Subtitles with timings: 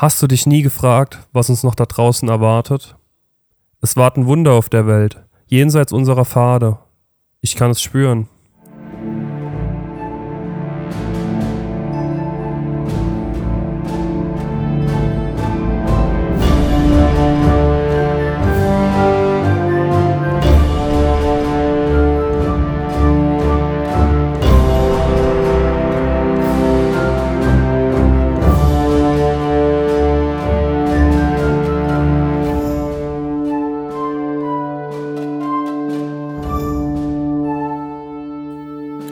[0.00, 2.96] Hast du dich nie gefragt, was uns noch da draußen erwartet?
[3.82, 6.78] Es warten Wunder auf der Welt, jenseits unserer Pfade.
[7.42, 8.26] Ich kann es spüren.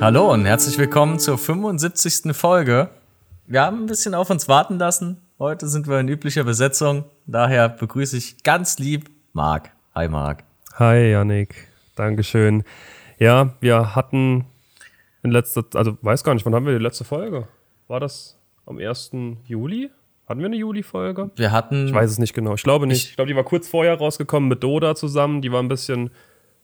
[0.08, 2.34] Hallo und herzlich willkommen zur 75.
[2.34, 2.88] Folge.
[3.46, 5.18] Wir haben ein bisschen auf uns warten lassen.
[5.38, 7.04] Heute sind wir in üblicher Besetzung.
[7.26, 9.70] Daher begrüße ich ganz lieb Marc.
[9.94, 10.44] Hi Marc.
[10.76, 11.68] Hi Yannick.
[11.94, 12.64] Dankeschön.
[13.18, 14.46] Ja, wir hatten
[15.22, 17.46] in letzter, also weiß gar nicht, wann haben wir die letzte Folge?
[17.86, 19.10] War das am 1.
[19.44, 19.90] Juli?
[20.26, 21.32] Hatten wir eine Juli-Folge?
[21.36, 21.88] Wir hatten.
[21.88, 22.54] Ich weiß es nicht genau.
[22.54, 23.04] Ich glaube nicht.
[23.04, 25.42] Ich, ich glaube, die war kurz vorher rausgekommen mit Doda zusammen.
[25.42, 26.08] Die war ein bisschen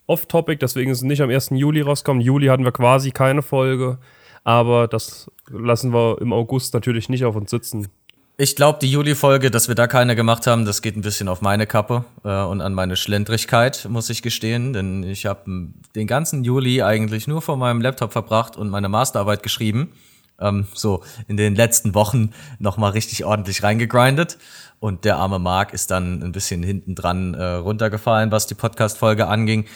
[0.07, 1.51] off-topic, deswegen ist es nicht am 1.
[1.53, 2.23] Juli rausgekommen.
[2.23, 3.99] Juli hatten wir quasi keine Folge,
[4.43, 7.89] aber das lassen wir im August natürlich nicht auf uns sitzen.
[8.37, 11.41] Ich glaube, die Juli-Folge, dass wir da keine gemacht haben, das geht ein bisschen auf
[11.41, 14.73] meine Kappe äh, und an meine Schlendrigkeit, muss ich gestehen.
[14.73, 19.45] Denn ich habe den ganzen Juli eigentlich nur vor meinem Laptop verbracht und meine Masterarbeit
[19.45, 19.93] geschrieben.
[20.41, 24.37] Ähm, so in den letzten Wochen nochmal richtig ordentlich reingegrindet.
[24.81, 29.29] Und der arme Marc ist dann ein bisschen hinten dran äh, runtergefallen, was die Podcast-Folge
[29.29, 29.67] anging.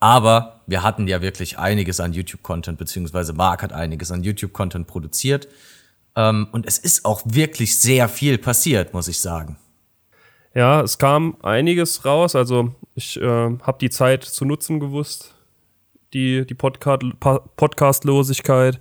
[0.00, 5.48] Aber wir hatten ja wirklich einiges an YouTube-Content, beziehungsweise Marc hat einiges an YouTube-Content produziert.
[6.14, 9.56] Ähm, und es ist auch wirklich sehr viel passiert, muss ich sagen.
[10.54, 12.34] Ja, es kam einiges raus.
[12.34, 15.34] Also ich äh, habe die Zeit zu nutzen gewusst,
[16.12, 17.02] die, die Podcast,
[17.56, 18.78] Podcastlosigkeit.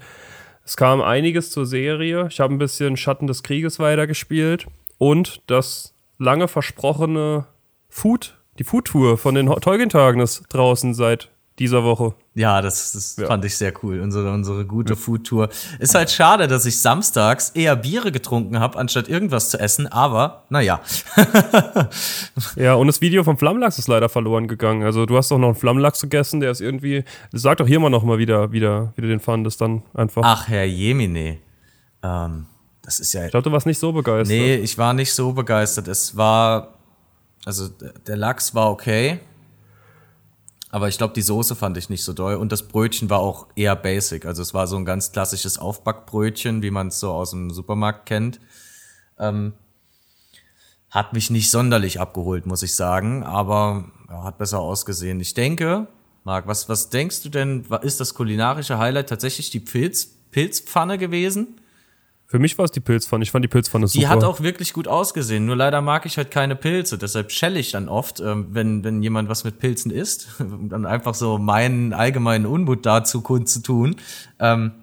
[0.63, 2.27] Es kam einiges zur Serie.
[2.29, 7.45] Ich habe ein bisschen Schatten des Krieges weitergespielt und das lange versprochene
[7.89, 12.13] Food die Food-Tour von den Tolkien-Tagen ist draußen seit dieser Woche.
[12.35, 13.25] Ja, das, das ja.
[13.25, 13.99] fand ich sehr cool.
[13.99, 14.99] Unsere, unsere gute ja.
[14.99, 15.49] Food-Tour.
[15.79, 20.43] Ist halt schade, dass ich samstags eher Biere getrunken habe, anstatt irgendwas zu essen, aber
[20.49, 20.79] naja.
[22.55, 24.83] ja, und das Video vom Flammlachs ist leider verloren gegangen.
[24.83, 27.03] Also du hast doch noch einen Flammlachs gegessen, der ist irgendwie.
[27.31, 30.21] Sag doch hier mal noch mal wieder, wieder, wieder den fandest dann einfach.
[30.23, 31.39] Ach, Herr Jemine.
[32.03, 32.45] Ähm,
[32.83, 33.25] das ist ja.
[33.25, 34.37] Ich glaube, du warst nicht so begeistert.
[34.37, 35.87] Nee, ich war nicht so begeistert.
[35.87, 36.76] Es war
[37.47, 39.21] also der Lachs war okay.
[40.69, 42.35] Aber ich glaube, die Soße fand ich nicht so doll.
[42.35, 44.25] Und das Brötchen war auch eher basic.
[44.25, 48.05] Also es war so ein ganz klassisches Aufbackbrötchen, wie man es so aus dem Supermarkt
[48.05, 48.41] kennt.
[49.17, 49.53] Ähm,
[50.89, 53.23] hat mich nicht sonderlich abgeholt, muss ich sagen.
[53.23, 55.21] Aber ja, hat besser ausgesehen.
[55.21, 55.87] Ich denke,
[56.25, 61.61] Marc, was, was denkst du denn, ist das kulinarische Highlight tatsächlich die Pilz, Pilzpfanne gewesen?
[62.29, 63.23] Für mich war es die Pilzpfanne.
[63.23, 64.01] Ich fand die Pilzpfanne super.
[64.01, 65.45] Die hat auch wirklich gut ausgesehen.
[65.45, 66.97] Nur leider mag ich halt keine Pilze.
[66.97, 70.27] Deshalb schelle ich dann oft, ähm, wenn, wenn jemand was mit Pilzen isst.
[70.39, 73.95] dann einfach so meinen allgemeinen Unmut dazu kundzutun.
[74.39, 74.73] Ähm,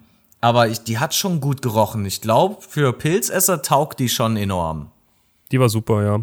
[0.41, 2.03] aber ich, die hat schon gut gerochen.
[2.05, 4.89] Ich glaube, für Pilzesser taugt die schon enorm.
[5.51, 6.21] Die war super, ja.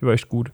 [0.00, 0.50] Die war echt gut.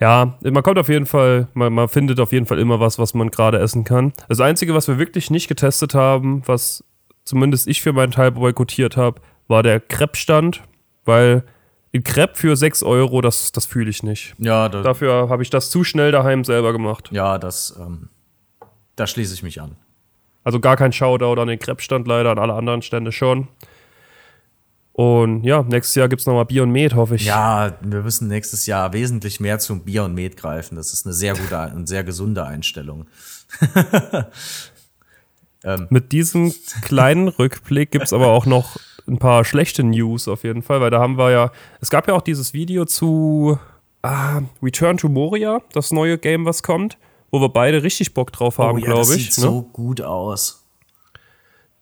[0.00, 3.12] Ja, man kommt auf jeden Fall, man, man findet auf jeden Fall immer was, was
[3.12, 4.14] man gerade essen kann.
[4.30, 6.82] Das Einzige, was wir wirklich nicht getestet haben, was
[7.24, 9.20] zumindest ich für meinen Teil boykottiert habe,
[9.50, 10.62] war der Crepe-Stand,
[11.04, 11.44] weil
[11.92, 14.34] ein Crepe für 6 Euro, das, das fühle ich nicht.
[14.38, 17.08] Ja, Dafür habe ich das zu schnell daheim selber gemacht.
[17.10, 18.08] Ja, das, ähm,
[18.96, 19.76] da schließe ich mich an.
[20.44, 23.48] Also gar kein Shoutout an den Crepe-Stand leider, an alle anderen Stände schon.
[24.92, 27.24] Und ja, nächstes Jahr gibt es nochmal Bier und Met, hoffe ich.
[27.24, 30.76] Ja, wir müssen nächstes Jahr wesentlich mehr zum Bier und Met greifen.
[30.76, 33.06] Das ist eine sehr gute und sehr gesunde Einstellung.
[35.64, 35.86] ähm.
[35.90, 38.76] Mit diesem kleinen Rückblick gibt es aber auch noch
[39.10, 41.50] ein paar schlechte News auf jeden Fall, weil da haben wir ja,
[41.80, 43.58] es gab ja auch dieses Video zu
[44.02, 46.96] ah, Return to Moria, das neue Game, was kommt,
[47.30, 49.26] wo wir beide richtig Bock drauf haben, oh, ja, glaube ich.
[49.26, 49.50] Das sieht ne?
[49.50, 50.56] so gut aus.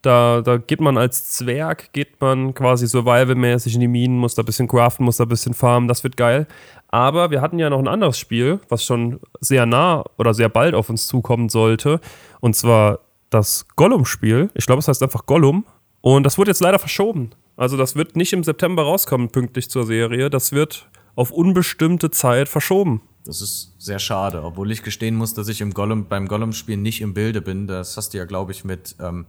[0.01, 4.43] Da, da geht man als Zwerg, geht man quasi survival-mäßig in die Minen, muss da
[4.43, 6.47] ein bisschen craften, muss da ein bisschen farmen, das wird geil.
[6.87, 10.73] Aber wir hatten ja noch ein anderes Spiel, was schon sehr nah oder sehr bald
[10.73, 11.99] auf uns zukommen sollte.
[12.39, 12.99] Und zwar
[13.29, 14.49] das Gollum-Spiel.
[14.55, 15.65] Ich glaube, es heißt einfach Gollum.
[16.01, 17.31] Und das wurde jetzt leider verschoben.
[17.57, 20.29] Also das wird nicht im September rauskommen, pünktlich zur Serie.
[20.29, 23.01] Das wird auf unbestimmte Zeit verschoben.
[23.25, 27.01] Das ist sehr schade, obwohl ich gestehen muss, dass ich im Gollum, beim Gollum-Spiel nicht
[27.01, 27.67] im Bilde bin.
[27.67, 29.25] Das hast du ja, glaube ich, mit ähm,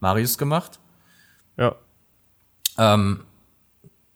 [0.00, 0.80] Marius gemacht.
[1.58, 1.76] Ja.
[2.78, 3.20] Ähm,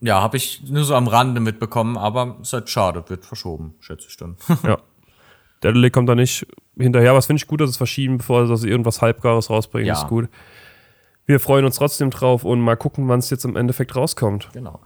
[0.01, 3.75] ja, habe ich nur so am Rande mitbekommen, aber es ist halt schade, wird verschoben,
[3.81, 4.37] schätze ich dann.
[4.63, 4.79] ja.
[5.63, 6.47] Deadly kommt da nicht
[6.77, 9.95] hinterher, was finde ich gut, dass es verschieben, bevor sie irgendwas Halbgares rausbringen, ja.
[9.95, 10.29] ist gut
[11.27, 14.49] wir freuen uns trotzdem drauf und mal gucken, wann es jetzt im Endeffekt rauskommt.
[14.53, 14.81] Genau.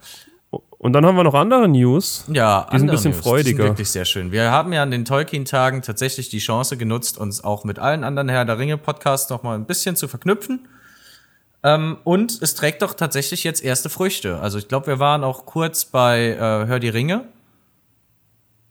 [0.50, 2.24] Und dann haben wir noch andere News.
[2.28, 3.22] Ja, die sind ein bisschen News.
[3.22, 3.56] Die freudiger.
[3.64, 4.30] sind wirklich sehr schön.
[4.32, 8.28] Wir haben ja an den Tolkien-Tagen tatsächlich die Chance genutzt, uns auch mit allen anderen
[8.28, 10.68] Herr der Ringe-Podcasts noch mal ein bisschen zu verknüpfen.
[11.62, 14.38] Ähm, und es trägt doch tatsächlich jetzt erste Früchte.
[14.38, 17.24] Also ich glaube, wir waren auch kurz bei äh, Hör die Ringe.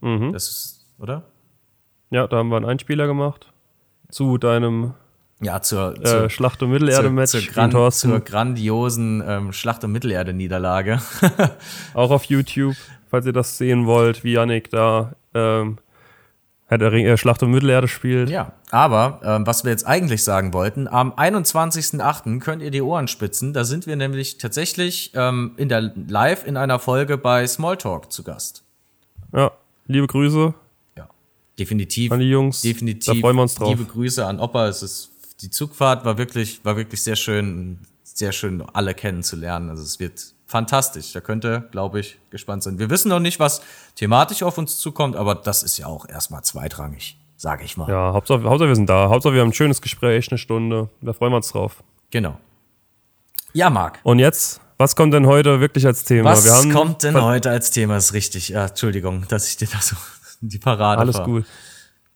[0.00, 0.32] Mhm.
[0.32, 1.24] Das ist, oder?
[2.10, 3.52] Ja, da haben wir einen Einspieler gemacht.
[4.08, 4.94] Zu deinem
[5.40, 9.92] Ja, zur, äh, zur, Schlacht- und zur, Mittelerde-Match zur, gran zur grandiosen ähm, Schlacht- und
[9.92, 11.00] Mittelerde-Niederlage.
[11.94, 12.74] Auch auf YouTube,
[13.10, 15.78] falls ihr das sehen wollt, wie Yannick da ähm,
[16.70, 18.30] der Ring, äh, Schlacht um Mittelerde spielt.
[18.30, 22.40] Ja, aber ähm, was wir jetzt eigentlich sagen wollten, am 21.08.
[22.40, 23.52] könnt ihr die Ohren spitzen.
[23.52, 28.24] Da sind wir nämlich tatsächlich ähm, in der live in einer Folge bei Smalltalk zu
[28.24, 28.64] Gast.
[29.34, 29.52] Ja,
[29.86, 30.54] liebe Grüße
[30.96, 31.08] Ja,
[31.58, 32.10] definitiv.
[32.10, 32.62] an die Jungs.
[32.62, 33.14] Definitiv.
[33.14, 33.68] Da freuen wir uns drauf.
[33.68, 34.66] Liebe Grüße an Opa.
[34.66, 39.70] Es ist die Zugfahrt war wirklich war wirklich sehr schön, sehr schön alle kennenzulernen.
[39.70, 41.12] Also es wird fantastisch.
[41.12, 42.78] Da könnt ihr, glaube ich, gespannt sein.
[42.78, 43.60] Wir wissen noch nicht, was
[43.96, 47.88] thematisch auf uns zukommt, aber das ist ja auch erstmal zweitrangig, sage ich mal.
[47.88, 49.08] Ja, Hauptsache, Hauptsache wir sind da.
[49.08, 50.88] Hauptsache wir haben ein schönes Gespräch, eine Stunde.
[51.02, 51.82] Da freuen wir uns drauf.
[52.10, 52.38] Genau.
[53.52, 53.98] Ja, Marc.
[54.02, 56.30] Und jetzt, was kommt denn heute wirklich als Thema?
[56.30, 57.96] Was kommt denn heute als Thema?
[57.96, 58.50] Ist richtig.
[58.50, 59.96] Ja, Entschuldigung, dass ich dir da so
[60.40, 61.24] die Parade Alles fahr.
[61.24, 61.44] gut.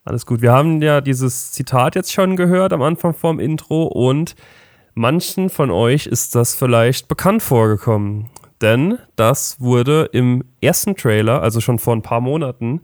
[0.05, 0.41] Alles gut.
[0.41, 4.35] Wir haben ja dieses Zitat jetzt schon gehört am Anfang vom Intro und
[4.94, 8.31] manchen von euch ist das vielleicht bekannt vorgekommen.
[8.62, 12.82] Denn das wurde im ersten Trailer, also schon vor ein paar Monaten,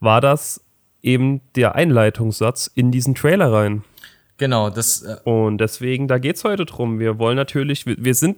[0.00, 0.64] war das
[1.02, 3.84] eben der Einleitungssatz in diesen Trailer rein.
[4.36, 6.98] Genau, das äh, Und deswegen, da geht es heute drum.
[6.98, 8.36] Wir wollen natürlich, wir, wir sind,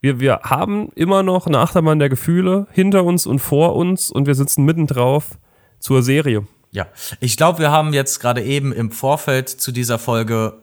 [0.00, 4.26] wir, wir haben immer noch eine Achterbahn der Gefühle hinter uns und vor uns und
[4.26, 5.38] wir sitzen mitten drauf
[5.80, 6.46] zur Serie.
[6.74, 6.88] Ja,
[7.20, 10.60] ich glaube, wir haben jetzt gerade eben im Vorfeld zu dieser Folge,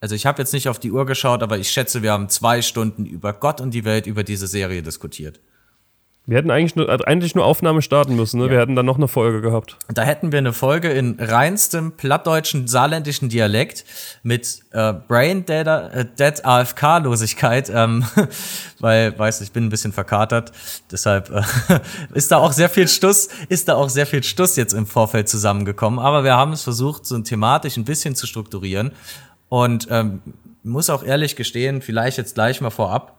[0.00, 2.62] also ich habe jetzt nicht auf die Uhr geschaut, aber ich schätze, wir haben zwei
[2.62, 5.40] Stunden über Gott und die Welt über diese Serie diskutiert.
[6.26, 8.48] Wir hätten eigentlich nur, also eigentlich nur Aufnahme starten müssen, ne?
[8.48, 9.76] Wir hätten dann noch eine Folge gehabt.
[9.88, 13.84] Da hätten wir eine Folge in reinstem plattdeutschen, saarländischen Dialekt
[14.22, 18.06] mit äh, Brain Dead, äh, Dead AFK-Losigkeit, ähm,
[18.80, 20.52] weil, weißt du, ich bin ein bisschen verkatert,
[20.90, 21.42] deshalb äh,
[22.14, 25.28] ist da auch sehr viel Stuss, ist da auch sehr viel Stuss jetzt im Vorfeld
[25.28, 28.92] zusammengekommen, aber wir haben es versucht, so thematisch ein bisschen zu strukturieren
[29.50, 30.22] und ähm,
[30.62, 33.18] muss auch ehrlich gestehen, vielleicht jetzt gleich mal vorab,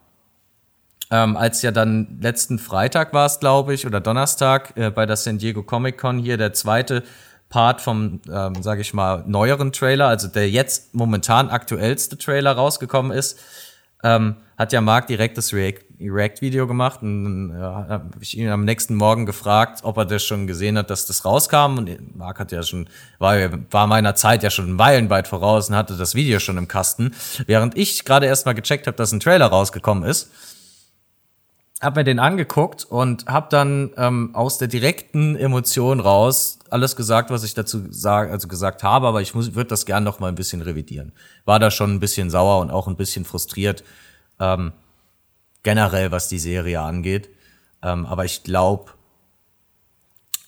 [1.12, 5.16] ähm, als ja dann letzten Freitag war es, glaube ich, oder Donnerstag äh, bei der
[5.16, 7.04] San Diego Comic Con hier der zweite
[7.50, 13.12] Part vom, ähm, sage ich mal, neueren Trailer, also der jetzt momentan aktuellste Trailer rausgekommen
[13.12, 13.40] ist,
[14.04, 18.66] ähm, hat ja Marc direkt das React- React-Video gemacht und äh, habe ich ihn am
[18.66, 21.78] nächsten Morgen gefragt, ob er das schon gesehen hat, dass das rauskam.
[21.78, 23.38] Und Marc hat ja schon, war,
[23.72, 27.14] war meiner Zeit ja schon meilenweit voraus und hatte das Video schon im Kasten,
[27.48, 30.32] während ich gerade erst mal gecheckt habe, dass ein Trailer rausgekommen ist
[31.82, 37.30] hab mir den angeguckt und hab dann ähm, aus der direkten Emotion raus alles gesagt,
[37.30, 40.36] was ich dazu sag, also gesagt habe, aber ich würde das gern noch mal ein
[40.36, 41.12] bisschen revidieren.
[41.44, 43.84] War da schon ein bisschen sauer und auch ein bisschen frustriert
[44.40, 44.72] ähm,
[45.64, 47.30] generell, was die Serie angeht.
[47.82, 48.92] Ähm, aber ich glaube,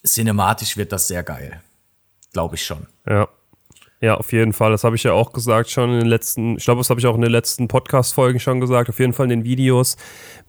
[0.06, 1.62] cinematisch wird das sehr geil.
[2.34, 2.88] Glaube ich schon.
[3.08, 3.28] Ja.
[4.00, 4.72] Ja, auf jeden Fall.
[4.72, 7.08] Das habe ich ja auch gesagt schon in den letzten, ich glaube, das habe ich
[7.08, 9.98] auch in den letzten Podcast-Folgen schon gesagt, auf jeden Fall in den Videos.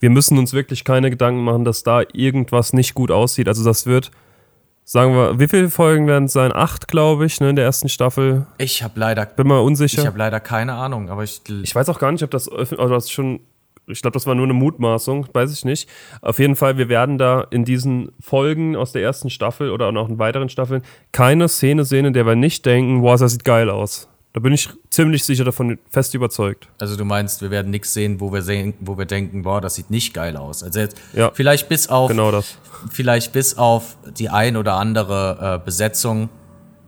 [0.00, 3.49] Wir müssen uns wirklich keine Gedanken machen, dass da irgendwas nicht gut aussieht.
[3.49, 4.11] Also das wird,
[4.85, 6.52] sagen wir, wie viele Folgen werden es sein?
[6.55, 8.47] Acht, glaube ich, ne, in der ersten Staffel.
[8.59, 10.02] Ich habe leider, Bin mal unsicher.
[10.02, 12.76] ich habe leider keine Ahnung, aber ich, Ich weiß auch gar nicht, ob das, also
[12.88, 13.40] das schon,
[13.88, 15.88] ich glaube, das war nur eine Mutmaßung, weiß ich nicht.
[16.23, 19.92] Auf jeden Fall, wir werden da in diesen Folgen aus der ersten Staffel oder auch
[19.92, 23.45] noch in weiteren Staffeln keine Szene sehen, in der wir nicht denken, wow, das sieht
[23.45, 24.09] geil aus.
[24.35, 26.68] Da bin ich ziemlich sicher davon fest überzeugt.
[26.78, 29.75] Also du meinst, wir werden nichts sehen, wo wir sehen, wo wir denken, boah, das
[29.76, 30.62] sieht nicht geil aus.
[30.62, 31.30] Also jetzt Ja.
[31.33, 32.59] vielleicht bis auf Genau das.
[32.92, 36.28] vielleicht bis auf die ein oder andere äh, Besetzung.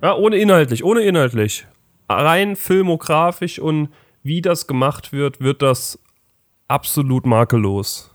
[0.02, 1.66] Ja, ohne inhaltlich, ohne inhaltlich.
[2.09, 3.88] Rein filmografisch und
[4.23, 5.99] wie das gemacht wird, wird das
[6.71, 8.11] absolut makellos.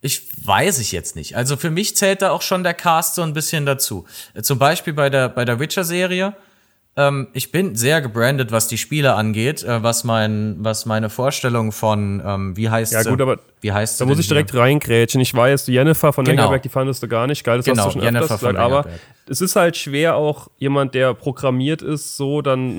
[0.00, 1.34] Ich weiß ich jetzt nicht.
[1.36, 4.04] Also für mich zählt da auch schon der Cast so ein bisschen dazu.
[4.42, 6.34] Zum Beispiel bei der bei der Witcher-Serie.
[6.96, 11.72] Ähm, ich bin sehr gebrandet, was die Spiele angeht, äh, was mein was meine Vorstellung
[11.72, 15.22] von ähm, wie heißt Ja, gut, aber wie heißt Da muss ich direkt reingrätschen.
[15.22, 16.42] Ich weiß, Jennifer von Genau.
[16.42, 17.56] Lengerberg, die fandest du gar nicht geil.
[17.56, 18.58] Das Genau, hast du schon Jennifer öfters gesagt.
[18.58, 18.84] Aber
[19.26, 22.78] es ist halt schwer, auch jemand, der programmiert ist, so dann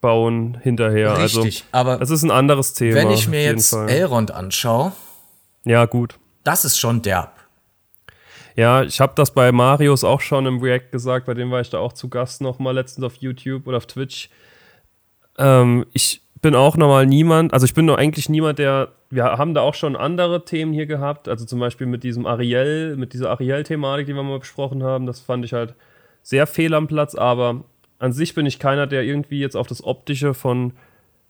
[0.00, 1.14] nachzubauen hinterher.
[1.16, 1.24] hier?
[1.24, 2.96] Richtig, Also, aber das ist ein anderes Thema.
[2.96, 3.88] wenn ich mir jetzt Fall.
[3.88, 4.92] Elrond anschaue,
[5.64, 6.18] Ja, gut.
[6.44, 7.32] das ist schon derb.
[8.56, 11.70] Ja, ich habe das bei Marius auch schon im React gesagt, bei dem war ich
[11.70, 14.28] da auch zu Gast nochmal letztens auf YouTube oder auf Twitch.
[15.38, 19.54] Ähm, ich bin auch normal niemand, also ich bin nur eigentlich niemand, der wir haben
[19.54, 23.30] da auch schon andere Themen hier gehabt, also zum Beispiel mit diesem Ariel, mit dieser
[23.30, 25.74] Ariel-Thematik, die wir mal besprochen haben, das fand ich halt
[26.22, 27.64] sehr fehl am Platz, aber
[28.00, 30.72] an sich bin ich keiner, der irgendwie jetzt auf das Optische von,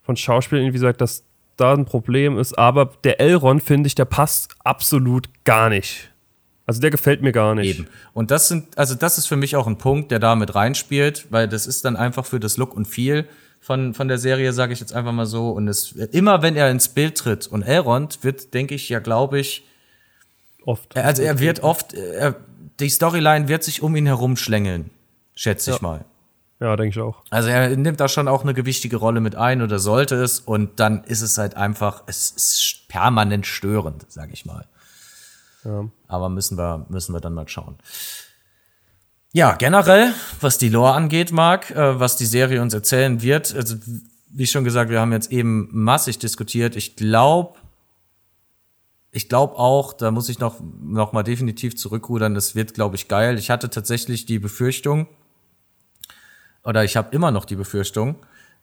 [0.03, 1.25] von Schauspielern irgendwie sagt, dass
[1.57, 6.11] da ein Problem ist, aber der Elrond, finde ich, der passt absolut gar nicht.
[6.65, 7.79] Also der gefällt mir gar nicht.
[7.79, 7.89] Eben.
[8.15, 11.27] Und das sind, also das ist für mich auch ein Punkt, der da mit reinspielt,
[11.31, 13.27] weil das ist dann einfach für das Look und Feel
[13.61, 15.51] von, von der Serie, sage ich jetzt einfach mal so.
[15.51, 19.41] Und es immer, wenn er ins Bild tritt und Elrond wird, denke ich, ja, glaube
[19.41, 19.67] ich,
[20.65, 20.97] oft.
[20.97, 22.37] Also er wird oft, er,
[22.79, 24.91] die Storyline wird sich um ihn herum schlängeln,
[25.35, 25.77] schätze ja.
[25.77, 26.05] ich mal.
[26.61, 27.23] Ja, denke ich auch.
[27.31, 30.79] Also er nimmt da schon auch eine gewichtige Rolle mit ein oder sollte es und
[30.79, 34.67] dann ist es halt einfach, es ist permanent störend, sage ich mal.
[35.65, 35.89] Ja.
[36.07, 37.77] Aber müssen wir, müssen wir dann mal schauen.
[39.33, 43.77] Ja, generell, was die Lore angeht, Marc, äh, was die Serie uns erzählen wird, also
[44.33, 46.77] wie schon gesagt, wir haben jetzt eben massig diskutiert.
[46.77, 47.55] Ich glaube,
[49.13, 53.09] ich glaube auch, da muss ich noch, noch mal definitiv zurückrudern, das wird, glaube ich,
[53.09, 53.39] geil.
[53.39, 55.09] Ich hatte tatsächlich die Befürchtung,
[56.65, 58.17] oder ich habe immer noch die Befürchtung,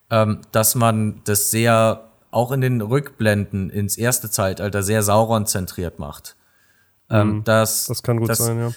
[0.09, 5.99] ähm, dass man das sehr, auch in den Rückblenden ins erste Zeitalter sehr Sauron zentriert
[5.99, 6.35] macht.
[7.09, 7.43] Ähm, mhm.
[7.45, 8.71] dass, das kann gut dass, sein, ja.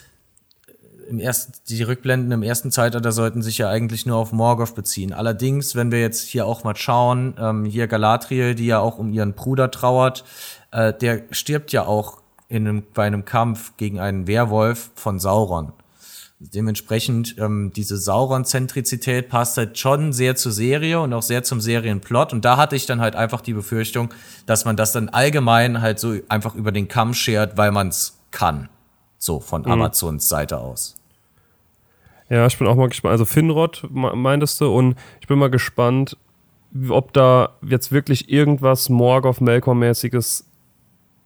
[1.08, 5.12] Im ersten, die Rückblenden im ersten Zeitalter sollten sich ja eigentlich nur auf Morgoth beziehen.
[5.12, 9.12] Allerdings, wenn wir jetzt hier auch mal schauen, ähm, hier Galadriel, die ja auch um
[9.12, 10.24] ihren Bruder trauert,
[10.70, 15.72] äh, der stirbt ja auch in einem, bei einem Kampf gegen einen Werwolf von Sauron.
[16.42, 22.32] Dementsprechend ähm, diese Sauron-Zentrizität passt halt schon sehr zur Serie und auch sehr zum Serienplot.
[22.32, 24.14] Und da hatte ich dann halt einfach die Befürchtung,
[24.46, 28.18] dass man das dann allgemein halt so einfach über den Kamm schert, weil man es
[28.30, 28.70] kann.
[29.18, 29.72] So von mhm.
[29.72, 30.96] Amazons Seite aus.
[32.30, 33.12] Ja, ich bin auch mal gespannt.
[33.12, 36.16] Also Finrod meintest du und ich bin mal gespannt,
[36.88, 40.44] ob da jetzt wirklich irgendwas Morgoth-Melkor-mäßiges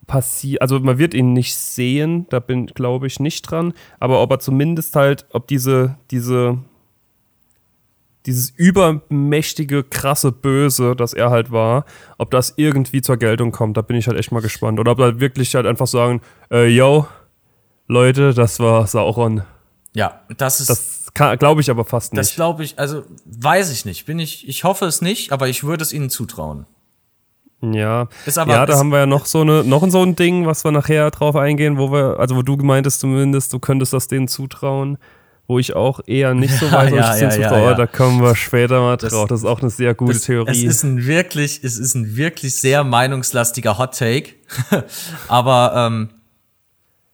[0.06, 4.30] passiert, also man wird ihn nicht sehen, da bin, glaube ich, nicht dran, aber ob
[4.30, 6.58] er zumindest halt, ob diese, diese,
[8.26, 11.84] dieses übermächtige, krasse Böse, das er halt war,
[12.18, 14.80] ob das irgendwie zur Geltung kommt, da bin ich halt echt mal gespannt.
[14.80, 17.06] Oder ob er wirklich halt einfach sagen, äh, yo,
[17.86, 19.42] Leute, das war Sauron.
[19.92, 20.70] Ja, das ist.
[20.70, 22.20] Das glaube ich aber fast nicht.
[22.20, 24.06] Das glaube ich, also weiß ich nicht.
[24.06, 26.66] Bin ich, ich hoffe es nicht, aber ich würde es ihnen zutrauen.
[27.72, 30.64] Ja, aber, ja, da haben wir ja noch so eine, noch so ein Ding, was
[30.64, 34.28] wir nachher drauf eingehen, wo wir, also wo du gemeintest zumindest, du könntest das denen
[34.28, 34.98] zutrauen,
[35.46, 38.80] wo ich auch eher nicht so weiß, ja, ja, ja, ja, Da kommen wir später
[38.80, 39.28] mal das, drauf.
[39.28, 40.50] Das ist auch eine sehr gute das, Theorie.
[40.50, 44.32] Es ist ein wirklich, es ist ein wirklich sehr meinungslastiger Hot Take,
[45.28, 46.10] aber ähm,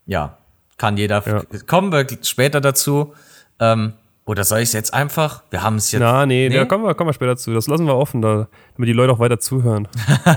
[0.07, 0.39] ja,
[0.77, 1.23] kann jeder.
[1.67, 3.13] Kommen wir später dazu.
[3.59, 3.93] Ähm,
[4.31, 5.43] oder soll ich es jetzt einfach?
[5.51, 6.03] Wir haben es jetzt.
[6.03, 6.55] Na, nee, nee?
[6.55, 7.53] Da kommen wir, kommen wir später zu.
[7.53, 8.47] Das lassen wir offen, da,
[8.77, 9.89] damit die Leute auch weiter zuhören.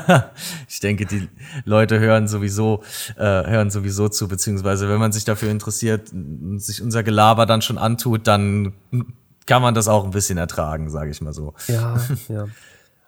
[0.67, 1.29] ich denke, die
[1.63, 2.81] Leute hören sowieso,
[3.17, 7.61] äh, hören sowieso zu, beziehungsweise wenn man sich dafür interessiert und sich unser Gelaber dann
[7.61, 8.73] schon antut, dann
[9.45, 11.53] kann man das auch ein bisschen ertragen, sage ich mal so.
[11.67, 11.95] Ja,
[12.29, 12.47] ja.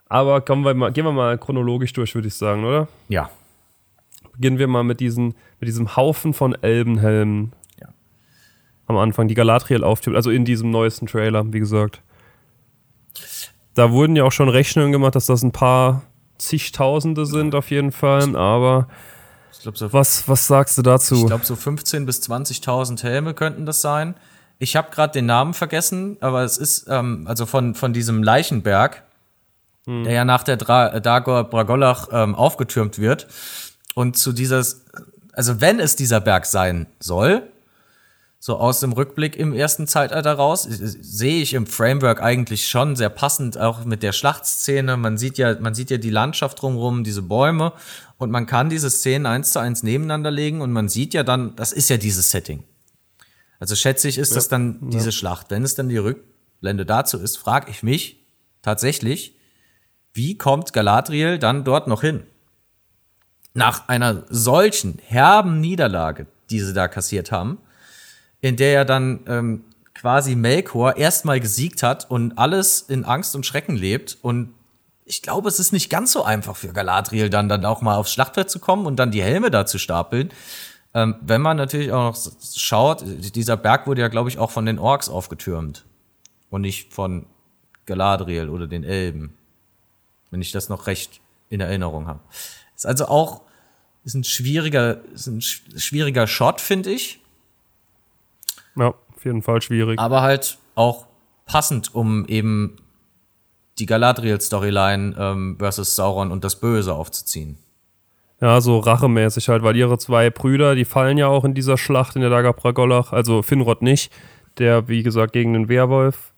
[0.07, 2.87] Aber kommen wir mal, gehen wir mal chronologisch durch, würde ich sagen, oder?
[3.07, 3.31] Ja.
[4.33, 7.53] Beginnen wir mal mit, diesen, mit diesem Haufen von Elbenhelmen
[8.87, 12.01] am Anfang, die Galadriel auftippt, also in diesem neuesten Trailer, wie gesagt.
[13.73, 16.03] Da wurden ja auch schon Rechnungen gemacht, dass das ein paar
[16.37, 18.87] zigtausende sind auf jeden Fall, aber
[19.61, 21.15] glaub, so was, was sagst du dazu?
[21.15, 24.15] Ich glaube, so 15.000 bis 20.000 Helme könnten das sein.
[24.59, 29.03] Ich habe gerade den Namen vergessen, aber es ist ähm, also von, von diesem Leichenberg,
[29.85, 30.03] hm.
[30.03, 33.27] der ja nach der Dra Dagor Bragolach ähm, aufgetürmt wird.
[33.95, 34.85] Und zu dieses,
[35.33, 37.43] also wenn es dieser Berg sein soll,
[38.45, 40.67] so aus dem Rückblick im ersten Zeitalter raus.
[40.69, 44.97] Sehe ich im Framework eigentlich schon sehr passend, auch mit der Schlachtszene.
[44.97, 47.73] Man sieht ja, man sieht ja die Landschaft drumherum, diese Bäume
[48.19, 51.55] und man kann diese Szenen eins zu eins nebeneinander legen und man sieht ja dann,
[51.55, 52.63] das ist ja dieses Setting.
[53.59, 54.89] Also schätze ich, ist ja, das dann ja.
[54.89, 55.49] diese Schlacht.
[55.49, 58.27] Wenn es dann die Rückblende dazu ist, frage ich mich
[58.61, 59.35] tatsächlich,
[60.13, 62.27] wie kommt Galadriel dann dort noch hin?
[63.55, 67.57] Nach einer solchen herben Niederlage, die sie da kassiert haben,
[68.41, 69.63] in der er dann ähm,
[69.93, 74.17] quasi Melkor erstmal gesiegt hat und alles in Angst und Schrecken lebt.
[74.21, 74.53] Und
[75.05, 78.11] ich glaube, es ist nicht ganz so einfach für Galadriel dann, dann auch mal aufs
[78.11, 80.31] Schlachtfeld zu kommen und dann die Helme da zu stapeln.
[80.93, 84.65] Ähm, wenn man natürlich auch noch schaut, dieser Berg wurde ja, glaube ich, auch von
[84.65, 85.85] den Orks aufgetürmt.
[86.49, 87.25] Und nicht von
[87.85, 89.35] Galadriel oder den Elben.
[90.31, 92.19] Wenn ich das noch recht in Erinnerung habe.
[92.75, 93.41] Ist also auch
[94.03, 97.19] ist ein schwieriger, ist ein schwieriger Shot, finde ich.
[98.75, 99.99] Ja, auf jeden Fall schwierig.
[99.99, 101.05] Aber halt auch
[101.45, 102.77] passend, um eben
[103.77, 107.57] die Galadriel-Storyline ähm, versus Sauron und das Böse aufzuziehen.
[108.41, 112.15] Ja, so rachemäßig halt, weil ihre zwei Brüder, die fallen ja auch in dieser Schlacht
[112.15, 114.11] in der Daga Pragolach, also Finrod nicht,
[114.57, 116.33] der, wie gesagt, gegen den Werwolf.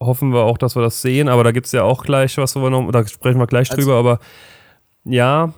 [0.00, 2.56] Hoffen wir auch, dass wir das sehen, aber da gibt es ja auch gleich was,
[2.56, 4.18] wo wir noch, da sprechen wir gleich also, drüber, aber
[5.04, 5.52] ja,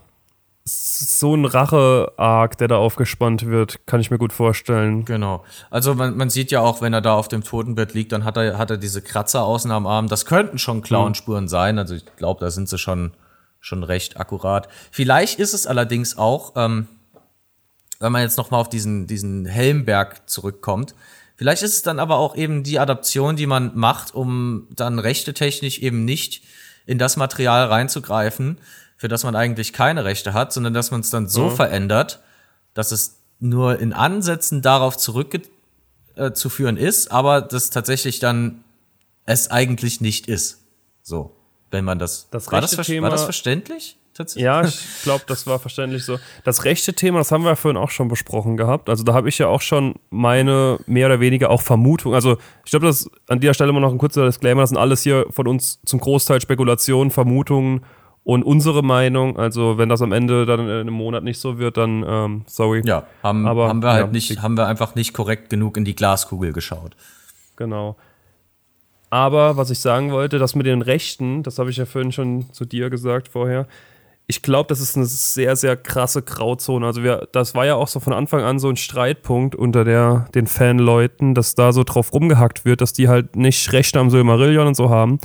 [0.66, 5.04] so ein Rache-Arc, der da aufgespannt wird, kann ich mir gut vorstellen.
[5.04, 5.44] Genau.
[5.70, 8.38] Also man, man sieht ja auch, wenn er da auf dem Totenbett liegt, dann hat
[8.38, 10.08] er, hat er diese Kratzer außen am Arm.
[10.08, 11.48] Das könnten schon Clownspuren mhm.
[11.48, 11.78] sein.
[11.78, 13.12] Also ich glaube, da sind sie schon,
[13.60, 14.68] schon recht akkurat.
[14.90, 16.88] Vielleicht ist es allerdings auch, ähm,
[18.00, 20.94] wenn man jetzt noch mal auf diesen, diesen Helmberg zurückkommt,
[21.36, 25.34] vielleicht ist es dann aber auch eben die Adaption, die man macht, um dann rechte
[25.34, 26.42] technisch eben nicht
[26.86, 28.58] in das Material reinzugreifen,
[28.96, 31.56] für das man eigentlich keine Rechte hat, sondern dass man es dann so mhm.
[31.56, 32.20] verändert,
[32.74, 38.64] dass es nur in Ansätzen darauf zurückzuführen äh, ist, aber das tatsächlich dann
[39.26, 40.62] es eigentlich nicht ist.
[41.02, 41.34] So,
[41.70, 42.28] wenn man das.
[42.30, 43.98] das war, das Thema, war das verständlich?
[44.36, 46.18] Ja, ich glaube, das war verständlich so.
[46.44, 48.88] Das rechte Thema, das haben wir ja vorhin auch schon besprochen gehabt.
[48.88, 52.14] Also da habe ich ja auch schon meine mehr oder weniger auch Vermutung.
[52.14, 54.60] Also ich glaube, das an dieser Stelle immer noch ein kurzer Disclaimer.
[54.60, 57.84] Das sind alles hier von uns zum Großteil Spekulationen, Vermutungen
[58.24, 61.76] und unsere Meinung, also wenn das am Ende dann in einem Monat nicht so wird,
[61.76, 62.80] dann ähm, sorry.
[62.84, 65.84] Ja, haben, Aber, haben wir halt ja, nicht, haben wir einfach nicht korrekt genug in
[65.84, 66.96] die Glaskugel geschaut.
[67.56, 67.96] Genau.
[69.10, 72.50] Aber was ich sagen wollte, das mit den Rechten, das habe ich ja vorhin schon
[72.52, 73.66] zu dir gesagt vorher.
[74.26, 76.86] Ich glaube, das ist eine sehr, sehr krasse Grauzone.
[76.86, 80.28] Also wir, das war ja auch so von Anfang an so ein Streitpunkt unter der,
[80.34, 84.66] den Fanleuten, dass da so drauf rumgehackt wird, dass die halt nicht Rechte am Silmarillion
[84.66, 85.18] und so haben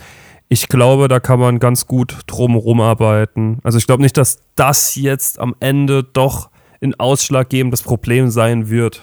[0.49, 3.59] ich glaube, da kann man ganz gut drum arbeiten.
[3.63, 6.49] Also ich glaube nicht, dass das jetzt am Ende doch
[6.81, 9.01] ein ausschlaggebendes Problem sein wird.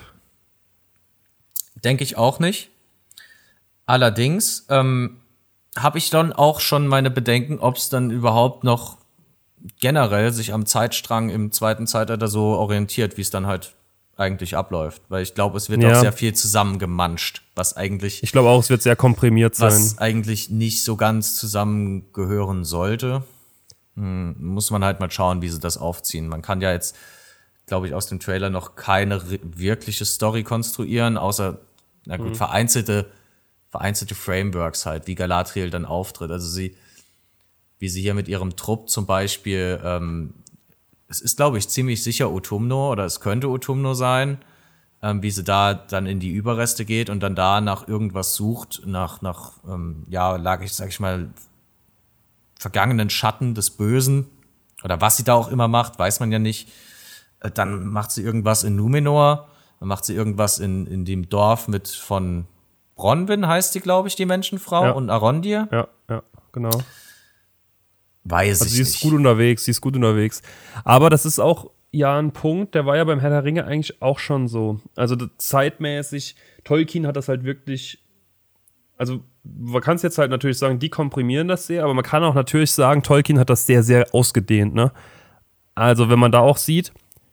[1.77, 2.71] Denke ich auch nicht.
[3.87, 5.21] Allerdings ähm,
[5.79, 8.97] habe ich dann auch schon meine Bedenken, ob es dann überhaupt noch
[9.79, 13.76] generell sich am Zeitstrang im zweiten Zeitalter so orientiert, wie es dann halt
[14.17, 15.03] eigentlich abläuft.
[15.09, 15.93] Weil ich glaube, es wird ja.
[15.93, 18.23] auch sehr viel zusammengemanscht, was eigentlich.
[18.23, 19.69] Ich glaube auch, es wird sehr komprimiert sein.
[19.69, 23.23] Was eigentlich nicht so ganz zusammengehören sollte.
[23.95, 26.29] Hm, muss man halt mal schauen, wie sie das aufziehen.
[26.29, 26.97] Man kann ja jetzt,
[27.67, 31.59] glaube ich, aus dem Trailer noch keine wirkliche Story konstruieren, außer,
[32.07, 32.35] na gut, mhm.
[32.35, 33.07] vereinzelte,
[33.71, 36.31] vereinzelte Frameworks halt, wie Galadriel dann auftritt.
[36.31, 36.77] Also sie,
[37.79, 40.35] wie sie hier mit ihrem Trupp zum Beispiel ähm,
[41.09, 44.39] es ist, glaube ich, ziemlich sicher Utumno oder es könnte Utumno sein,
[45.03, 48.83] ähm, wie sie da dann in die Überreste geht und dann da nach irgendwas sucht,
[48.87, 51.31] nach, nach ähm, ja, lag ich, sag ich mal,
[52.59, 54.27] vergangenen Schatten des Bösen
[54.83, 56.69] oder was sie da auch immer macht, weiß man ja nicht.
[57.41, 61.69] Äh, dann macht sie irgendwas in Numenor, dann macht sie irgendwas in, in dem Dorf
[61.69, 62.47] mit von
[62.97, 64.91] Bronwyn heißt sie, glaube ich, die Menschenfrau ja.
[64.93, 65.69] und Arondir.
[65.71, 66.83] Ja, ja, genau.
[68.29, 69.03] Weiß also ich sie ist nicht.
[69.03, 70.43] gut unterwegs, sie ist gut unterwegs.
[70.85, 74.03] Aber das ist auch ja ein Punkt, der war ja beim Herr der Ringe eigentlich
[74.03, 74.81] auch schon so.
[74.97, 78.03] Also zeitmäßig, Tolkien hat das halt wirklich,
[78.99, 82.25] also man kann es jetzt halt natürlich sagen, die komprimieren das sehr, aber man kann
[82.25, 84.93] auch natürlich sagen, Tolkien hat das sehr, sehr ausgedehnt, ne?
[85.75, 86.93] Also wenn man da auch sieht,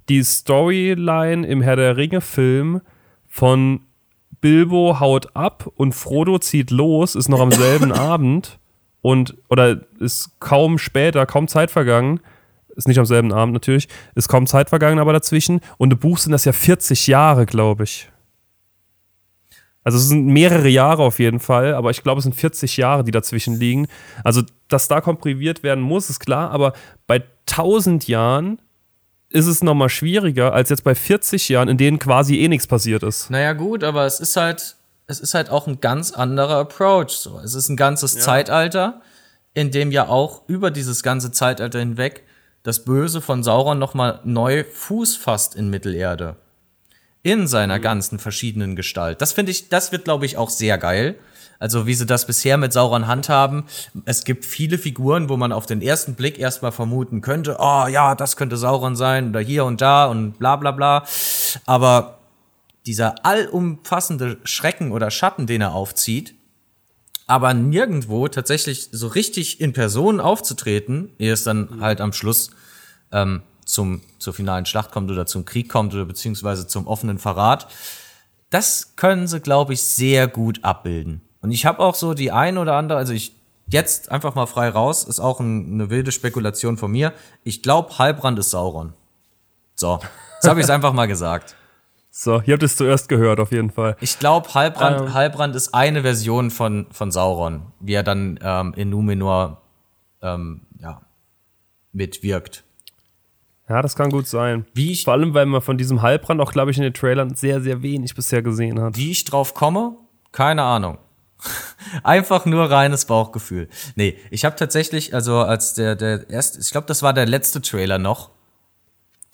[0.10, 2.82] die Storyline im Herr der Ringe-Film
[3.28, 3.82] von
[4.42, 8.60] Bilbo haut ab und Frodo zieht los, ist noch am selben Abend
[9.04, 12.22] und oder ist kaum später, kaum Zeit vergangen,
[12.76, 16.18] ist nicht am selben Abend natürlich, ist kaum Zeit vergangen aber dazwischen und im Buch
[16.18, 18.10] sind das ja 40 Jahre, glaube ich.
[19.84, 23.04] Also es sind mehrere Jahre auf jeden Fall, aber ich glaube, es sind 40 Jahre,
[23.04, 23.88] die dazwischen liegen.
[24.24, 26.72] Also, dass da komprimiert werden muss, ist klar, aber
[27.06, 28.60] bei 1000 Jahren
[29.28, 33.04] ist es nochmal schwieriger als jetzt bei 40 Jahren, in denen quasi eh nichts passiert
[33.04, 33.30] ist.
[33.30, 34.78] Naja, gut, aber es ist halt,
[35.14, 37.12] es ist halt auch ein ganz anderer Approach.
[37.12, 37.40] So.
[37.40, 38.22] Es ist ein ganzes ja.
[38.22, 39.02] Zeitalter,
[39.54, 42.24] in dem ja auch über dieses ganze Zeitalter hinweg
[42.64, 46.38] das Böse von Sauron nochmal neu Fuß fasst in Mittelerde.
[47.22, 47.82] In seiner mhm.
[47.82, 49.22] ganzen verschiedenen Gestalt.
[49.22, 51.16] Das finde ich, das wird, glaube ich, auch sehr geil.
[51.60, 53.66] Also wie sie das bisher mit Sauron handhaben.
[54.06, 58.16] Es gibt viele Figuren, wo man auf den ersten Blick erstmal vermuten könnte, oh ja,
[58.16, 61.06] das könnte Sauron sein oder hier und da und bla bla bla.
[61.66, 62.23] Aber
[62.86, 66.36] dieser allumfassende Schrecken oder Schatten, den er aufzieht,
[67.28, 71.82] aber nirgendwo tatsächlich so richtig in Person aufzutreten, ehe es dann mhm.
[71.82, 72.52] halt am Schluss
[73.12, 77.68] ähm, zum, zur finalen Schlacht kommt oder zum Krieg kommt oder beziehungsweise zum offenen Verrat.
[78.50, 81.22] Das können sie, glaube ich, sehr gut abbilden.
[81.42, 83.36] Und ich habe auch so die ein oder andere, also ich
[83.68, 87.14] jetzt einfach mal frei raus, ist auch ein, eine wilde Spekulation von mir.
[87.44, 88.94] Ich glaube, Halbrand ist Sauron.
[89.76, 90.00] So,
[90.36, 91.56] jetzt habe ich es einfach mal gesagt.
[92.16, 93.98] So, ihr habt es zuerst gehört, auf jeden Fall.
[94.00, 98.76] Ich glaube, Halbrand, ähm, Halbrand ist eine Version von, von Sauron, wie er dann ähm,
[98.78, 99.64] in Numenor
[100.22, 101.02] ähm, ja,
[101.92, 102.66] mitwirkt.
[103.68, 104.68] Ja, das kann gut sein.
[104.76, 107.34] Wie ich, Vor allem, weil man von diesem Halbrand auch, glaube ich, in den Trailern
[107.34, 108.96] sehr, sehr wenig bisher gesehen hat.
[108.96, 109.98] wie ich drauf komme,
[110.32, 111.00] keine Ahnung.
[112.04, 113.70] Einfach nur reines Bauchgefühl.
[113.96, 117.60] Nee, ich habe tatsächlich, also als der, der erste, ich glaube, das war der letzte
[117.60, 118.33] Trailer noch.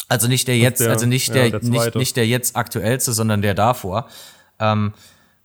[0.10, 3.42] Also nicht der jetzt, der- also nicht der, der nicht, nicht der jetzt aktuellste, sondern
[3.42, 4.10] der davor.
[4.60, 4.94] Ähm,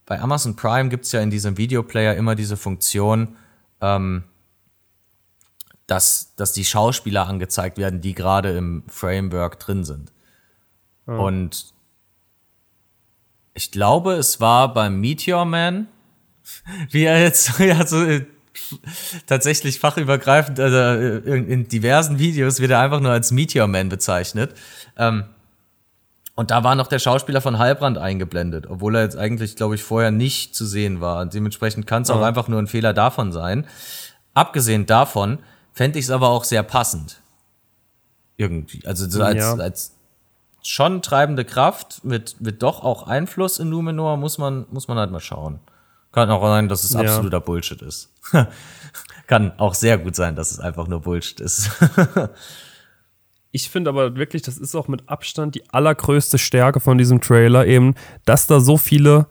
[0.06, 3.36] bei Amazon Prime gibt's ja in diesem Videoplayer immer diese Funktion,
[3.80, 4.24] ähm,
[5.86, 10.12] dass, dass die Schauspieler angezeigt werden, die gerade im Framework drin sind.
[11.06, 11.72] Und
[13.52, 15.88] ich glaube, es war beim Meteor Man,
[16.90, 18.26] wie er jetzt ja, so äh,
[19.26, 23.88] tatsächlich fachübergreifend, also äh, in, in diversen Videos wird er einfach nur als Meteor Man
[23.88, 24.54] bezeichnet.
[24.96, 25.24] Ähm,
[26.36, 29.82] und da war noch der Schauspieler von Heilbrand eingeblendet, obwohl er jetzt eigentlich, glaube ich,
[29.84, 31.20] vorher nicht zu sehen war.
[31.20, 32.26] Und dementsprechend kann es auch Ja.
[32.26, 33.66] einfach nur ein Fehler davon sein.
[34.34, 35.38] Abgesehen davon
[35.72, 37.20] fände ich es aber auch sehr passend.
[38.36, 38.84] Irgendwie.
[38.84, 39.54] Also so als, Ja.
[39.54, 39.94] als
[40.62, 45.12] schon treibende Kraft mit, mit doch auch Einfluss in Numenor muss man, muss man halt
[45.12, 45.60] mal schauen.
[46.14, 47.00] Kann auch sein, dass es Ja.
[47.00, 48.12] absoluter Bullshit ist.
[49.26, 51.70] Kann auch sehr gut sein, dass es einfach nur Bullshit ist.
[53.56, 57.64] Ich finde aber wirklich, das ist auch mit Abstand die allergrößte Stärke von diesem Trailer,
[57.68, 59.28] eben, dass da so viele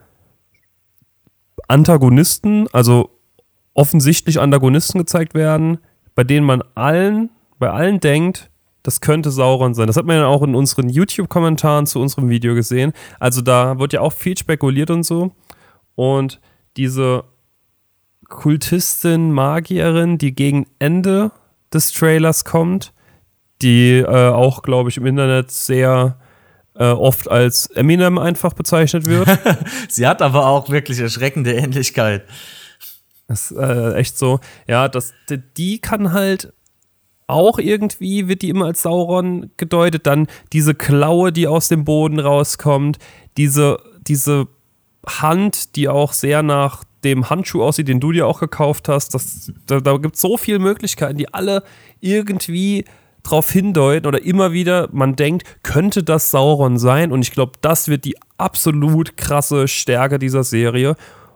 [1.67, 3.09] Antagonisten, also
[3.73, 5.79] offensichtlich Antagonisten gezeigt werden,
[6.15, 8.49] bei denen man allen, bei allen denkt,
[8.83, 9.87] das könnte Sauron sein.
[9.87, 12.93] Das hat man ja auch in unseren YouTube-Kommentaren zu unserem Video gesehen.
[13.19, 15.31] Also da wird ja auch viel spekuliert und so.
[15.95, 16.39] Und
[16.77, 17.23] diese
[18.29, 21.31] Kultistin, Magierin, die gegen Ende
[21.73, 22.93] des Trailers kommt,
[23.61, 26.17] die äh, auch, glaube ich, im Internet sehr
[26.75, 29.27] äh, oft als Eminem einfach bezeichnet wird.
[29.89, 32.25] Sie hat aber auch wirklich erschreckende Ähnlichkeit.
[33.27, 34.39] Das ist äh, echt so.
[34.67, 36.53] Ja, das, die, die kann halt
[37.27, 40.07] auch irgendwie, wird die immer als Sauron gedeutet.
[40.07, 42.97] Dann diese Klaue, die aus dem Boden rauskommt.
[43.37, 44.47] Diese, diese
[45.05, 49.13] Hand, die auch sehr nach dem Handschuh aussieht, den du dir auch gekauft hast.
[49.13, 51.63] Das, da da gibt es so viele Möglichkeiten, die alle
[51.99, 52.85] irgendwie
[53.23, 57.11] drauf hindeuten oder immer wieder man denkt, könnte das Sauron sein?
[57.11, 60.95] Und ich glaube, das wird die absolut krasse Stärke dieser Serie.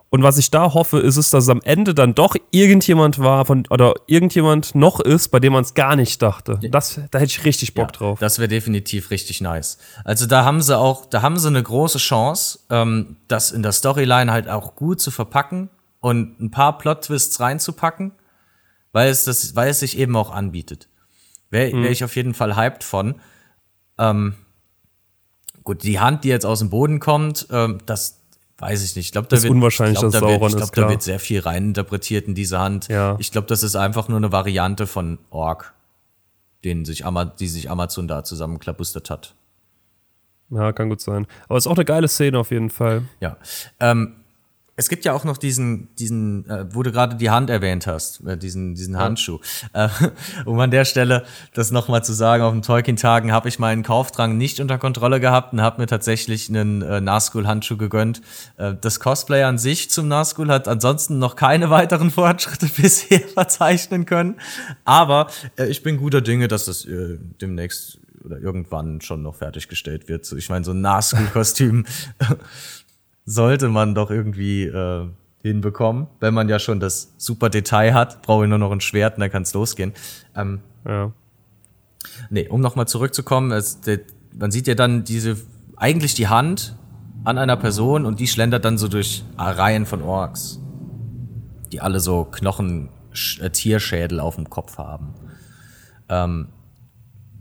[0.09, 3.65] Und was ich da hoffe, ist es, dass am Ende dann doch irgendjemand war von,
[3.69, 6.59] oder irgendjemand noch ist, bei dem man es gar nicht dachte.
[6.71, 8.19] Das, da hätte ich richtig Bock drauf.
[8.19, 9.77] Das wäre definitiv richtig nice.
[10.05, 13.73] Also da haben sie auch, da haben sie eine große Chance, ähm, das in der
[13.73, 18.13] Storyline halt auch gut zu verpacken und ein paar Plot-Twists reinzupacken,
[18.93, 20.87] weil es das, weil es sich eben auch anbietet.
[21.49, 23.15] Wäre wär ich auf jeden Fall hyped von.
[23.97, 24.35] Ähm,
[25.63, 28.16] gut, die Hand, die jetzt aus dem Boden kommt, ähm, das
[28.57, 29.07] weiß ich nicht.
[29.07, 31.19] Ich glaube, da wird, unwahrscheinlich, ich glaub, dass da wird, ich glaub, da wird sehr
[31.19, 32.87] viel reininterpretiert in diese Hand.
[32.87, 33.15] Ja.
[33.19, 35.73] Ich glaube, das ist einfach nur eine Variante von Ork,
[36.63, 39.35] den sich Ama die sich Amazon da zusammenklabustert hat.
[40.49, 41.27] Ja, kann gut sein.
[41.47, 43.03] Aber es ist auch eine geile Szene auf jeden Fall.
[43.19, 43.37] Ja.
[43.79, 44.15] Ähm,
[44.79, 48.23] es gibt ja auch noch diesen, diesen, äh, wo du gerade die Hand erwähnt hast,
[48.25, 49.39] äh, diesen, diesen Handschuh.
[49.73, 49.89] Äh,
[50.45, 54.37] um an der Stelle das nochmal zu sagen, auf den Tolkien-Tagen habe ich meinen Kaufdrang
[54.37, 58.21] nicht unter Kontrolle gehabt und habe mir tatsächlich einen äh, Nazgul-Handschuh gegönnt.
[58.57, 64.05] Äh, das Cosplay an sich zum Nazgul hat ansonsten noch keine weiteren Fortschritte bisher verzeichnen
[64.05, 64.35] können.
[64.85, 70.07] Aber äh, ich bin guter Dinge, dass das äh, demnächst oder irgendwann schon noch fertiggestellt
[70.07, 70.25] wird.
[70.25, 71.85] So, Ich meine, so ein Nazgul-Kostüm
[73.27, 75.05] sollte man doch irgendwie äh,
[75.43, 76.07] hinbekommen.
[76.21, 79.19] Wenn man ja schon das super Detail hat, brauche ich nur noch ein Schwert und
[79.21, 79.93] dann kann es losgehen.
[80.35, 81.11] Ähm, Ja.
[82.29, 83.99] nee, um nochmal zurückzukommen, es, der,
[84.33, 85.35] man sieht ja dann diese,
[85.75, 86.75] eigentlich die Hand
[87.25, 90.61] an einer Person und die schlendert dann so durch Reihen von Orks,
[91.73, 92.89] die alle so Knochen,
[93.41, 95.13] äh, Tierschädel auf dem Kopf haben.
[96.07, 96.47] Ähm,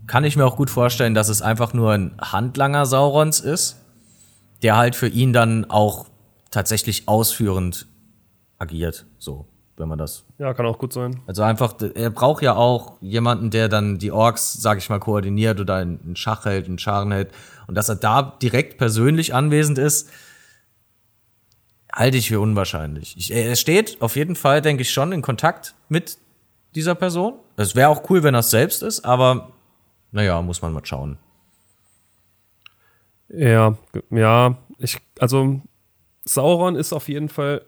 [0.05, 3.77] kann ich mir auch gut vorstellen, dass es einfach nur ein Handlanger Saurons ist,
[4.63, 6.07] der halt für ihn dann auch
[6.51, 7.87] tatsächlich ausführend
[8.57, 11.21] agiert, so, wenn man das ja, kann auch gut sein.
[11.27, 15.59] also einfach, er braucht ja auch jemanden, der dann die Orks, sag ich mal, koordiniert
[15.59, 17.31] oder einen Schach hält, einen Scharen hält.
[17.67, 20.09] Und dass er da direkt persönlich anwesend ist,
[21.93, 23.15] halte ich für unwahrscheinlich.
[23.17, 26.17] Ich, er steht auf jeden Fall, denke ich, schon in Kontakt mit
[26.75, 27.33] dieser Person.
[27.55, 29.51] Es wäre auch cool, wenn er es selbst ist, aber
[30.11, 31.17] naja, muss man mal schauen.
[33.29, 33.77] Ja,
[34.09, 35.61] ja, ich, also
[36.23, 37.61] Sauron ist auf jeden Fall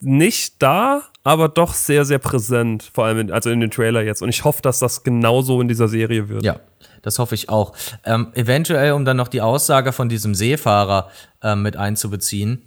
[0.00, 4.22] nicht da, aber doch sehr, sehr präsent, vor allem in, also in den Trailer jetzt.
[4.22, 6.44] Und ich hoffe, dass das genauso in dieser Serie wird.
[6.44, 6.60] Ja,
[7.02, 7.72] das hoffe ich auch.
[8.04, 11.08] Ähm, eventuell, um dann noch die Aussage von diesem Seefahrer
[11.42, 12.62] ähm, mit einzubeziehen.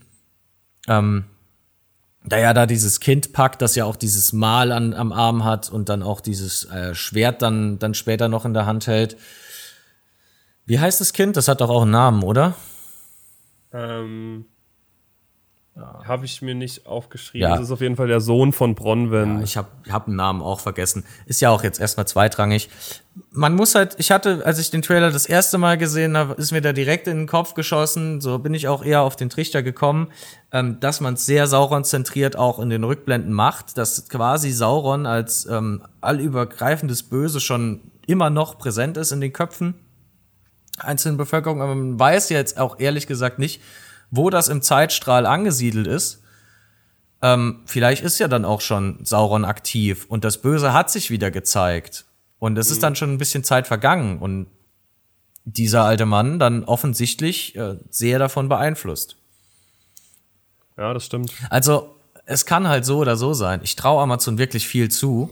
[0.88, 1.26] Ähm,
[2.24, 5.70] da ja da dieses Kind packt, das ja auch dieses Mal an, am Arm hat
[5.70, 9.18] und dann auch dieses äh, Schwert dann, dann später noch in der Hand hält.
[10.66, 11.38] Wie heißt das Kind?
[11.38, 12.56] Das hat doch auch einen Namen, oder?
[13.72, 14.46] Ähm,
[15.76, 17.50] habe ich mir nicht aufgeschrieben.
[17.50, 17.56] Ja.
[17.58, 19.40] Das ist auf jeden Fall der Sohn von Bronwen.
[19.40, 21.04] Ja, ich habe hab einen Namen auch vergessen.
[21.26, 22.70] Ist ja auch jetzt erstmal zweitrangig.
[23.32, 26.52] Man muss halt, ich hatte, als ich den Trailer das erste Mal gesehen habe, ist
[26.52, 28.22] mir da direkt in den Kopf geschossen.
[28.22, 30.08] So bin ich auch eher auf den Trichter gekommen,
[30.54, 35.46] ähm, dass man es sehr Sauron-zentriert auch in den Rückblenden macht, dass quasi Sauron als
[35.46, 39.76] ähm, allübergreifendes Böse schon immer noch präsent ist in den Köpfen
[40.78, 41.62] einzelnen Bevölkerung.
[41.62, 43.62] Aber man weiß jetzt auch ehrlich gesagt nicht,
[44.12, 46.22] wo das im Zeitstrahl angesiedelt ist,
[47.22, 51.32] ähm, vielleicht ist ja dann auch schon Sauron aktiv und das Böse hat sich wieder
[51.32, 52.06] gezeigt.
[52.40, 52.74] Und es mhm.
[52.74, 54.48] ist dann schon ein bisschen Zeit vergangen und
[55.46, 59.16] dieser alte Mann dann offensichtlich äh, sehr davon beeinflusst.
[60.78, 61.32] Ja, das stimmt.
[61.50, 63.62] Also, es kann halt so oder so sein.
[63.64, 65.32] Ich traue Amazon wirklich viel zu.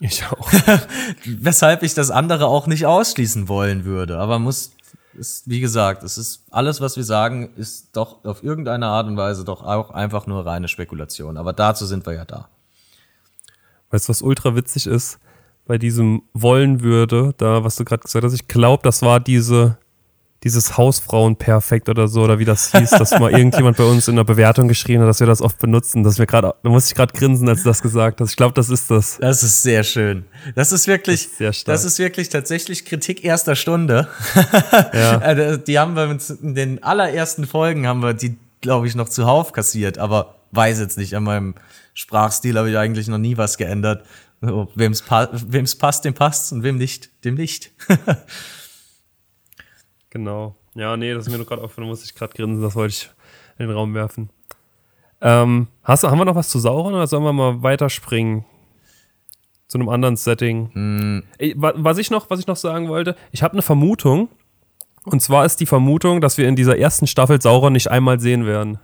[0.00, 0.50] Ich auch.
[1.24, 4.18] Weshalb ich das andere auch nicht ausschließen wollen würde.
[4.18, 4.72] Aber muss
[5.16, 9.16] ist, wie gesagt, es ist alles, was wir sagen, ist doch auf irgendeine Art und
[9.16, 11.36] Weise doch auch einfach nur reine Spekulation.
[11.36, 12.48] Aber dazu sind wir ja da.
[13.90, 15.18] Weißt du, was ultra witzig ist?
[15.66, 19.78] Bei diesem Wollen würde, da, was du gerade gesagt hast, ich glaube, das war diese,
[20.44, 24.24] dieses Hausfrauenperfekt oder so, oder wie das hieß, dass mal irgendjemand bei uns in der
[24.24, 27.14] Bewertung geschrieben hat, dass wir das oft benutzen, dass wir gerade, da muss ich gerade
[27.14, 28.30] grinsen, als du das gesagt hast.
[28.30, 29.16] Ich glaube, das ist das.
[29.18, 30.26] Das ist sehr schön.
[30.54, 31.74] Das ist wirklich, das ist, sehr stark.
[31.74, 34.08] das ist wirklich tatsächlich Kritik erster Stunde.
[34.92, 35.18] Ja.
[35.20, 39.52] Äh, die haben wir in den allerersten Folgen haben wir die, glaube ich, noch zuhauf
[39.52, 41.54] kassiert, aber weiß jetzt nicht, an meinem
[41.94, 44.04] Sprachstil habe ich eigentlich noch nie was geändert.
[44.40, 45.26] Wem es pa
[45.78, 47.72] passt, dem passt und wem nicht, dem nicht.
[50.14, 50.54] Genau.
[50.74, 53.10] Ja, nee, das ist mir nur gerade aufgefallen, muss ich gerade grinsen, das wollte ich
[53.58, 54.30] in den Raum werfen.
[55.20, 58.44] Ähm, hast, haben wir noch was zu Sauron oder sollen wir mal weiterspringen?
[59.66, 61.24] Zu einem anderen Setting.
[61.38, 64.28] Ey, was, ich noch, was ich noch sagen wollte, ich habe eine Vermutung.
[65.04, 68.46] Und zwar ist die Vermutung, dass wir in dieser ersten Staffel Sauron nicht einmal sehen
[68.46, 68.78] werden.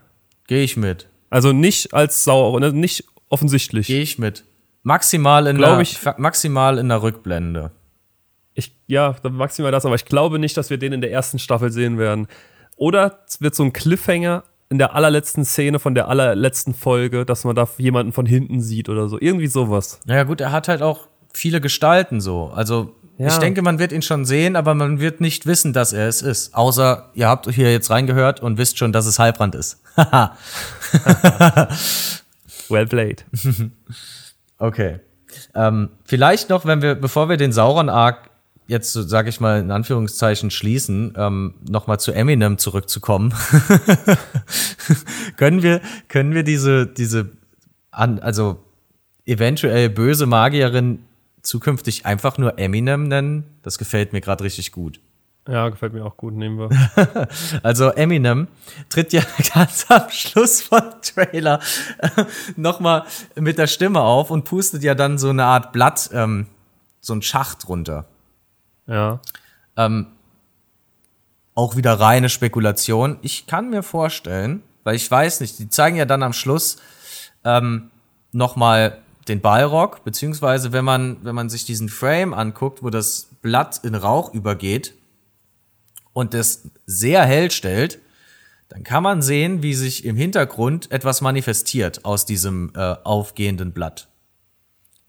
[0.48, 1.08] Gehe ich mit.
[1.28, 3.86] Also nicht als Sauron, ne, nicht offensichtlich.
[3.86, 4.44] Gehe ich mit.
[4.82, 7.70] Maximal in, der, ich, maximal in der Rückblende.
[8.54, 11.70] Ich, ja, maximal das, aber ich glaube nicht, dass wir den in der ersten Staffel
[11.70, 12.26] sehen werden.
[12.76, 17.44] Oder es wird so ein Cliffhanger in der allerletzten Szene von der allerletzten Folge, dass
[17.44, 19.20] man da jemanden von hinten sieht oder so.
[19.20, 20.00] Irgendwie sowas.
[20.06, 22.50] Naja, gut, er hat halt auch viele Gestalten so.
[22.54, 23.28] Also, ja.
[23.28, 26.22] ich denke, man wird ihn schon sehen, aber man wird nicht wissen, dass er es
[26.22, 26.54] ist.
[26.54, 29.82] Außer, ihr habt hier jetzt reingehört und wisst schon, dass es Halbrand ist.
[32.70, 33.24] well played.
[34.58, 35.00] okay.
[35.54, 38.29] Ähm, vielleicht noch, wenn wir, bevor wir den Sauron-Arc
[38.70, 43.34] jetzt, sage ich mal, in Anführungszeichen schließen, ähm, nochmal zu Eminem zurückzukommen,
[45.36, 47.30] können wir, können wir diese, diese,
[47.90, 48.62] an, also
[49.26, 51.00] eventuell böse Magierin
[51.42, 53.44] zukünftig einfach nur Eminem nennen?
[53.62, 55.00] Das gefällt mir gerade richtig gut.
[55.48, 57.28] Ja, gefällt mir auch gut, nehmen wir.
[57.64, 58.46] also Eminem
[58.88, 59.22] tritt ja
[59.54, 61.58] ganz am Schluss von Trailer
[61.98, 63.04] äh, nochmal
[63.34, 66.46] mit der Stimme auf und pustet ja dann so eine Art Blatt, ähm,
[67.00, 68.06] so ein Schacht runter.
[68.90, 69.20] Ja.
[69.76, 70.08] Ähm,
[71.54, 73.18] auch wieder reine Spekulation.
[73.22, 76.78] Ich kann mir vorstellen, weil ich weiß nicht, die zeigen ja dann am Schluss
[77.44, 77.90] ähm,
[78.32, 78.98] nochmal
[79.28, 83.94] den Ballrock, beziehungsweise wenn man, wenn man sich diesen Frame anguckt, wo das Blatt in
[83.94, 84.94] Rauch übergeht
[86.12, 88.00] und das sehr hell stellt,
[88.68, 94.09] dann kann man sehen, wie sich im Hintergrund etwas manifestiert aus diesem äh, aufgehenden Blatt.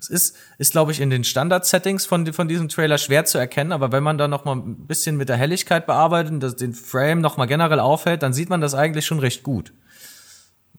[0.01, 3.71] Es ist, ist glaube ich, in den Standard-Settings von, von diesem Trailer schwer zu erkennen,
[3.71, 7.21] aber wenn man da noch mal ein bisschen mit der Helligkeit bearbeitet und den Frame
[7.21, 9.73] noch mal generell aufhält, dann sieht man das eigentlich schon recht gut.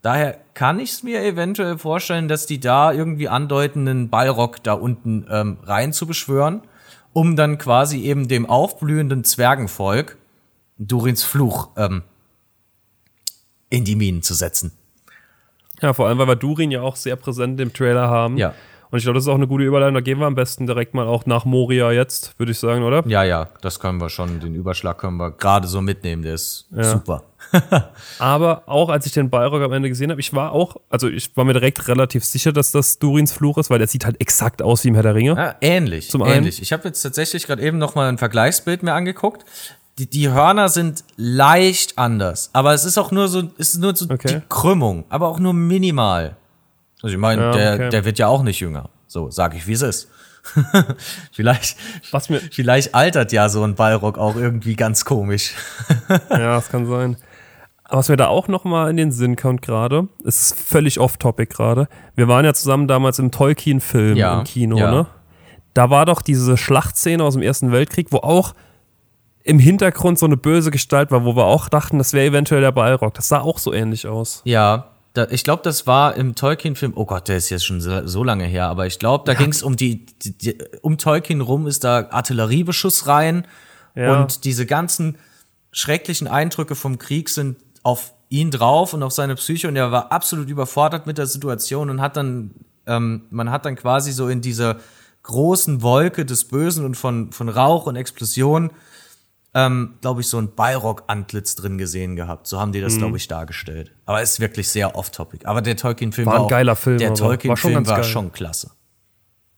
[0.02, 4.72] Daher kann ich es mir eventuell vorstellen, dass die da irgendwie andeuten, einen Ballrock da
[4.72, 6.62] unten ähm, rein zu beschwören,
[7.12, 10.18] um dann quasi eben dem aufblühenden Zwergenvolk
[10.78, 12.02] Durins Fluch ähm,
[13.70, 14.72] in die Minen zu setzen.
[15.80, 18.36] Ja, vor allem, weil wir Durin ja auch sehr präsent im Trailer haben.
[18.36, 18.54] Ja.
[18.92, 19.94] Und ich glaube, das ist auch eine gute Überleitung.
[19.94, 23.02] Da gehen wir am besten direkt mal auch nach Moria jetzt, würde ich sagen, oder?
[23.06, 24.38] Ja, ja, das können wir schon.
[24.38, 26.22] Den Überschlag können wir gerade so mitnehmen.
[26.22, 26.84] Der ist ja.
[26.84, 27.22] super.
[28.18, 31.34] Aber auch als ich den Balrog am Ende gesehen habe, ich war auch, also ich
[31.38, 34.60] war mir direkt relativ sicher, dass das Durins Fluch ist, weil der sieht halt exakt
[34.60, 35.36] aus wie im Herr der Ringe.
[35.36, 36.10] Ja, ähnlich.
[36.10, 36.60] Zum ähnlich.
[36.60, 39.46] Ich habe jetzt tatsächlich gerade eben noch mal ein Vergleichsbild mir angeguckt.
[39.98, 43.96] Die, die Hörner sind leicht anders, aber es ist auch nur so, es ist nur
[43.96, 44.28] so okay.
[44.28, 46.36] die Krümmung, aber auch nur minimal.
[47.02, 47.88] Also ich meine, ja, der, okay.
[47.90, 48.88] der wird ja auch nicht jünger.
[49.06, 50.08] So, sag ich, wie es ist.
[51.32, 51.76] vielleicht,
[52.10, 55.54] Was mir vielleicht altert ja so ein Ballrock auch irgendwie ganz komisch.
[56.08, 57.16] ja, das kann sein.
[57.88, 61.54] was mir da auch noch mal in den Sinn kommt gerade, es ist völlig off-topic
[61.54, 61.88] gerade.
[62.14, 64.90] Wir waren ja zusammen damals im Tolkien-Film Ja, im Kino, ja.
[64.90, 65.06] ne?
[65.74, 68.54] Da war doch diese Schlachtszene aus dem Ersten Weltkrieg, wo auch
[69.44, 72.72] im Hintergrund so eine böse Gestalt war, wo wir auch dachten, das wäre eventuell der
[72.72, 73.14] Balrog.
[73.14, 74.42] Das sah auch so ähnlich aus.
[74.44, 78.06] Ja, da, ich glaube, das war im Tolkien-Film, oh Gott, der ist jetzt schon so,
[78.06, 81.40] so lange her, aber ich glaube, da ging es um die, die, die, um Tolkien
[81.40, 83.46] rum ist da Artilleriebeschuss rein
[83.94, 84.20] Ja.
[84.22, 85.18] und diese ganzen
[85.70, 90.12] schrecklichen Eindrücke vom Krieg sind auf ihn drauf und auf seine Psyche und er war
[90.12, 92.52] absolut überfordert mit der Situation und hat dann,
[92.86, 94.76] ähm, man hat dann quasi so in dieser
[95.24, 98.70] großen Wolke des Bösen und von, von Rauch und Explosion,
[99.54, 102.46] ähm, glaube ich, so ein Balrog-Antlitz drin gesehen gehabt.
[102.46, 102.84] So haben die Mhm.
[102.84, 103.92] das, glaube ich, dargestellt.
[104.06, 105.46] Aber es ist wirklich sehr off-topic.
[105.46, 108.04] Aber der Tolkien-Film War war, ein geiler Film, Der war schon Tolkien-Film war geil.
[108.04, 108.70] schon klasse.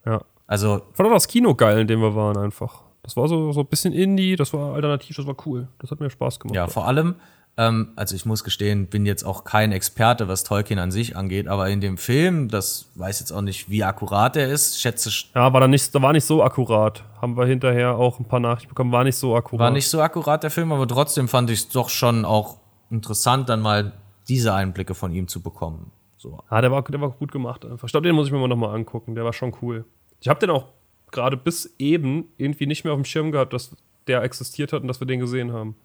[0.04, 0.20] Ja.
[0.46, 2.83] Also, fand auch das Kino geil, in dem wir waren einfach.
[3.02, 5.68] Das war so, so ein bisschen Indie, das war alternativ, das war cool.
[5.78, 6.57] Das hat mir Spaß gemacht.
[6.57, 7.14] ja, vor allem,
[7.56, 11.46] ähm, also ich muss gestehen, bin jetzt auch kein Experte, was Tolkien an sich angeht,
[11.46, 15.52] aber in dem Film, das weiß jetzt auch nicht, wie akkurat er ist, schätze, Ja,
[15.52, 17.04] war dann nicht, da war nicht so akkurat.
[17.20, 19.60] Haben wir hinterher auch ein paar Nachrichten bekommen, war nicht so akkurat.
[19.60, 22.58] war nicht so akkurat der Film, aber trotzdem fand ich es doch schon auch
[22.90, 23.92] interessant, dann mal
[24.28, 25.90] diese Einblicke von ihm zu bekommen.
[26.16, 26.38] So.
[26.50, 27.86] Ja, der war, der war gut gemacht einfach.
[27.86, 29.14] Ich glaube, den muss ich mir mal nochmal angucken.
[29.14, 29.84] Der war schon cool.
[30.20, 30.68] Ich habe den auch
[31.10, 34.88] gerade bis eben irgendwie nicht mehr auf dem Schirm gehabt, dass der existiert hat und
[34.88, 35.76] dass wir den gesehen haben.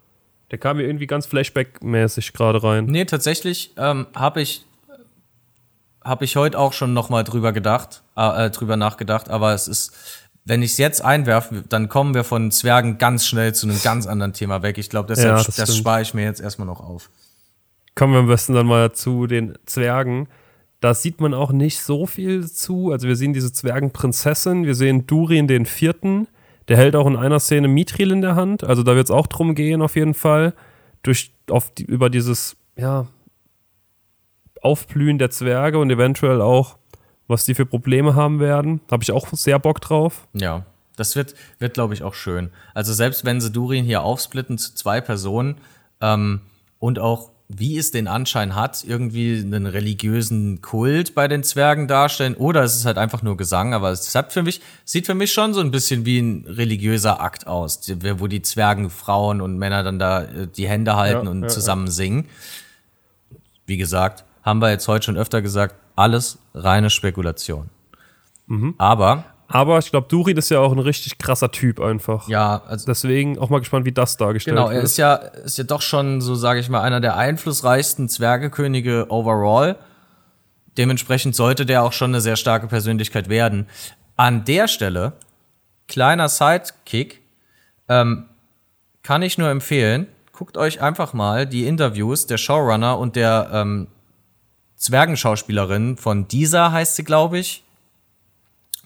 [0.50, 2.86] Der kam mir irgendwie ganz Flashback-mäßig gerade rein.
[2.86, 4.64] Nee, tatsächlich ähm, habe ich
[6.02, 9.68] habe ich heute auch schon noch mal drüber gedacht, äh, äh, drüber nachgedacht, aber es
[9.68, 9.92] ist
[10.44, 14.06] wenn ich es jetzt einwerfe, dann kommen wir von Zwergen ganz schnell zu einem ganz
[14.06, 14.78] anderen Thema weg.
[14.78, 17.10] Ich glaube, deshalb Ja, das, das spare ich mir jetzt erstmal noch auf.
[17.94, 20.28] Kommen wir am besten dann mal zu den Zwergen.
[20.80, 22.90] Da sieht man auch nicht so viel zu.
[22.90, 26.26] Also wir sehen diese Zwergenprinzessin, wir sehen Durin den Vierten.
[26.70, 28.64] Der hält auch in einer Szene Mithril in der Hand.
[28.64, 30.54] Also da wird es auch drum gehen auf jeden Fall.
[31.02, 33.06] Durch, auf die, über dieses, ja,
[34.62, 36.78] Aufblühen der Zwerge und eventuell auch,
[37.26, 38.80] was die für Probleme haben werden.
[38.86, 40.28] Da habe ich auch sehr Bock drauf.
[40.32, 40.64] Ja,
[40.96, 42.50] das wird, wird glaube ich, auch schön.
[42.72, 45.56] Also selbst wenn sie Durin hier aufsplitten zu zwei Personen
[46.00, 46.42] ähm,
[46.78, 52.34] und auch, wie es den Anschein hat, irgendwie einen religiösen Kult bei den Zwergen darstellen
[52.34, 55.32] oder es ist halt einfach nur Gesang, aber es hat für mich, sieht für mich
[55.32, 57.80] schon so ein bisschen wie ein religiöser Akt aus,
[58.18, 61.48] wo die Zwergen, Frauen und Männer dann da äh, die Hände halten Ja, und ja,
[61.48, 62.26] zusammen singen.
[63.66, 67.68] Wie gesagt, haben wir jetzt heute schon öfter gesagt, alles reine Spekulation.
[68.46, 68.74] Mhm.
[68.78, 72.28] Aber Aber ich glaube, Durin ist ja auch ein richtig krasser Typ einfach.
[72.28, 74.78] ja, also Deswegen auch mal gespannt, wie das dargestellt Genau, wird.
[74.78, 79.06] er ist ja, ist ja doch schon, so sage ich mal, einer der einflussreichsten Zwergekönige
[79.08, 79.76] overall.
[80.78, 83.66] Dementsprechend sollte der auch schon eine sehr starke Persönlichkeit werden.
[84.16, 85.14] An der Stelle,
[85.88, 87.20] kleiner Sidekick,
[87.88, 88.26] ähm,
[89.02, 93.88] kann ich nur empfehlen, guckt euch einfach mal die Interviews der Showrunner und der ähm,
[94.76, 97.64] Zwergenschauspielerin von dieser heißt sie, glaube ich,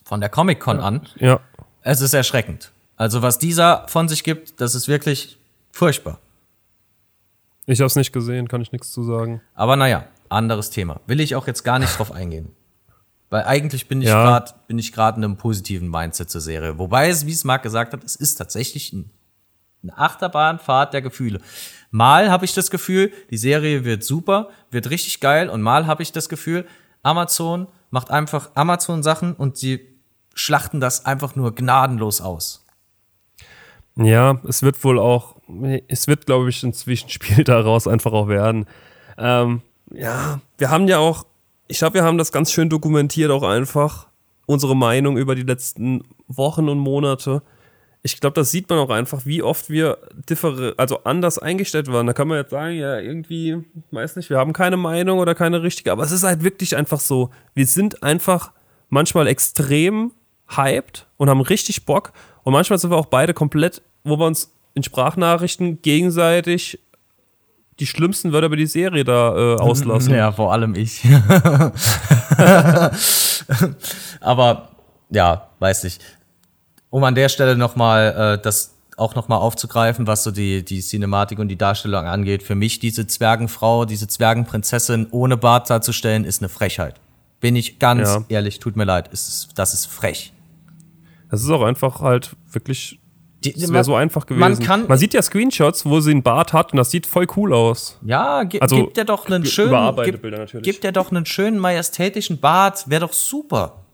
[0.05, 1.07] von der Comic-Con an.
[1.17, 1.41] Ja.
[1.83, 2.73] Es ist erschreckend.
[2.97, 5.39] Also was dieser von sich gibt, das ist wirklich
[5.73, 6.19] furchtbar.
[7.67, 9.41] Ich habe es nicht gesehen, kann ich nichts zu sagen.
[9.55, 11.01] Aber naja, anderes Thema.
[11.07, 12.53] Will ich auch jetzt gar nicht drauf eingehen.
[13.31, 14.23] Weil eigentlich bin ich Ja.
[14.23, 16.79] gerade bin ich gerade in einem positiven Mindset zur Serie.
[16.79, 19.11] Wobei es, wie es Marc gesagt hat, es ist tatsächlich ein,
[19.83, 21.41] eine Achterbahnfahrt der Gefühle.
[21.91, 26.03] Mal habe ich das Gefühl, die Serie wird super, wird richtig geil und mal habe
[26.03, 26.67] ich das Gefühl,
[27.03, 29.94] Amazon macht einfach Amazon Sachen und sie
[30.35, 32.65] schlachten das einfach nur gnadenlos aus.
[33.97, 35.37] Ja, es wird wohl auch,
[35.89, 38.67] es wird, glaube ich, ein Zwischenspiel daraus einfach auch werden.
[39.17, 41.27] Ähm, ja, wir haben ja auch,
[41.69, 44.09] ich glaube, wir haben das ganz schön dokumentiert, auch einfach
[44.47, 47.43] unsere Meinung über die letzten Wochen und Monate.
[48.03, 52.07] Ich glaube, das sieht man auch einfach, wie oft wir differ also anders eingestellt waren.
[52.07, 55.63] Da kann man jetzt sagen, ja, irgendwie, weiß nicht, wir haben keine Meinung oder keine
[55.63, 57.31] richtige, aber es ist halt wirklich einfach so.
[57.55, 58.53] Wir sind einfach
[58.91, 60.13] manchmal extrem
[60.49, 62.13] hyped und haben richtig Bock.
[62.43, 66.79] Und manchmal sind wir auch beide komplett, wo wir uns in Sprachnachrichten gegenseitig
[67.81, 70.15] die schlimmsten Wörter über die Serie da äh, auslassen.
[70.15, 71.03] Ja, vor allem ich.
[74.21, 74.69] Aber
[75.11, 76.01] ja, weiß nicht.
[76.91, 81.41] Um an der Stelle nochmal äh, das auch nochmal aufzugreifen, was so die, die Cinematik
[81.41, 82.45] und die Darstellung angeht.
[82.45, 86.95] Für mich diese Zwergenfrau, diese Zwergenprinzessin ohne Bart darzustellen, ist eine Frechheit.
[87.41, 88.25] Bin ich ganz Ja.
[88.29, 90.33] ehrlich, tut mir leid, ist, das ist frech.
[91.31, 93.01] Das ist auch einfach halt wirklich,
[93.45, 94.41] es wäre so einfach gewesen.
[94.41, 97.27] Man kann, Man sieht ja Screenshots, wo sie einen Bart hat und das sieht voll
[97.37, 97.99] cool aus.
[98.05, 100.65] ja, ge Also, gibt der doch einen schönen, überarbeitete gibt, Bilder natürlich.
[100.65, 103.85] gibt der doch einen schönen majestätischen Bart, wäre doch super.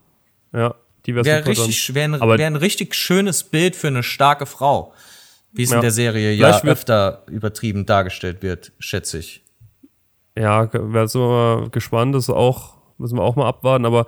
[0.53, 0.75] Ja,
[1.07, 4.47] die wäre Wäre super richtig, wär ein, wär ein richtig schönes Bild für eine starke
[4.47, 4.93] Frau.
[5.53, 5.81] Wie es in Ja.
[5.81, 9.43] der Serie ja Vielleicht wird- öfter übertrieben dargestellt wird, schätze ich.
[10.37, 14.07] Ja, wäre so gespannt, das auch, müssen wir auch mal abwarten, aber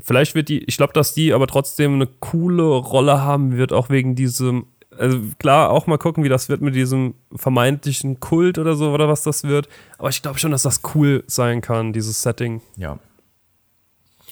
[0.00, 3.90] vielleicht wird die, ich glaube, dass die aber trotzdem eine coole Rolle haben wird, auch
[3.90, 8.74] wegen diesem, also klar, auch mal gucken, wie das wird mit diesem vermeintlichen Kult oder
[8.74, 9.68] so, oder was das wird.
[9.98, 12.60] Aber ich glaube schon, dass das cool sein kann, dieses Setting.
[12.76, 12.98] Ja.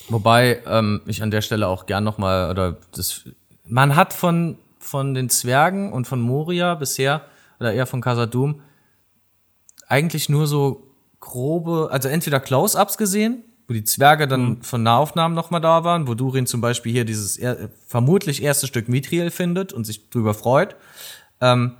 [0.09, 3.25] Wobei ähm, ich an der Stelle auch gern nochmal, oder das,
[3.65, 7.23] man hat von, von den Zwergen und von Moria bisher,
[7.59, 8.61] oder eher von Casadum,
[9.89, 10.87] eigentlich nur so
[11.21, 14.63] grobe, also entweder Close-Ups gesehen, wo die Zwerge dann mhm.
[14.63, 18.89] von Nahaufnahmen nochmal da waren, wo Durin zum Beispiel hier dieses er vermutlich erste Stück
[18.89, 20.77] Mithril findet und sich drüber freut.
[21.41, 21.73] Ähm,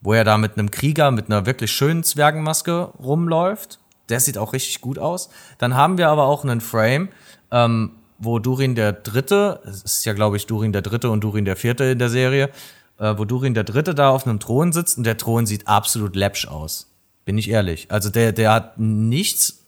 [0.00, 3.78] wo er da mit einem Krieger mit einer wirklich schönen Zwergenmaske rumläuft.
[4.08, 5.30] Der sieht auch richtig gut aus.
[5.58, 7.08] Dann haben wir aber auch einen Frame,
[7.50, 11.44] ähm, wo Durin der Dritte, es ist ja glaube ich Durin der Dritte und Durin
[11.44, 12.50] der Vierte in der Serie,
[12.98, 16.14] äh, wo Durin der Dritte da auf einem Thron sitzt und der Thron sieht absolut
[16.14, 16.92] läppsch aus.
[17.24, 17.88] Bin ich ehrlich.
[17.90, 19.65] Also der, der hat nichts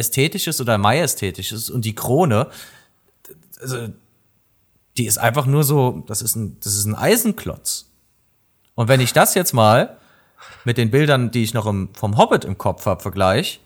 [0.00, 2.48] Ästhetisches oder Majestätisches und die Krone,
[3.60, 3.88] also,
[4.96, 7.86] die ist einfach nur so, das ist ein, das ist ein Eisenklotz.
[8.74, 9.96] Und wenn ich das jetzt mal
[10.64, 13.60] mit den Bildern, die ich noch im, vom Hobbit im Kopf habe, vergleiche,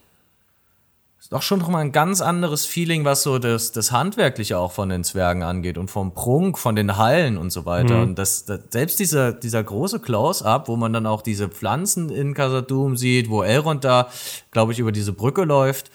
[1.25, 4.73] ist doch schon noch mal ein ganz anderes Feeling, was so das, das Handwerkliche auch
[4.73, 7.95] von den Zwergen angeht und vom Prunk, von den Hallen und so weiter.
[7.95, 8.03] Mhm.
[8.03, 12.35] Und das, das, selbst dieser, dieser große Close-Up, wo man dann auch diese Pflanzen in
[12.35, 14.09] Casadum sieht, wo Elrond da,
[14.51, 15.91] glaube ich, über diese Brücke läuft,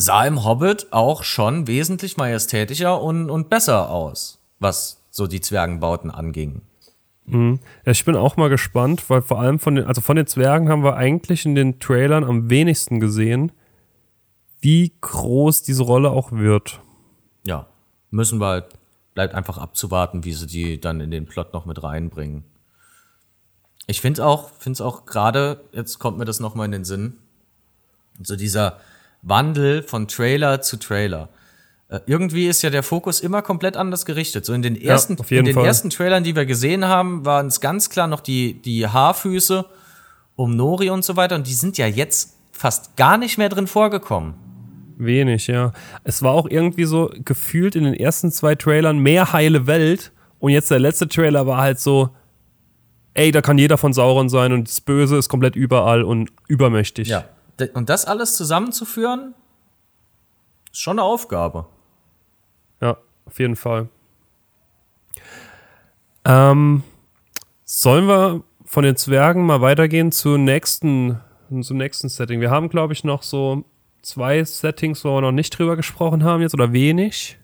[0.00, 6.10] sah im Hobbit auch schon wesentlich majestätischer und, und besser aus, was so die Zwergenbauten
[6.10, 6.62] anging.
[7.26, 7.60] Mhm.
[7.84, 10.70] Ja, ich bin auch mal gespannt, weil vor allem von den, also von den Zwergen
[10.70, 13.52] haben wir eigentlich in den Trailern am wenigsten gesehen
[14.62, 16.80] wie groß diese Rolle auch wird.
[17.44, 17.66] Ja,
[18.10, 18.66] müssen wir halt,
[19.14, 22.44] bleibt einfach abzuwarten, wie sie die dann in den Plot noch mit reinbringen.
[23.86, 27.18] Ich finde auch, finde es auch gerade, jetzt kommt mir das nochmal in den Sinn,
[28.22, 28.80] so dieser
[29.22, 31.28] Wandel von Trailer zu Trailer.
[31.88, 34.44] Äh, irgendwie ist ja der Fokus immer komplett anders gerichtet.
[34.44, 35.66] So in den ersten, ja, in den Fall.
[35.66, 39.66] ersten Trailern, die wir gesehen haben, waren es ganz klar noch die, die Haarfüße
[40.36, 41.34] um Nori und so weiter.
[41.34, 44.34] Und die sind ja jetzt fast gar nicht mehr drin vorgekommen.
[44.96, 45.72] Wenig, ja.
[46.04, 50.50] Es war auch irgendwie so gefühlt in den ersten zwei Trailern mehr heile Welt und
[50.52, 52.10] jetzt der letzte Trailer war halt so,
[53.14, 57.08] ey, da kann jeder von Sauron sein und das Böse ist komplett überall und übermächtig.
[57.08, 57.24] Ja.
[57.74, 59.34] Und das alles zusammenzuführen,
[60.72, 61.66] ist schon eine Aufgabe.
[62.80, 62.96] Ja,
[63.26, 63.88] auf jeden Fall.
[66.24, 66.82] Ähm,
[67.64, 71.20] sollen wir von den Zwergen mal weitergehen zum nächsten,
[71.62, 72.40] zum nächsten Setting?
[72.40, 73.64] Wir haben, glaube ich, noch so
[74.02, 77.38] zwei Settings, wo wir noch nicht drüber gesprochen haben jetzt oder wenig.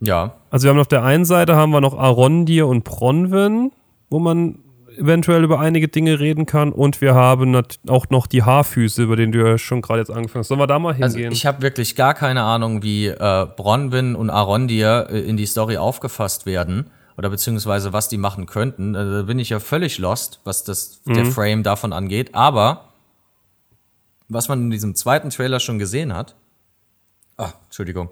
[0.00, 0.36] Ja.
[0.50, 3.70] Also wir haben auf der einen Seite haben wir noch Arondir und Bronwyn,
[4.10, 4.58] wo man
[4.98, 9.32] eventuell über einige Dinge reden kann und wir haben auch noch die Haarfüße, über den
[9.32, 10.48] du ja schon gerade jetzt angefangen hast.
[10.48, 11.26] Sollen wir da mal also hingehen?
[11.26, 15.46] Also ich habe wirklich gar keine Ahnung, wie äh, Bronwyn und Arondir äh, in die
[15.46, 18.96] Story aufgefasst werden oder beziehungsweise was die machen könnten.
[18.96, 21.14] Also, da bin ich ja völlig lost, was das, mhm.
[21.14, 22.34] der Frame davon angeht.
[22.34, 22.88] Aber
[24.28, 26.34] was man in diesem zweiten Trailer schon gesehen hat.
[27.36, 28.10] Ah, Entschuldigung.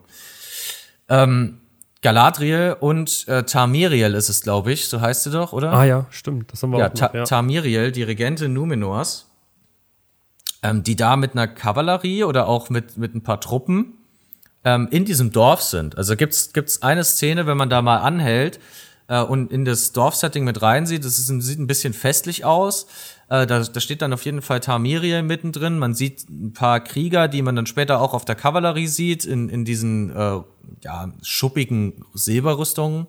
[1.09, 1.60] Ähm,
[2.03, 5.73] Galadriel und äh, Tamiriel ist es, glaube ich, so heißt sie doch, oder?
[5.73, 6.53] Ah ja, stimmt.
[6.53, 7.25] Das haben wir ja, auch noch, ja.
[7.25, 9.27] Tamiriel, die Regentin Numenors,
[10.63, 13.99] ähm, die da mit einer Kavallerie oder auch mit, mit ein paar Truppen
[14.65, 15.99] ähm, in diesem Dorf sind.
[15.99, 18.61] Also gibt's gibt's eine Szene, wenn man da mal anhält
[19.09, 22.87] äh, und in das Dorfsetting mit reinsieht, das ist, sieht ein bisschen festlich aus.
[23.31, 25.79] Äh, da, da steht dann auf jeden Fall Tamiriel mittendrin.
[25.79, 29.49] Man sieht ein paar Krieger, die man dann später auch auf der Kavallerie sieht, in,
[29.49, 30.41] in diesen äh,
[30.83, 33.07] ja, schuppigen Silberrüstungen,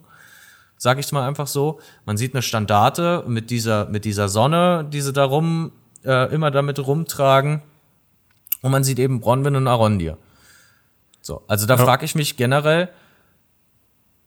[0.78, 1.80] sag ich mal einfach so.
[2.06, 5.72] Man sieht eine Standarte mit dieser, mit dieser Sonne, die sie da rum,
[6.06, 7.64] äh, immer damit rumtragen.
[8.62, 10.20] Und man sieht eben Bronwyn und Arondir.
[11.22, 11.84] So, also da ja.
[11.84, 12.90] frage ich mich generell,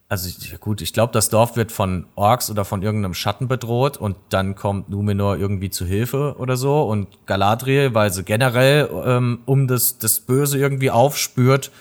[0.07, 0.29] also
[0.59, 4.55] gut, ich glaube, das Dorf wird von Orks oder von irgendeinem Schatten bedroht und dann
[4.55, 9.97] kommt Numenor irgendwie zu Hilfe oder so und Galadriel, weil sie generell ähm, um das,
[9.97, 11.71] das Böse irgendwie aufspürt,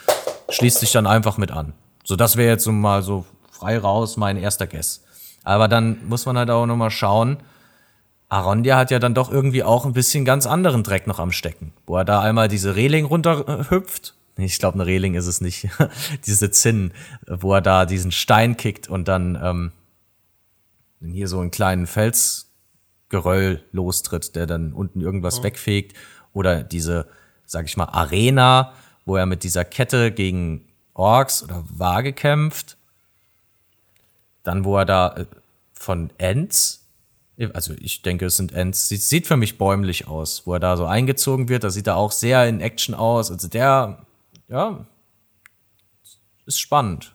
[0.48, 1.74] schließt sich dann einfach mit an.
[2.02, 5.04] So, das wäre jetzt so mal so frei raus mein erster Guess.
[5.42, 7.36] Aber dann muss man halt auch nochmal schauen,
[8.30, 11.74] Arondia hat ja dann doch irgendwie auch ein bisschen ganz anderen Dreck noch am Stecken,
[11.86, 15.68] wo er da einmal diese Reling runterhüpft ich glaube, eine Reling ist es nicht.
[16.26, 16.92] Diese Zinn,
[17.26, 19.72] wo er da diesen Stein kickt und dann ähm,
[21.00, 25.42] hier so einen kleinen Felsgeröll lostritt, der dann unten irgendwas oh.
[25.44, 25.96] wegfegt.
[26.32, 27.06] Oder diese,
[27.46, 28.72] sag ich mal, Arena,
[29.04, 32.76] wo er mit dieser Kette gegen Orks oder Waage kämpft.
[34.42, 35.26] Dann, wo er da äh,
[35.72, 36.86] von Ents
[37.52, 38.88] Also ich denke, es sind Ents.
[38.88, 41.64] Sie sieht für mich bäumlich aus, wo er da so eingezogen wird.
[41.64, 43.30] Da sieht er auch sehr in Action aus.
[43.30, 44.04] Also der,
[44.48, 44.86] ja,
[46.46, 47.14] ist spannend.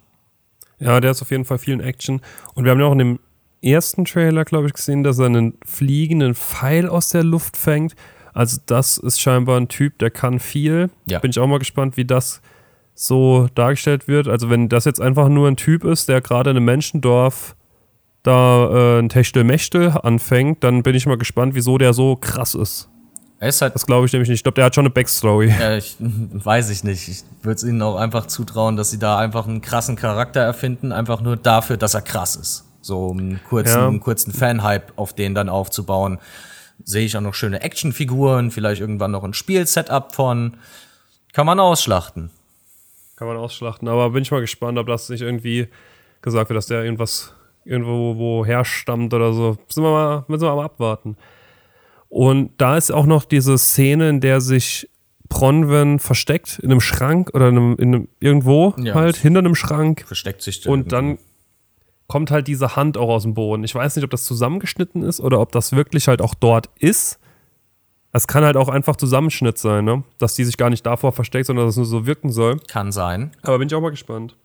[0.79, 2.21] Ja, der ist auf jeden Fall viel in Action.
[2.53, 3.19] Und wir haben ja auch in dem
[3.61, 7.95] ersten Trailer, glaube ich, gesehen, dass er einen fliegenden Pfeil aus der Luft fängt.
[8.33, 10.89] Also das ist scheinbar ein Typ, der kann viel.
[11.05, 11.19] Ja.
[11.19, 12.41] Bin ich auch mal gespannt, wie das
[12.93, 14.27] so dargestellt wird.
[14.27, 17.55] Also wenn das jetzt einfach nur ein Typ ist, der gerade in einem Menschendorf
[18.23, 22.89] da äh, ein Techtelmechtel anfängt, dann bin ich mal gespannt, wieso der so krass ist.
[23.41, 24.39] Halt Das glaube ich nämlich nicht.
[24.39, 25.49] Ich glaube, der hat schon eine Backstory.
[25.49, 27.07] Ja, ich, weiß ich nicht.
[27.07, 30.91] Ich würde es ihnen auch einfach zutrauen, dass sie da einfach einen krassen Charakter erfinden,
[30.91, 32.65] einfach nur dafür, dass er krass ist.
[32.81, 33.87] So um einen kurzen, Ja.
[33.87, 36.19] einen kurzen Fan-Hype auf den dann aufzubauen.
[36.83, 40.55] Sehe ich auch noch schöne Actionfiguren, vielleicht irgendwann noch ein Spiel-Setup von.
[41.33, 42.31] Kann man ausschlachten.
[43.17, 43.87] Kann man ausschlachten.
[43.87, 45.67] Aber bin ich mal gespannt, ob das nicht irgendwie
[46.21, 47.33] gesagt wird, dass der irgendwas
[47.65, 49.57] irgendwo wo herstammt oder so.
[49.67, 51.17] Müssen wir mal, müssen wir mal abwarten.
[52.09, 54.89] Und da ist auch noch diese Szene, in der sich
[55.29, 58.95] Bronwyn versteckt in einem Schrank oder in einem, in einem, irgendwo Ja.
[58.95, 60.03] halt hinter einem Schrank.
[60.07, 61.19] Versteckt sich Und dann
[62.07, 63.63] kommt halt diese Hand auch aus dem Boden.
[63.63, 67.19] Ich weiß nicht, ob das zusammengeschnitten ist oder ob das wirklich halt auch dort ist.
[68.11, 70.03] Es kann halt auch einfach Zusammenschnitt sein, ne?
[70.17, 72.57] Dass die sich gar nicht davor versteckt, sondern dass es nur so wirken soll.
[72.67, 73.31] Kann sein.
[73.43, 74.35] Aber bin ich auch mal gespannt.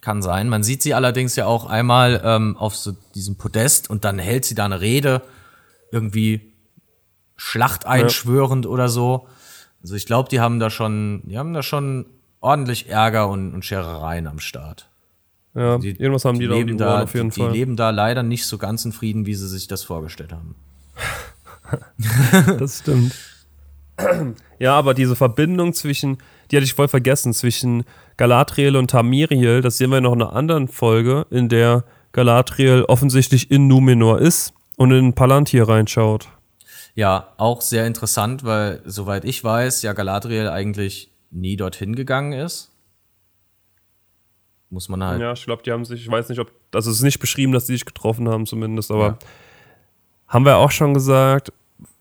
[0.00, 0.48] Kann sein.
[0.48, 4.44] Man sieht sie allerdings ja auch einmal ähm, auf so diesem Podest und dann hält
[4.44, 5.22] sie da eine Rede,
[5.90, 6.47] irgendwie
[7.38, 9.26] Schlacht einschwörend oder so.
[9.80, 12.04] Also ich glaube, die haben da schon, die haben da schon
[12.40, 14.90] ordentlich Ärger und, und Scherereien am Start.
[15.54, 17.52] Ja, Die, irgendwas haben die, da die leben Ohren da, auf jeden die, Fall.
[17.52, 20.54] die leben da leider nicht so ganz in Frieden, wie sie sich das vorgestellt haben.
[22.58, 23.14] Das stimmt.
[24.58, 26.18] Ja, aber diese Verbindung zwischen,
[26.50, 27.84] die hatte ich voll vergessen, zwischen
[28.16, 33.50] Galadriel und Tamiriel, das sehen wir noch in einer anderen Folge, in der Galadriel offensichtlich
[33.50, 36.28] in Numenor ist und in Palantir reinschaut.
[36.98, 42.72] Ja, auch sehr interessant, weil soweit ich weiß, ja Galadriel eigentlich nie dorthin gegangen ist.
[44.68, 46.96] Muss man halt Ja, ich glaube, die haben sich, ich weiß nicht, ob, also es
[46.96, 49.18] ist nicht beschrieben, dass die sich getroffen haben zumindest, aber Ja.
[50.26, 51.52] haben wir auch schon gesagt,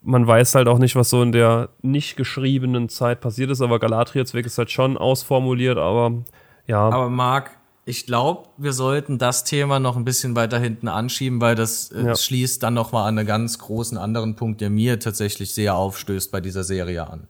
[0.02, 3.78] man weiß halt auch nicht, was so in der nicht geschriebenen Zeit passiert ist, aber
[3.78, 6.24] Galadriels Weg ist halt schon ausformuliert, aber
[6.66, 6.90] ja.
[6.90, 7.52] Aber Marc,
[7.88, 12.04] ich glaube, wir sollten das Thema noch ein bisschen weiter hinten anschieben, weil das äh,
[12.08, 12.16] Ja.
[12.16, 16.30] schließt dann noch mal an einen ganz großen anderen Punkt, der mir tatsächlich sehr aufstößt
[16.32, 17.28] bei dieser Serie an.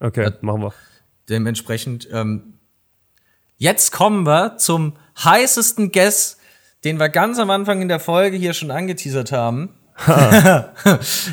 [0.00, 0.72] okay, machen wir.
[1.28, 2.54] Dementsprechend, ähm,
[3.56, 4.92] jetzt kommen wir zum
[5.22, 6.38] heißesten Guess,
[6.84, 9.70] den wir ganz am Anfang in der Folge hier schon angeteasert haben.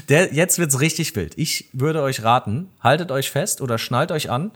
[0.10, 1.38] der, jetzt wird's richtig wild.
[1.38, 4.52] Ich würde euch raten, haltet euch fest oder schnallt euch an.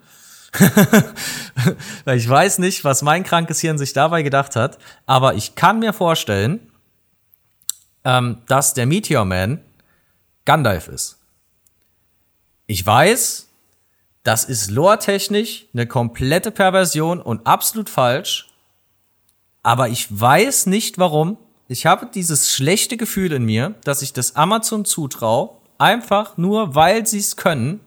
[2.06, 5.94] Ich weiß nicht, was mein krankes Hirn sich dabei gedacht hat, aber ich kann mir
[5.94, 6.72] vorstellen,
[8.04, 9.62] ähm, dass der Meteor Man
[10.46, 11.20] Gandalf ist.
[12.66, 13.48] Ich weiß,
[14.24, 18.48] das ist lore-technisch eine komplette Perversion und absolut falsch.
[19.64, 21.38] Aber ich weiß nicht warum.
[21.68, 27.06] Ich habe dieses schlechte Gefühl in mir, dass ich das Amazon zutraue, einfach nur weil
[27.06, 27.80] sie es können,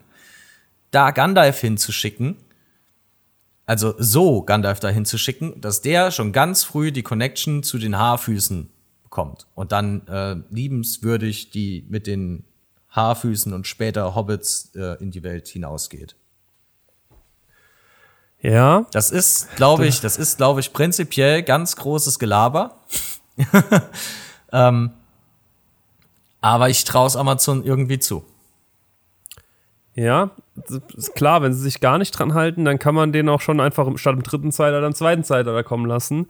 [0.91, 2.37] da Gandalf hinzuschicken.
[3.65, 8.71] Also so Gandalf da hinzuschicken, dass der schon ganz früh die Connection zu den Haarfüßen
[9.05, 9.47] bekommt.
[9.55, 12.45] Und dann äh, liebenswürdig die mit den
[12.91, 16.17] Haarfüßen und später Hobbits äh, in die Welt hinausgeht.
[18.41, 22.81] Ja, Das ist, glaube ich, das ist, glaube ich, prinzipiell ganz großes Gelaber.
[24.53, 24.91] ähm,
[26.41, 28.25] aber ich traue es Amazon irgendwie zu.
[29.95, 33.29] Ja, das ist klar, wenn sie sich gar nicht dran halten, dann kann man den
[33.29, 36.29] auch schon einfach statt im dritten Zeitalter im zweiten Zeitalter kommen lassen.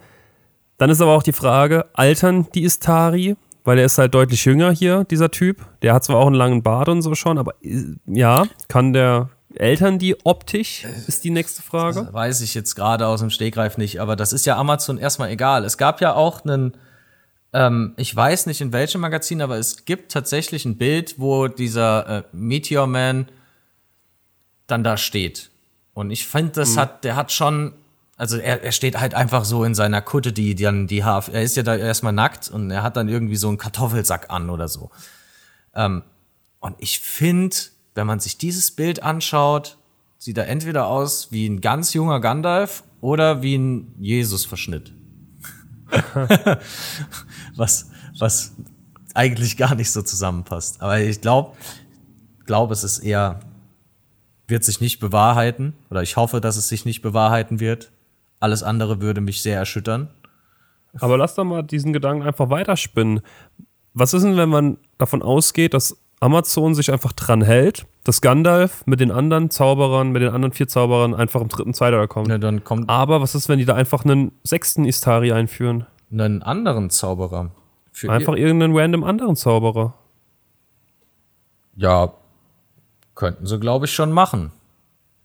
[0.78, 3.36] Dann ist aber auch die Frage, altern die Istari?
[3.64, 5.64] Weil er ist halt deutlich jünger hier, dieser Typ.
[5.82, 9.28] Der hat zwar auch einen langen Bart und so schon, aber äh, ja, kann der
[9.54, 12.08] Eltern die optisch, ist die nächste Frage.
[12.12, 15.64] Weiß ich jetzt gerade aus dem Stegreif nicht, aber das ist ja Amazon erstmal egal.
[15.64, 16.76] Es gab ja auch einen,
[17.52, 22.08] ähm, ich weiß nicht in welchem Magazin, aber es gibt tatsächlich ein Bild, wo dieser
[22.08, 23.28] äh, Meteor Man
[24.72, 25.50] dann da steht.
[25.94, 27.74] Und ich finde, das hat, der hat schon,
[28.16, 31.42] also er, er steht halt einfach so in seiner Kutte, die dann die Haar, er
[31.42, 34.68] ist ja da erstmal nackt und er hat dann irgendwie so einen Kartoffelsack an oder
[34.68, 34.90] so.
[35.74, 36.02] Ähm,
[36.60, 37.54] und ich finde,
[37.94, 39.76] wenn man sich dieses Bild anschaut,
[40.18, 44.92] sieht er entweder aus wie ein ganz junger Gandalf oder wie ein Jesus-Verschnitt.
[47.56, 48.52] was, was
[49.14, 50.80] eigentlich gar nicht so zusammenpasst.
[50.80, 51.54] Aber ich glaube,
[52.46, 53.40] glaube, es ist eher,
[54.48, 55.74] wird sich nicht bewahrheiten.
[55.90, 57.92] Oder ich hoffe, dass es sich nicht bewahrheiten wird.
[58.40, 60.10] Alles andere würde mich sehr erschüttern.
[60.98, 63.20] Aber lass doch mal diesen Gedanken einfach weiterspinnen.
[63.94, 68.86] was ist denn, wenn man davon ausgeht, dass Amazon sich einfach dran hält, dass Gandalf
[68.86, 72.28] mit den anderen Zauberern, mit den anderen vier Zauberern einfach im dritten Zeitalter kommt?
[72.28, 75.86] Ja, dann kommt Aber was ist, wenn die da einfach einen sechsten Istari einführen?
[76.12, 77.52] einen anderen Zauberer.
[77.90, 79.94] Für Einfach irgendeinen random anderen Zauberer.
[81.76, 82.12] Ja,
[83.14, 84.52] könnten sie, glaube ich, schon machen.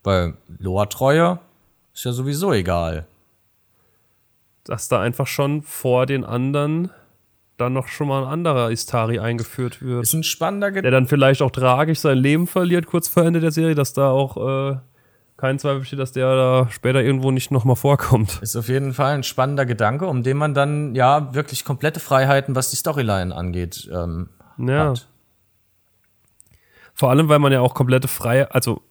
[0.04, 1.40] Weil Lore-Treue
[1.94, 3.06] ist ja sowieso egal.
[4.64, 6.92] Dass da einfach schon vor den anderen
[7.58, 10.04] dann noch schon mal ein anderer Istari eingeführt wird.
[10.04, 10.92] Ist ein spannender der Gedanke.
[10.96, 14.38] dann vielleicht auch tragisch sein Leben verliert, kurz vor Ende der Serie, dass da auch
[14.74, 14.78] äh,
[15.38, 18.40] kein Zweifel besteht, dass der da später irgendwo nicht nochmal vorkommt.
[18.42, 22.56] Ist auf jeden Fall ein spannender Gedanke, um den man dann ja wirklich komplette Freiheiten,
[22.56, 24.90] was die Storyline angeht, ähm, Ja.
[24.90, 25.08] hat.
[26.98, 28.82] Vor allem, weil man ja auch komplette Freiheit, also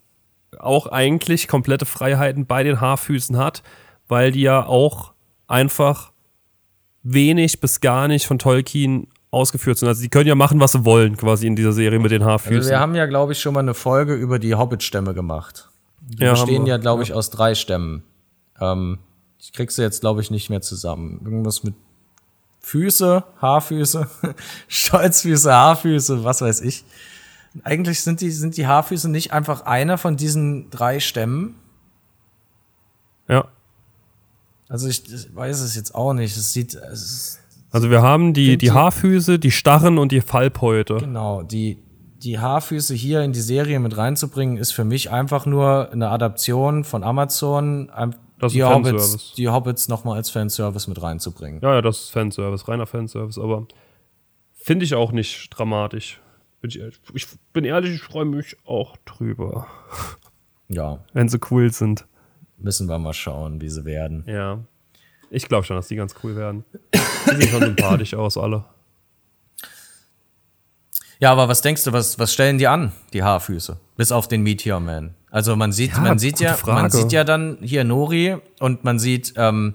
[0.60, 3.64] auch eigentlich komplette Freiheiten bei den Haarfüßen hat,
[4.06, 5.12] weil die ja auch
[5.48, 6.12] einfach
[7.02, 9.88] wenig bis gar nicht von Tolkien ausgeführt sind.
[9.88, 12.56] Also die können ja machen, was sie wollen, quasi in dieser Serie mit den Haarfüßen.
[12.58, 15.68] Also wir haben ja, glaube ich, schon mal eine Folge über die Hobbit-Stämme gemacht.
[16.00, 18.04] Die Ja, bestehen ja, glaube ich, aus drei Stämmen.
[18.60, 18.98] Ähm,
[19.40, 21.20] ich krieg sie jetzt, glaube ich, nicht mehr zusammen.
[21.24, 21.74] Irgendwas mit
[22.60, 24.08] Füße, Haarfüße,
[24.68, 26.84] Stolzfüße, Haarfüße, was weiß ich.
[27.64, 31.56] Eigentlich sind die, sind die Haarfüße nicht einfach einer von diesen drei Stämmen.
[33.28, 33.46] ja.
[34.68, 36.36] Also ich, ich weiß es jetzt auch nicht.
[36.36, 37.38] Es sieht, es
[37.70, 40.96] Also wir haben die, die Haarfüße, die Starren und die Fallbeute.
[40.96, 41.78] genau, die,
[42.22, 46.82] die Haarfüße hier in die Serie mit reinzubringen, ist für mich einfach nur eine Adaption
[46.82, 47.90] von Amazon,
[48.38, 51.60] Das ist die, Hobbits, die Hobbits nochmal als Fanservice mit reinzubringen.
[51.62, 53.66] Ja, ja, das ist Fanservice, reiner Fanservice, aber
[54.54, 56.20] finde ich auch nicht dramatisch.
[56.66, 57.00] Bin ich, ehrlich.
[57.14, 59.68] ich bin ehrlich, ich freue mich auch drüber,
[60.68, 62.06] Ja, wenn sie cool sind.
[62.58, 64.24] müssen wir mal schauen, wie sie werden.
[64.26, 64.58] Ja.
[65.30, 66.64] Ich glaube schon, dass die ganz cool werden.
[66.92, 68.64] Die sehen schon sympathisch aus, alle.
[71.20, 73.78] Ja, aber was denkst du, was, was stellen die an, die Haarfüße?
[73.96, 75.14] Bis auf den Meteor Man.
[75.30, 76.90] Also man sieht, Ja, man sieht ja, man Frage.
[76.96, 79.74] sieht ja dann hier Nori und man sieht, ähm,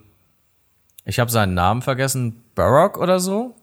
[1.05, 3.55] ich habe seinen Namen vergessen, Barock oder so,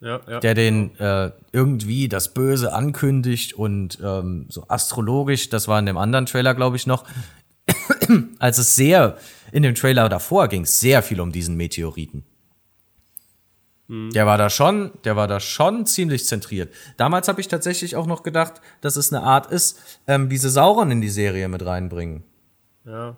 [0.00, 0.40] Ja, ja.
[0.40, 5.96] der den äh, irgendwie das Böse ankündigt und ähm, so astrologisch, das war in dem
[5.96, 7.04] anderen Trailer, glaube ich, noch,
[8.38, 9.16] als es sehr,
[9.52, 12.24] in dem Trailer davor ging es sehr viel um diesen Meteoriten.
[13.88, 16.74] Der war da schon, der war da schon ziemlich zentriert.
[16.96, 20.50] Damals habe ich tatsächlich auch noch gedacht, dass es eine Art ist, ähm, wie sie
[20.50, 22.24] Sauron in die Serie mit reinbringen.
[22.84, 23.16] ja.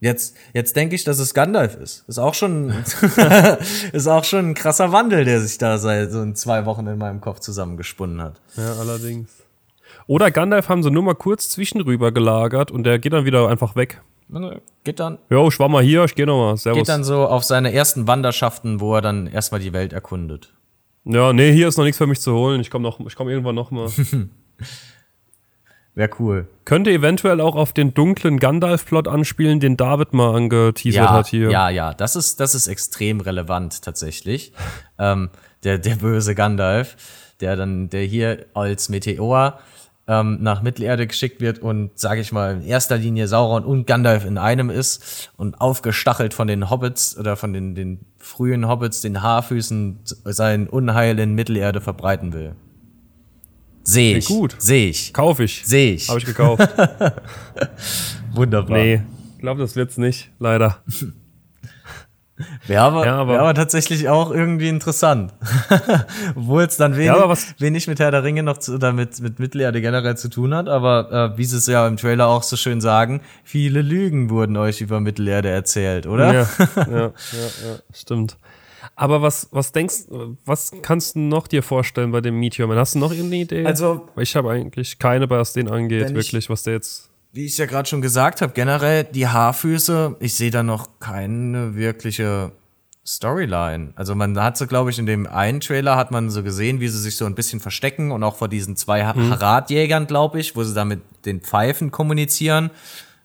[0.00, 2.04] Jetzt, jetzt denke ich, dass es Gandalf ist.
[2.06, 2.70] Ist auch schon,
[3.92, 6.98] ist auch schon ein krasser Wandel, der sich da seit so in zwei Wochen in
[6.98, 8.40] meinem Kopf zusammengesponnen hat.
[8.56, 9.30] Ja, allerdings.
[10.06, 13.74] Oder Gandalf haben sie nur mal kurz zwischenrüber gelagert und der geht dann wieder einfach
[13.74, 14.02] weg.
[14.84, 16.56] Geht dann, Jo, ich war mal hier, ich gehe nochmal.
[16.56, 16.80] Servus.
[16.80, 20.52] geht dann so auf seine ersten Wanderschaften, wo er dann erstmal die Welt erkundet.
[21.04, 22.60] ja, nee, hier ist noch nichts für mich zu holen.
[22.60, 23.88] Ich komme noch, ich komme irgendwann noch mal.
[25.96, 26.46] Wäre cool.
[26.66, 31.50] Könnte eventuell auch auf den dunklen Gandalf-Plot anspielen, den David mal angeteasert Ja, hat hier.
[31.50, 34.52] ja, ja, das ist, das ist extrem relevant tatsächlich.
[34.98, 35.30] ähm,
[35.64, 36.96] der, der böse Gandalf,
[37.40, 39.58] der dann, der hier als Meteor
[40.06, 44.26] ähm, nach Mittelerde geschickt wird und, sage ich mal, in erster Linie Sauron und Gandalf
[44.26, 49.22] in einem ist und aufgestachelt von den Hobbits oder von den, den frühen Hobbits, den
[49.22, 52.54] Haarfüßen, sein Unheil in Mittelerde verbreiten will.
[53.86, 54.26] Sehe ich.
[54.26, 54.56] Gut.
[54.58, 55.12] Sehe ich.
[55.12, 55.62] Kauf ich.
[55.64, 56.08] Sehe ich.
[56.08, 56.68] Habe ich gekauft.
[58.34, 58.76] Wunderbar.
[58.78, 59.02] nee,
[59.36, 60.82] ich glaube, das wird's nicht, leider.
[62.66, 65.32] Wäre aber, Ja, aber- wär aber tatsächlich auch irgendwie interessant.
[66.36, 68.92] Obwohl es dann wenig, Ja, aber was- wenig mit Herr der Ringe noch zu, oder
[68.92, 72.26] mit, mit Mittelerde generell zu tun hat, aber äh, wie sie es ja im Trailer
[72.26, 76.34] auch so schön sagen, viele Lügen wurden euch über Mittelerde erzählt, oder?
[76.34, 77.12] Ja, ja, ja, ja,
[77.94, 78.36] stimmt.
[78.98, 80.04] Aber was, was denkst
[80.46, 82.78] was kannst du noch dir vorstellen bei dem Meteor Man?
[82.78, 83.64] Hast du noch irgendeine Idee?
[83.66, 87.10] Also- ich habe eigentlich keine, was den angeht, Wenn ich- wirklich, was der jetzt.
[87.32, 91.74] Wie ich ja gerade schon gesagt habe, generell die Haarfüße, ich sehe da noch keine
[91.76, 92.52] wirkliche
[93.06, 93.92] Storyline.
[93.94, 96.88] Also man hat so, glaube ich, in dem einen Trailer hat man so gesehen, wie
[96.88, 100.56] sie sich so ein bisschen verstecken und auch vor diesen zwei ha Haratjägern, glaube ich,
[100.56, 102.70] wo sie da mit den Pfeifen kommunizieren.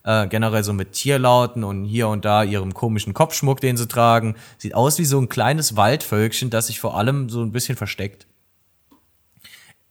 [0.03, 4.35] Äh, generell so mit Tierlauten und hier und da ihrem komischen Kopfschmuck, den sie tragen.
[4.57, 8.25] Sieht aus wie so ein kleines Waldvölkchen, das sich vor allem so ein bisschen versteckt.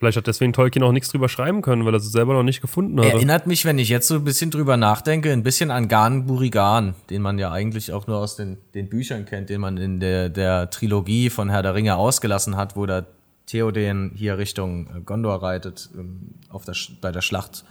[0.00, 2.62] Vielleicht hat deswegen Tolkien auch nichts drüber schreiben können, weil er es selber noch nicht
[2.62, 3.10] gefunden hatte.
[3.12, 6.94] Erinnert mich, wenn ich jetzt so ein bisschen drüber nachdenke, ein bisschen an Gan Burigan,
[7.10, 10.30] den man ja eigentlich auch nur aus den, den Büchern kennt, den man in der,
[10.30, 13.04] der Trilogie von Herr der Ringe ausgelassen hat, wo da
[13.44, 17.64] Theoden hier Richtung äh, Gondor reitet, ähm, auf der, bei der Schlacht,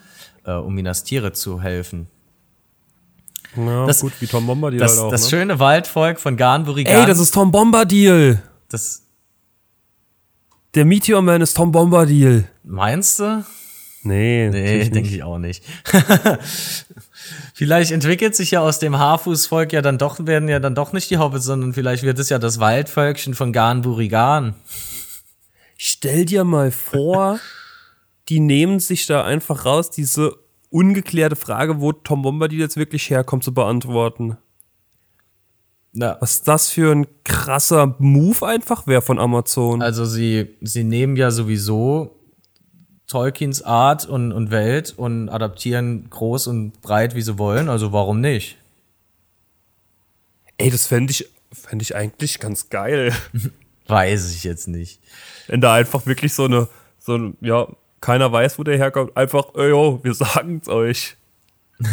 [0.44, 2.08] äh, um Minas Tirith zu helfen.
[3.56, 5.12] Ja, das- gut, wie Tom Bombadil Das, halt auch.
[5.12, 5.30] das ne?
[5.30, 6.93] schöne Waldvolk von Gan Burigan.
[6.93, 8.41] Ey, das ist Tom Bombadil!
[8.70, 9.04] das
[10.76, 12.47] Der Meteor Man ist Tom Bombadil.
[12.64, 13.43] Meinst du?
[14.04, 15.64] Nee, Nee, denke ich auch nicht.
[17.54, 21.10] vielleicht entwickelt sich ja aus dem Haarfußvolk ja dann doch, werden ja dann doch nicht
[21.10, 24.56] die Hobbits, sondern vielleicht wird es ja das Waldvölkchen von Garn Burigan.
[25.78, 27.39] Stell dir mal vor,
[28.30, 30.36] die nehmen sich da einfach raus, diese
[30.70, 34.38] ungeklärte Frage, wo Tom Bombadil jetzt wirklich herkommt, zu beantworten.
[35.91, 39.82] Na, Was das für ein krasser Move einfach wäre von Amazon.
[39.82, 42.15] also sie, sie nehmen ja sowieso
[43.07, 48.22] Tolkiens Art und, und Welt und adaptieren groß und breit, wie sie wollen, also warum
[48.22, 48.57] nicht?
[50.57, 53.11] Ey, das fände ich, fänd ich eigentlich ganz geil.
[53.88, 54.99] Weiß ich jetzt nicht.
[55.47, 56.67] Wenn da einfach wirklich so eine,
[56.99, 57.67] so ein, ja,
[58.02, 61.16] keiner weiß, wo der herkommt, einfach, ey, yo, wir sagen's euch.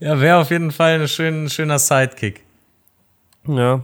[0.00, 2.44] Ja, wäre auf jeden Fall ein schön, schöner Sidekick.
[3.46, 3.82] Ja,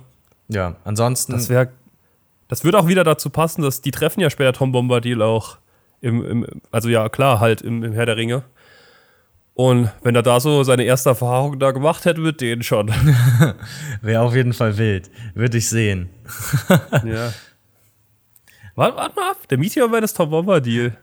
[0.48, 1.32] Ja, ansonsten.
[1.32, 1.68] das wäre,
[2.48, 5.58] das würde auch wieder dazu passen, dass die treffen ja später Tom Bombadil auch
[6.00, 8.42] im, im also ja, klar, halt im, im Herr der Ringe.
[9.54, 12.90] Und wenn er da so seine erste Erfahrung da gemacht hätte mit denen schon.
[14.02, 15.10] Wäre auf jeden Fall wild.
[15.34, 16.10] Würde ich sehen.
[17.04, 17.32] ja.
[18.74, 20.96] Warte, warte mal ab, der Meteor Man ist Tom Bombadil.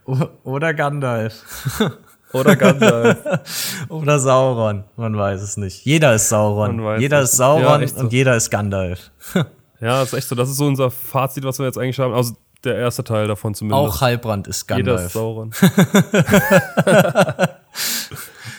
[0.43, 1.43] Oder Gandalf.
[2.33, 3.17] Oder Gandalf.
[3.89, 4.83] Oder Sauron.
[4.95, 5.85] Man weiß es nicht.
[5.85, 6.99] Jeder ist Sauron.
[6.99, 7.33] Jeder ist.
[7.33, 8.01] Ja, Sauron echt so.
[8.01, 9.11] und jeder ist Gandalf.
[9.79, 10.35] ja, ist echt so.
[10.35, 12.13] Das ist so unser Fazit, was wir jetzt eigentlich haben.
[12.13, 13.79] Also der erste Teil davon zumindest.
[13.79, 15.13] Auch Halbrand ist Jeder ist Gandalf.
[15.13, 15.53] Sauron.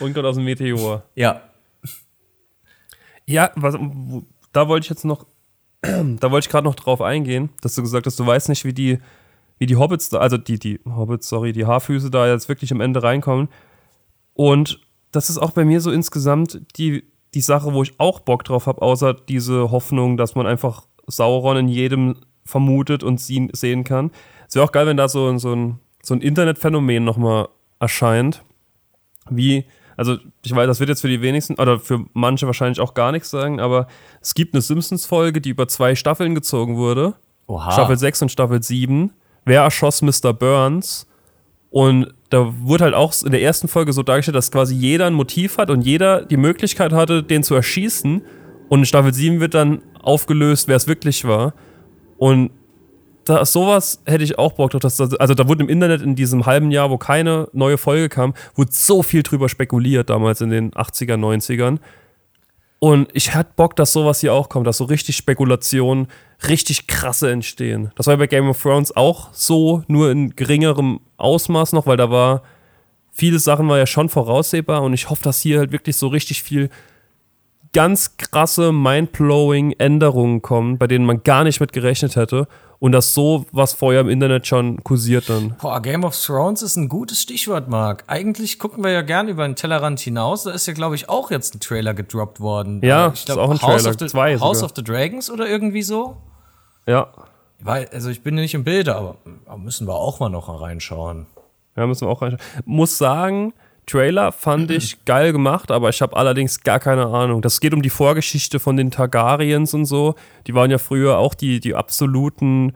[0.01, 1.03] Und kommt aus dem Meteor.
[1.15, 1.43] Ja.
[3.27, 3.75] Ja, was,
[4.53, 5.27] da wollte ich jetzt noch,
[5.83, 8.72] da wollte ich gerade noch drauf eingehen, dass du gesagt hast, du weißt nicht, wie
[8.72, 8.99] die,
[9.59, 13.03] wie die Hobbits, also die, die Hobbits, sorry, die Haarfüße da jetzt wirklich am Ende
[13.03, 13.49] reinkommen.
[14.35, 14.81] Und
[15.12, 17.05] das ist auch bei mir so insgesamt die,
[17.35, 21.57] die Sache, wo ich auch Bock drauf habe, außer diese Hoffnung, dass man einfach Sauron
[21.57, 24.11] in jedem vermutet und sie, sehen kann.
[24.49, 27.49] Es wäre auch geil, wenn da so, so ein, so ein Internetphänomen nochmal
[27.79, 28.43] erscheint.
[29.31, 29.66] Wie,
[29.99, 33.11] also ich weiß, das wird jetzt für die wenigsten, oder für manche wahrscheinlich auch gar
[33.11, 33.89] nichts sagen, aber
[34.23, 37.15] es gibt eine Simpsons-Folge, die über zwei Staffeln gezogen wurde.
[37.49, 37.73] Oha.
[37.73, 39.11] Staffel 6 und Staffel 7.
[39.45, 40.33] Wer erschoss Mr.
[40.33, 41.07] Burns?
[41.71, 45.15] Und da wurde halt auch in der ersten Folge so dargestellt, dass quasi jeder ein
[45.15, 48.23] Motiv hat und jeder die Möglichkeit hatte, den zu erschießen.
[48.69, 51.55] Und in Staffel 7 wird dann aufgelöst, wer es wirklich war.
[52.19, 52.51] Und
[53.29, 54.81] da, sowas hätte ich auch Bock drauf.
[54.81, 58.09] Dass das, also da wurde im Internet in diesem halben Jahr, wo keine neue Folge
[58.09, 61.79] kam, wurde so viel drüber spekuliert, damals in den 80er, 90ern.
[62.81, 66.07] Und ich hatte Bock, dass sowas hier auch kommt, dass so richtig Spekulationen,
[66.49, 67.91] richtig krasse entstehen.
[67.97, 72.11] Das war bei Game of Thrones auch so, nur in geringerem Ausmaß noch, weil da
[72.11, 72.43] war,
[73.11, 76.45] viele Sachen war ja schon voraussehbar und ich hoffe, dass hier halt wirklich so richtig
[76.45, 76.70] viel
[77.72, 82.47] ganz krasse, mindblowing Änderungen kommen, bei denen man gar nicht mit gerechnet hätte
[82.81, 85.57] und dass so was vorher im Internet schon kursiert dann.
[85.61, 88.05] Boah, Game of Thrones ist ein gutes Stichwort, Marc.
[88.07, 90.45] Eigentlich gucken wir ja gern über den Tellerrand hinaus.
[90.45, 92.81] Da ist ja, glaube ich, auch jetzt ein Trailer gedroppt worden.
[92.85, 94.70] Ja, Äh, ich ist glaub, auch ein House Trailer, Of the, zwei House sogar.
[94.70, 96.16] of the Dragons oder irgendwie so.
[96.87, 97.09] Ja,
[97.61, 99.16] Weil, also ich bin nicht im Bilde, aber,
[99.47, 101.26] aber müssen wir auch mal noch reinschauen.
[101.76, 102.41] Ja, müssen wir auch reinschauen.
[102.64, 103.53] Muss sagen,
[103.89, 107.43] Trailer fand ich geil gemacht, aber ich habe allerdings gar keine Ahnung.
[107.43, 110.14] Das geht um die Vorgeschichte von den Targaryens und so.
[110.47, 112.74] Die waren ja früher auch die, die absoluten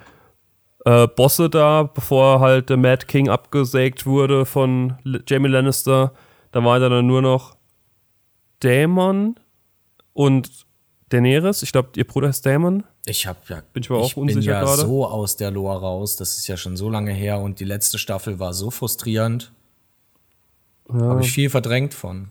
[0.84, 6.12] äh, Bosse da, bevor halt der Mad King abgesägt wurde von L Jamie Lannister.
[6.50, 7.56] Da war dann nur noch
[8.60, 9.36] Daemon
[10.12, 10.50] und
[11.10, 11.62] Daenerys.
[11.62, 12.84] Ich glaube, ihr Bruder ist Daemon.
[13.04, 14.82] Ich hab ja, Bin ich aber auch ich bin unsicher ja gerade.
[14.82, 16.16] so aus der Lore raus.
[16.16, 19.52] Das ist ja schon so lange her und die letzte Staffel war so frustrierend.
[20.92, 22.30] Habe ich viel verdrängt von.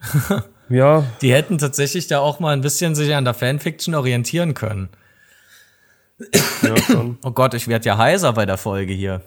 [0.68, 4.88] Ja, Die hätten tatsächlich da auch mal ein bisschen sich an der Fanfiction orientieren können.
[6.62, 7.18] ja schon.
[7.22, 9.20] Oh Gott, ich werde ja heiser bei der Folge hier.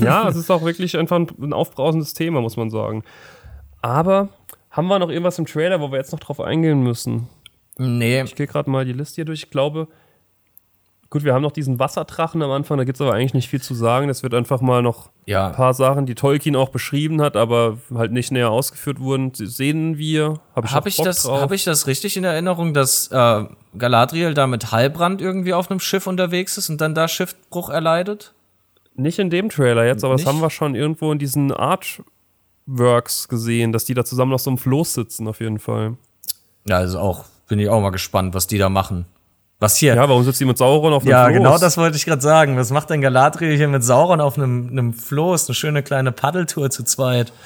[0.00, 3.04] Ja, es ist auch wirklich einfach ein, ein aufbrausendes Thema, muss man sagen.
[3.82, 4.30] Aber
[4.70, 7.28] haben wir noch irgendwas im Trailer, wo wir jetzt noch drauf eingehen müssen?
[7.76, 9.42] Nee, Ich gehe gerade mal die Liste hier durch.
[9.42, 9.88] Ich glaube,
[11.10, 13.62] gut, wir haben noch diesen Wasserdrachen am Anfang, da gibt es aber eigentlich nicht viel
[13.62, 14.08] zu sagen.
[14.08, 15.48] Das wird einfach mal noch Ja.
[15.48, 19.96] ein paar Sachen, die Tolkien auch beschrieben hat, aber halt nicht näher ausgeführt wurden, sehen
[19.98, 20.40] wir.
[20.54, 23.44] Habe ich, auch ich, das, hab ich das richtig in Erinnerung, dass äh,
[23.78, 28.34] Galadriel da mit Halbrand irgendwie auf einem Schiff unterwegs ist und dann da Schiffbruch erleidet?
[28.94, 30.26] Nicht in dem Trailer jetzt, aber Nicht?
[30.26, 34.50] das haben wir schon irgendwo in diesen Artworks gesehen, dass die da zusammen auf so
[34.50, 35.96] einem Floß sitzen, auf jeden Fall.
[36.66, 39.06] Ja, also auch, bin ich auch mal gespannt, was die da machen.
[39.60, 39.96] Was hier?
[39.96, 41.36] Ja, warum sitzt die mit Sauron auf einem Ja, Floß?
[41.36, 42.56] genau das wollte ich gerade sagen.
[42.56, 45.48] Was macht denn Galadriel hier mit Sauron auf einem, einem Floß?
[45.48, 47.32] Eine schöne kleine Paddeltour zu zweit.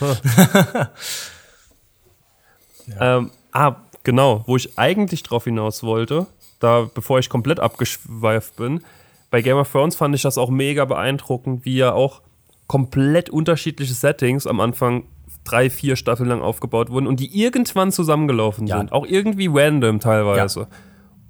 [3.01, 6.27] Ähm, ah, genau, wo ich eigentlich drauf hinaus wollte,
[6.59, 8.83] da, bevor ich komplett abgeschweift bin.
[9.31, 12.21] Bei Game of Thrones fand ich das auch mega beeindruckend, wie ja auch
[12.67, 15.05] komplett unterschiedliche Settings am Anfang
[15.45, 18.79] drei, vier Staffeln lang aufgebaut wurden und die irgendwann zusammengelaufen Ja.
[18.79, 18.93] sind.
[18.93, 20.67] Auch irgendwie random teilweise.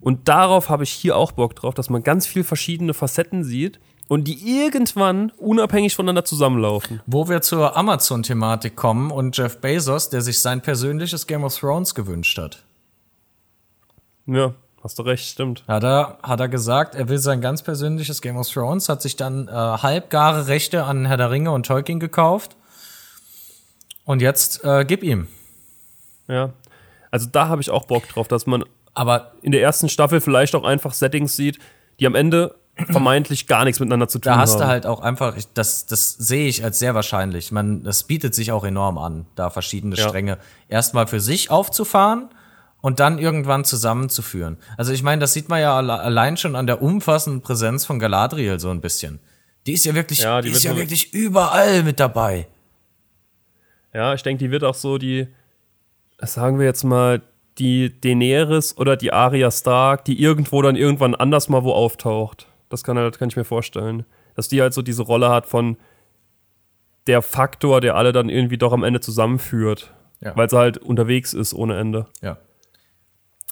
[0.03, 3.79] Und darauf habe ich hier auch Bock drauf, dass man ganz viel verschiedene Facetten sieht
[4.09, 7.01] und die irgendwann unabhängig voneinander zusammenlaufen.
[7.07, 11.95] Wo wir zur Amazon-Thematik kommen und Jeff Bezos, der sich sein persönliches Game of Thrones
[11.95, 12.65] gewünscht hat.
[14.27, 15.63] Ja, hast du recht, stimmt.
[15.69, 19.15] Hat er, hat er gesagt, er will sein ganz persönliches Game of Thrones, hat sich
[19.15, 22.57] dann äh, halbgare Rechte an Herr der Ringe und Tolkien gekauft.
[24.05, 25.29] Und jetzt äh, gib ihm.
[26.27, 26.53] Ja.
[27.13, 28.65] Also da habe ich auch Bock drauf, dass man
[28.95, 31.59] Aber in der ersten Staffel vielleicht auch einfach Settings sieht,
[32.01, 32.55] die am Ende
[32.91, 34.61] vermeintlich gar nichts miteinander zu tun da hast haben.
[34.61, 37.53] du halt auch einfach, das, das sehe ich als sehr wahrscheinlich.
[37.53, 40.09] Man, das bietet sich auch enorm an, da verschiedene Ja.
[40.09, 40.39] Stränge
[40.69, 42.31] erstmal für sich aufzufahren
[42.81, 44.57] und dann irgendwann zusammenzuführen.
[44.79, 47.99] Also ich meine, das sieht man ja alle, allein schon an der umfassenden Präsenz von
[47.99, 49.21] Galadriel so ein bisschen.
[49.67, 52.49] Die ist ja wirklich, Ja, die, die ist ja wirklich überall mit dabei.
[53.95, 55.29] Ja, ich denke, die wird auch so die,
[56.21, 57.21] sagen wir jetzt mal,
[57.59, 62.49] die Daenerys oder die Arya Stark, die irgendwo dann irgendwann anders mal wo auftaucht.
[62.69, 64.05] Das kann, halt, kann ich mir vorstellen.
[64.35, 65.77] Dass die halt so diese Rolle hat von
[67.07, 69.93] der Faktor, der alle dann irgendwie doch am Ende zusammenführt.
[70.21, 70.37] Ja.
[70.37, 72.07] Weil sie halt unterwegs ist ohne Ende.
[72.23, 72.39] Ja.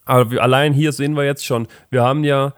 [0.05, 2.55] Aber wir, allein hier sehen wir jetzt schon, wir haben ja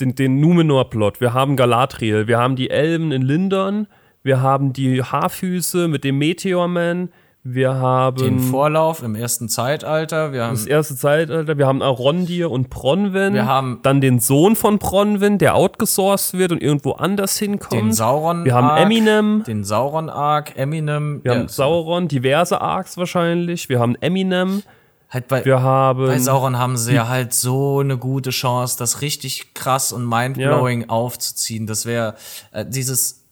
[0.00, 3.86] den, den Numenor-Plot, wir haben Galadriel, wir haben die Elben in Lindern,
[4.22, 7.10] wir haben die Haarfüße mit dem Meteorman,
[7.46, 12.50] wir haben Den Vorlauf im ersten Zeitalter, wir haben das erste Zeitalter, wir haben Arondir
[12.50, 17.36] und Bronwyn, Wir haben- dann den Sohn von Bronwyn, der outgesourced wird und irgendwo anders
[17.38, 17.72] hinkommt.
[17.80, 18.46] den Sauron.
[18.46, 21.20] wir haben Arc, Eminem, Den Sauron Arc, Eminem.
[21.22, 24.62] wir ja, haben Sauron, diverse Arcs wahrscheinlich, wir haben Eminem,
[25.10, 29.02] halt bei, wir haben bei Sauron haben sie ja halt so eine gute Chance, das
[29.02, 31.66] richtig krass und mindblowing aufzuziehen.
[31.66, 32.14] Das wäre
[32.52, 33.23] äh, dieses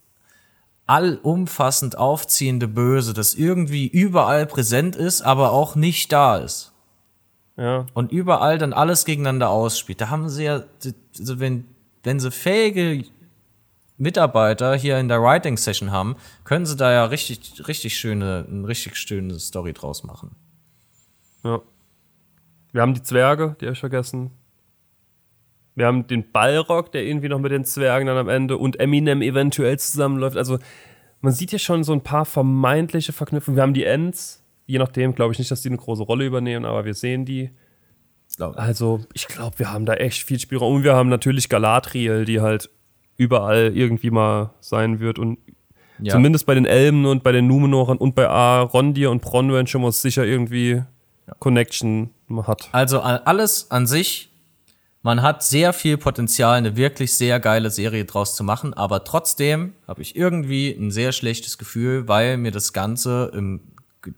[0.86, 6.72] allumfassend aufziehende Böse, das irgendwie überall präsent ist, aber auch nicht da ist.
[7.56, 10.00] ja, Und überall dann alles gegeneinander ausspielt.
[10.00, 10.64] Da haben sie ja,
[11.18, 11.66] also wenn,
[12.02, 13.04] wenn sie fähige
[13.96, 18.66] Mitarbeiter hier in der Writing Session haben, können sie da ja richtig, richtig schöne, eine
[18.66, 20.34] richtig schöne Story draus machen.
[21.44, 21.60] Ja.
[22.72, 24.30] Wir haben die Zwerge, die habe ich vergessen.
[25.74, 29.22] Wir haben den Balrog, der irgendwie noch mit den Zwergen dann am Ende und Eminem
[29.22, 30.36] eventuell zusammenläuft.
[30.36, 30.58] Also
[31.20, 33.56] man sieht ja schon so ein paar vermeintliche Verknüpfungen.
[33.56, 36.64] Wir haben die Ents, je nachdem glaube ich nicht, dass die eine große Rolle übernehmen,
[36.64, 37.50] aber wir sehen die.
[38.36, 38.58] Glaub ich.
[38.58, 40.76] Also ich glaube, wir haben da echt viel Spielraum.
[40.76, 42.70] Und wir haben natürlich Galadriel, die halt
[43.16, 45.38] überall irgendwie mal sein wird und
[46.00, 46.14] Ja.
[46.14, 49.92] Zumindest bei den Elben und bei den Numenorern und bei Arondir und Bronwyn schon mal
[49.92, 50.82] sicher irgendwie
[51.38, 52.10] Connection
[52.44, 52.70] hat.
[52.72, 54.31] Also alles an sich,
[55.02, 59.74] man hat sehr viel Potenzial, eine wirklich sehr geile Serie draus zu machen, aber trotzdem
[59.86, 63.60] habe ich irgendwie ein sehr schlechtes Gefühl, weil mir das Ganze im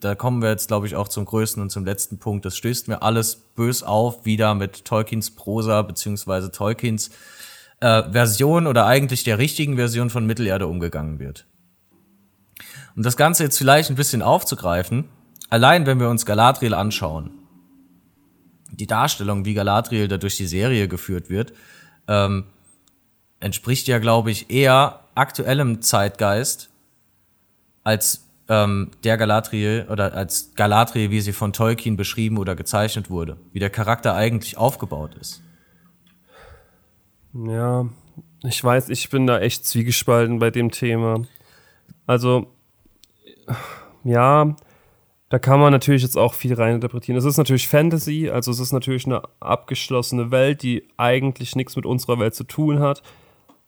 [0.00, 2.46] da kommen wir jetzt, glaube ich, auch zum größten und zum letzten Punkt.
[2.46, 7.10] Das stößt mir alles bös auf, wieder mit Tolkiens Prosa beziehungsweise Tolkiens
[7.80, 11.46] äh, Version oder eigentlich der richtigen Version von Mittelerde umgegangen wird.
[12.96, 15.04] Um das Ganze jetzt vielleicht ein bisschen aufzugreifen,
[15.50, 17.30] allein wenn wir uns Galadriel anschauen,
[18.76, 21.52] die Darstellung, wie Galadriel da durch die Serie geführt wird,
[22.08, 22.44] ähm,
[23.40, 26.70] entspricht ja, glaube ich, eher aktuellem Zeitgeist
[27.82, 33.36] als ähm, der Galadriel oder als Galadriel, wie sie von Tolkien beschrieben oder gezeichnet wurde,
[33.52, 35.42] wie der Charakter eigentlich aufgebaut ist.
[37.32, 37.86] Ja,
[38.42, 41.22] ich weiß, ich bin da echt zwiegespalten bei dem Thema.
[42.06, 42.52] Also,
[44.04, 44.54] ja,
[45.30, 47.18] da kann man natürlich jetzt auch viel reininterpretieren.
[47.18, 51.86] Es ist natürlich Fantasy, also es ist natürlich eine abgeschlossene Welt, die eigentlich nichts mit
[51.86, 53.02] unserer Welt zu tun hat.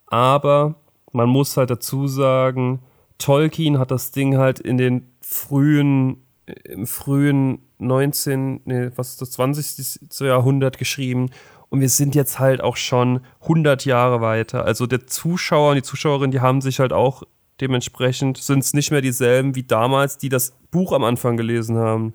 [0.06, 0.76] Aber
[1.12, 2.80] man muss halt dazu sagen,
[3.18, 6.22] Tolkien hat das Ding halt in den frühen,
[6.64, 10.20] im frühen 19, nee, was ist das, 20.
[10.20, 11.30] Jahrhundert geschrieben.
[11.68, 14.64] Und wir sind jetzt halt auch schon 100 Jahre weiter.
[14.64, 17.24] Also der Zuschauer und die Zuschauerin, die haben sich halt auch
[17.60, 22.14] dementsprechend, sind es nicht mehr dieselben wie damals, die das Buch am Anfang gelesen haben.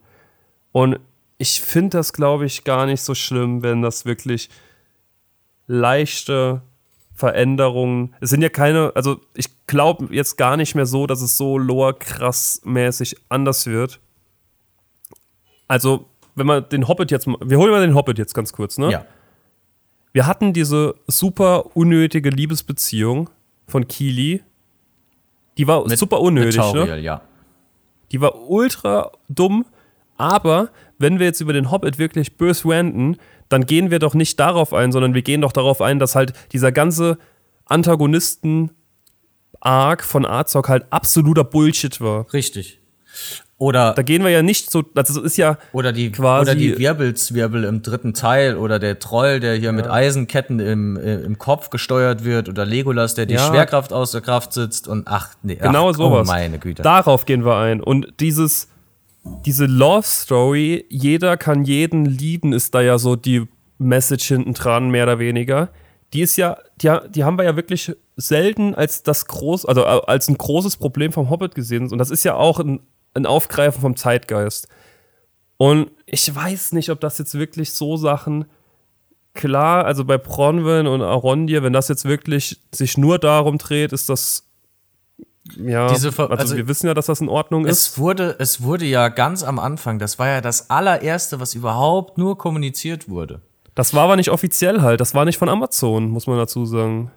[0.72, 1.00] Und
[1.38, 4.50] ich finde das, glaube ich, gar nicht so schlimm, wenn das wirklich
[5.68, 6.62] leichte
[7.14, 8.16] Veränderungen.
[8.20, 11.58] Es sind ja keine, also ich glaube jetzt gar nicht mehr so, dass es so
[11.58, 14.00] lower krass mäßig anders wird.
[15.68, 18.78] Also, wenn man den Hobbit jetzt, mal- wir holen mal den Hobbit jetzt ganz kurz,
[18.78, 18.92] ne?
[18.92, 19.06] Ja.
[20.14, 23.30] Wir hatten diese super unnötige Liebesbeziehung
[23.68, 24.42] von Kili.
[25.58, 26.62] Die war Mit- super unnötig, ne?
[26.62, 27.22] Tauriel, ja.
[28.12, 29.66] Die war ultra dumm,
[30.18, 33.18] aber wenn wir jetzt über den Hobbit wirklich bös ranten,
[33.50, 36.34] dann gehen wir doch nicht darauf ein, sondern wir gehen doch darauf ein, dass halt
[36.52, 37.18] dieser ganze
[37.66, 42.32] Antagonisten-Arc von Azog halt absoluter Bullshit war.
[42.34, 42.80] Richtig.
[43.62, 46.56] Oder, Da gehen wir ja nicht so, also das ist ja oder die, quasi- oder
[46.56, 51.38] die Wirbelzwirbel im dritten Teil oder der Troll, der hier mit Eisenketten im, äh, im
[51.38, 53.48] Kopf gesteuert wird oder Legolas, der die Ja.
[53.48, 56.28] Schwerkraft aus der Kraft sitzt und ach, nee, genau ach, sowas.
[56.28, 56.82] Oh meine Güte.
[56.82, 57.82] Darauf gehen wir ein.
[57.84, 58.68] Und dieses,
[59.46, 63.48] diese Love Story, jeder kann jeden lieben, ist da ja so die
[63.78, 65.70] Message hinten dran, mehr oder weniger.
[66.14, 70.02] Die ist ja, die, die haben wir ja wirklich selten als das groß, also äh,
[70.08, 71.92] als ein großes Problem vom Hobbit gesehen.
[71.92, 72.80] Und das ist ja auch ein,
[73.14, 74.68] ein Aufgreifen vom Zeitgeist.
[75.58, 78.46] Und ich weiß nicht, ob das jetzt wirklich so Sachen
[79.34, 84.10] klar, also bei Bronwyn und Arondir, wenn das jetzt wirklich sich nur darum dreht, ist
[84.10, 84.48] das
[85.58, 87.78] ja, also, also wir wissen ja, dass das in Ordnung ist.
[87.78, 92.18] Es wurde, es wurde ja ganz am Anfang, das war ja das allererste, was überhaupt
[92.18, 93.42] nur kommuniziert wurde.
[93.74, 97.12] Das war aber nicht offiziell halt, das war nicht von Amazon, muss man dazu sagen.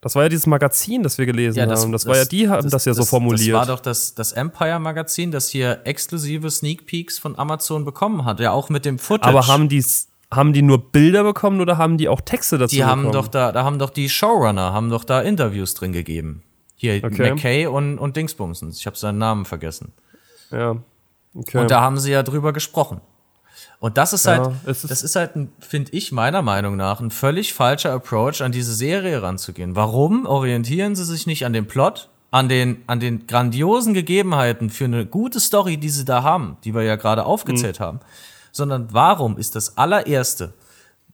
[0.00, 1.92] Das war ja dieses Magazin, das wir gelesen haben.
[1.92, 3.56] Das, war ja, die haben das, ja so formuliert.
[3.56, 8.38] Das war doch das, das Empire-Magazin, das hier exklusive Sneak Peeks von Amazon bekommen hat.
[8.38, 9.28] Ja, auch mit dem Footage.
[9.28, 9.84] aber haben die,
[10.32, 13.12] haben die nur Bilder bekommen oder haben die auch Texte dazu die haben bekommen?
[13.12, 16.44] doch da, da haben doch die Showrunner, haben doch da Interviews drin gegeben.
[16.76, 17.32] Hier, Okay.
[17.32, 18.78] McKay und, und Dingsbumsens.
[18.78, 19.92] Ich habe seinen Namen vergessen.
[20.52, 20.76] Ja.
[21.34, 21.58] Okay.
[21.58, 23.00] Und da haben sie ja drüber gesprochen.
[23.80, 27.10] Und das ist Ja, halt, ist- das ist halt, finde ich, meiner Meinung nach, ein
[27.12, 29.76] völlig falscher Approach, an diese Serie ranzugehen.
[29.76, 34.84] Warum orientieren sie sich nicht an dem Plot, an den, an den grandiosen Gegebenheiten für
[34.86, 38.00] eine gute Story, die sie da haben, die wir ja gerade aufgezählt haben,
[38.52, 40.54] sondern warum ist das allererste,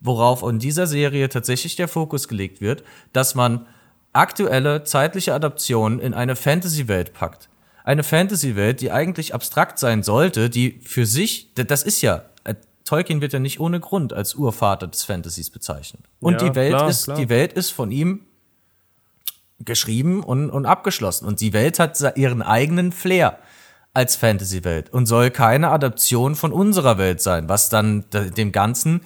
[0.00, 3.66] worauf in dieser Serie tatsächlich der Fokus gelegt wird, dass man
[4.14, 7.48] aktuelle zeitliche Adaptionen in eine Fantasy-Welt packt.
[7.84, 12.22] Eine Fantasy-Welt, die eigentlich abstrakt sein sollte, die für sich, das ist ja,
[12.85, 16.03] Tolkien wird ja nicht ohne Grund als Urvater des Fantasies bezeichnet.
[16.20, 17.16] Und Ja, die Welt klar, ist, klar.
[17.16, 18.26] die Welt ist von ihm
[19.61, 21.26] geschrieben und, und abgeschlossen.
[21.26, 23.39] Und die Welt hat ihren eigenen Flair
[23.95, 29.03] als Fantasy-Welt und soll keine Adaption von unserer Welt sein, was dann de- dem Ganzen,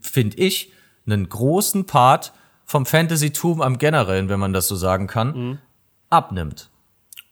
[0.00, 0.72] finde ich,
[1.06, 2.32] einen großen Part
[2.66, 5.58] vom Fantasy-Tum am Generellen, wenn man das so sagen kann,
[6.10, 6.68] abnimmt.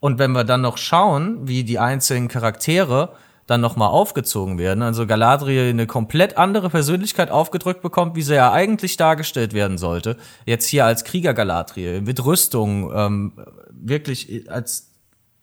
[0.00, 3.14] Und wenn wir dann noch schauen, wie die einzelnen Charaktere
[3.50, 8.36] dann noch mal aufgezogen werden, also Galadriel eine komplett andere Persönlichkeit aufgedrückt bekommt, wie sie
[8.36, 13.32] ja eigentlich dargestellt werden sollte, jetzt hier als Krieger Galadriel mit Rüstung, ähm,
[13.72, 14.92] wirklich als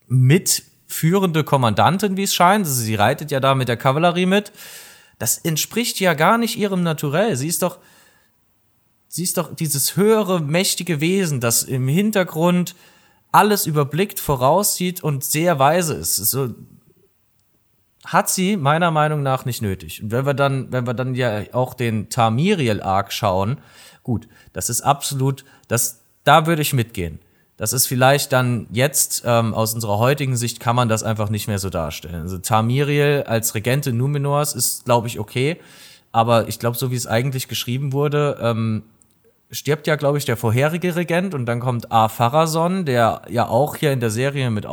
[0.08, 4.54] mitführende Kommandantin, wie es scheint, also sie reitet ja da mit der Kavallerie mit,
[5.20, 7.36] das entspricht ja gar nicht ihrem Naturell.
[7.36, 7.80] Sie ist doch,
[9.10, 12.74] sie ist doch dieses höhere, mächtige Wesen, das im Hintergrund
[13.34, 16.16] alles überblickt, voraussieht und sehr weise ist.
[16.16, 16.56] So
[18.08, 20.02] hat sie meiner Meinung nach nicht nötig.
[20.02, 23.58] Und wenn wir dann, wenn wir dann ja auch den Tamiriel-Arc schauen,
[24.02, 27.20] gut, das ist absolut, das, da würde ich mitgehen.
[27.58, 31.48] Das ist vielleicht dann jetzt, ähm, aus unserer heutigen Sicht kann man das einfach nicht
[31.48, 32.22] mehr so darstellen.
[32.22, 35.58] Also Tamiriel als Regentin Numenors ist, glaube ich, okay.
[36.12, 38.84] Aber ich glaube, so wie es eigentlich geschrieben wurde, ähm,
[39.52, 42.08] stirbt ja, glaube ich, der vorherige Regent und dann kommt A.
[42.08, 44.66] Pharason, der ja auch hier in der Serie mit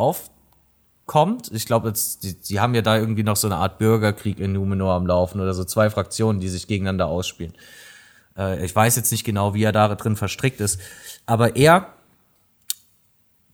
[1.05, 1.51] aufkommt.
[1.53, 4.53] Ich glaube, jetzt, die, die haben ja da irgendwie noch so eine Art Bürgerkrieg in
[4.53, 7.55] Numenor am Laufen oder so zwei Fraktionen, die sich gegeneinander ausspielen.
[8.37, 10.81] Äh, ich weiß jetzt nicht genau, wie er da drin verstrickt ist,
[11.27, 11.89] aber er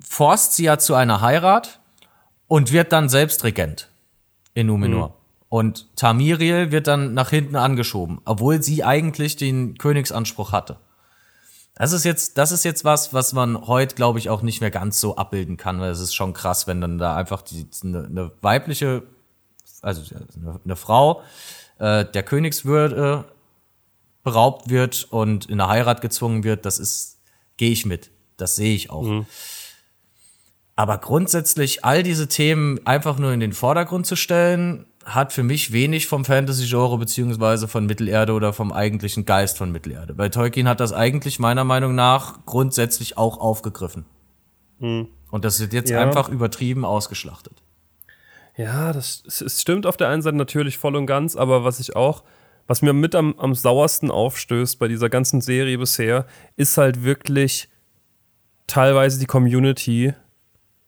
[0.01, 1.81] forst sie ja zu einer Heirat
[2.47, 3.89] und wird dann selbst Regent
[4.55, 5.17] in Numenor.
[5.49, 10.77] Und Tamiriel wird dann nach hinten angeschoben, obwohl sie eigentlich den Königsanspruch hatte.
[11.81, 14.71] Das ist jetzt, das ist jetzt was, was man heute, glaube ich, auch nicht mehr
[14.71, 18.05] ganz so abbilden kann, weil es ist schon krass, wenn dann da einfach die, eine,
[18.05, 19.03] eine weibliche,
[19.81, 20.03] also
[20.37, 21.23] eine, eine Frau
[21.79, 23.25] äh, der Königswürde
[24.23, 26.67] beraubt wird und in eine Heirat gezwungen wird.
[26.67, 27.19] Das ist,
[27.57, 28.11] gehe ich mit.
[28.37, 29.25] Das sehe ich auch.
[30.77, 35.73] Aber grundsätzlich all diese Themen einfach nur in den Vordergrund zu stellen, hat für mich
[35.73, 40.19] wenig vom Fantasy-Genre beziehungsweise von Mittelerde oder vom eigentlichen Geist von Mittelerde.
[40.19, 44.05] Weil Tolkien hat das eigentlich meiner Meinung nach grundsätzlich auch aufgegriffen.
[44.79, 46.01] Und das wird jetzt Ja.
[46.01, 47.63] einfach übertrieben ausgeschlachtet.
[48.57, 51.81] Ja, das, es, es stimmt auf der einen Seite natürlich voll und ganz, aber was
[51.81, 52.25] ich auch,
[52.67, 56.27] was mir mit am, am sauersten aufstößt bei dieser ganzen Serie bisher,
[56.57, 57.69] ist halt wirklich
[58.67, 60.15] teilweise die Community,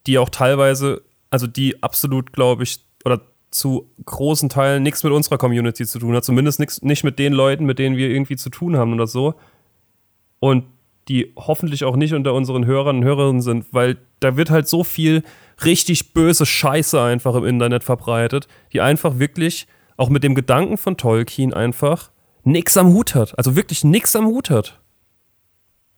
[0.07, 3.21] die auch teilweise, also die absolut, glaube ich, oder
[3.53, 7.33] zu großen Teilen nichts mit unserer Community zu tun hat, zumindest nix, nicht mit den
[7.33, 9.35] Leuten, mit denen wir irgendwie zu tun haben oder so.
[10.41, 10.65] Und
[11.09, 14.85] die hoffentlich auch nicht unter unseren Hörern und Hörerinnen sind, weil da wird halt so
[14.85, 15.23] viel
[15.65, 20.97] richtig böse Scheiße einfach im Internet verbreitet, die einfach wirklich auch mit dem Gedanken von
[20.97, 22.11] Tolkien einfach
[22.45, 23.37] nix am Hut hat.
[23.37, 24.81] Also wirklich nix am Hut hat.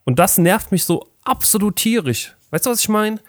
[0.04, 2.34] Und das nervt mich so absolut tierisch.
[2.50, 3.20] Weißt du, was ich meine?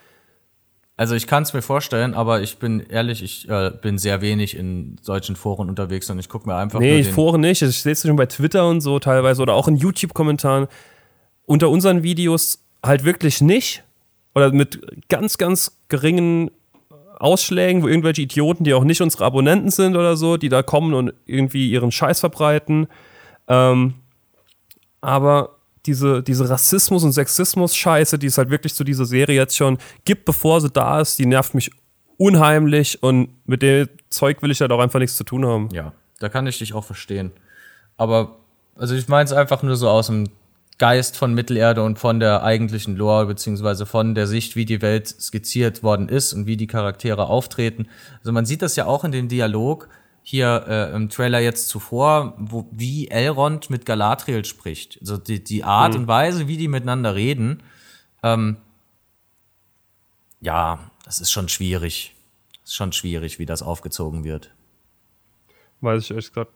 [0.98, 4.56] Also ich kann es mir vorstellen, aber ich bin ehrlich, ich äh, bin sehr wenig
[4.56, 7.62] in solchen Foren unterwegs und ich gucke mir einfach Nee, Foren nicht.
[7.62, 10.68] Ich sehe es schon bei Twitter und so teilweise oder auch in YouTube-Kommentaren.
[11.46, 13.84] Unter unseren Videos halt wirklich nicht.
[14.34, 16.52] Oder mit ganz, ganz geringen
[17.20, 20.94] Ausschlägen, wo irgendwelche Idioten, die auch nicht unsere Abonnenten sind oder so, die da kommen
[20.94, 22.88] und irgendwie ihren Scheiß verbreiten.
[23.48, 23.96] Ähm,
[25.02, 25.55] aber
[25.86, 30.26] diese, diese Rassismus- und Sexismus-Scheiße, die es halt wirklich zu dieser Serie jetzt schon gibt,
[30.26, 31.72] bevor sie da ist, die nervt mich
[32.18, 35.70] unheimlich und mit dem Zeug will ich halt auch einfach nichts zu tun haben.
[35.72, 37.32] Ja, da kann ich dich auch verstehen.
[37.98, 38.38] Aber,
[38.76, 40.30] also ich meine es einfach nur so aus dem
[40.78, 45.08] Geist von Mittelerde und von der eigentlichen Lore, beziehungsweise von der Sicht, wie die Welt
[45.08, 47.88] skizziert worden ist und wie die Charaktere auftreten.
[48.20, 49.88] Also man sieht das ja auch in dem Dialog
[50.28, 54.98] hier äh, im Trailer jetzt zuvor, wo, wie Elrond mit Galadriel spricht.
[55.00, 57.62] Also die, die Art und Weise, wie die miteinander reden,
[58.24, 58.58] ähm,
[60.42, 62.16] ja, das ist schon schwierig.
[62.64, 64.52] Das ist schon schwierig, wie das aufgezogen wird.
[65.82, 66.50] Weiß ich echt gerade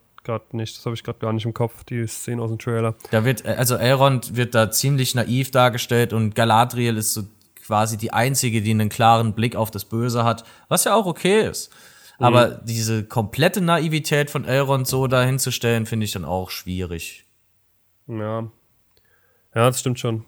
[0.58, 0.76] nicht.
[0.76, 2.96] Das habe ich gerade gar nicht im Kopf, die Szene aus dem Trailer.
[3.12, 7.22] Da wird, also Elrond wird da ziemlich naiv dargestellt und Galadriel ist so
[7.64, 11.48] quasi die einzige, die einen klaren Blick auf das Böse hat, was ja auch okay
[11.48, 11.72] ist.
[12.20, 17.26] Aber diese komplette Naivität von Elrond so dahinzustellen, finde ich dann auch schwierig.
[18.08, 18.42] Ja.
[19.56, 20.26] Ja, das stimmt schon.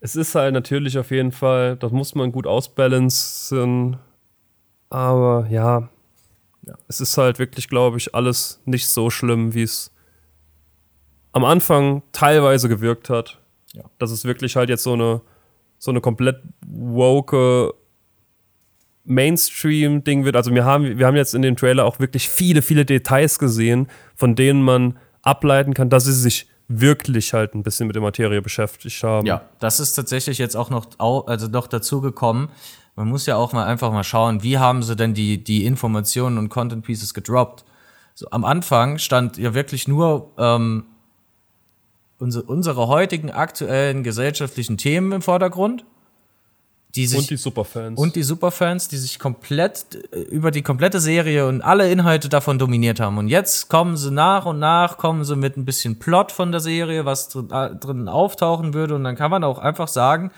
[0.00, 3.98] Es ist halt natürlich auf jeden Fall, das muss man gut ausbalancen.
[4.90, 5.88] Aber ja,
[6.88, 9.92] es ist halt wirklich, glaube ich, alles nicht so schlimm, wie es
[11.32, 13.38] am Anfang teilweise gewirkt hat.
[13.74, 13.84] Ja.
[13.98, 15.20] Dass es wirklich halt jetzt so eine,
[15.78, 17.74] so eine komplett woke
[19.08, 20.36] Mainstream-Ding wird.
[20.36, 23.88] Also wir haben, wir haben jetzt in dem Trailer auch wirklich viele, viele Details gesehen,
[24.14, 28.42] von denen man ableiten kann, dass sie sich wirklich halt ein bisschen mit der Materie
[28.42, 29.26] beschäftigt haben.
[29.26, 30.86] Ja, das ist tatsächlich jetzt auch noch,
[31.26, 32.50] also noch dazu gekommen.
[32.94, 36.36] Man muss ja auch mal einfach mal schauen, wie haben sie denn die, die Informationen
[36.36, 37.64] und Content Pieces gedroppt.
[38.14, 40.84] So, am Anfang stand ja wirklich nur ähm,
[42.18, 45.84] unsere, unsere heutigen aktuellen gesellschaftlichen Themen im Vordergrund.
[46.94, 47.98] Die sich, Und die Superfans.
[48.00, 52.58] und die Superfans, die sich komplett äh, über die komplette Serie und alle Inhalte davon
[52.58, 53.18] dominiert haben.
[53.18, 56.60] Und jetzt kommen sie nach und nach, kommen sie mit ein bisschen Plot von der
[56.60, 58.94] Serie, was drin, äh, drin auftauchen würde.
[58.94, 60.32] Und dann kann man auch einfach sagen,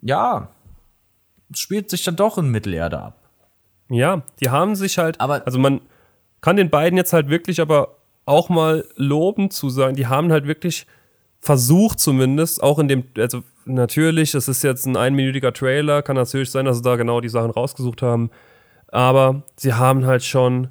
[0.00, 0.48] ja,
[1.52, 3.18] es spielt sich dann doch in Mittelerde ab.
[3.90, 5.80] Ja, die haben sich halt, Aber- also man
[6.40, 10.46] kann den beiden jetzt halt wirklich aber auch mal loben zu sagen, die haben halt
[10.46, 10.86] wirklich
[11.40, 16.50] versucht zumindest, auch in dem, also natürlich, das ist jetzt ein einminütiger Trailer, kann natürlich
[16.50, 18.30] sein, dass sie da genau die Sachen rausgesucht haben,
[18.88, 20.68] aber sie haben halt schon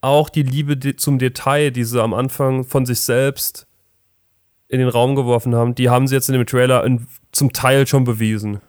[0.00, 3.66] auch die Liebe de- zum Detail, die sie am Anfang von sich selbst
[4.68, 7.86] in den Raum geworfen haben, die haben sie jetzt in dem Trailer in, zum Teil
[7.86, 8.60] schon bewiesen.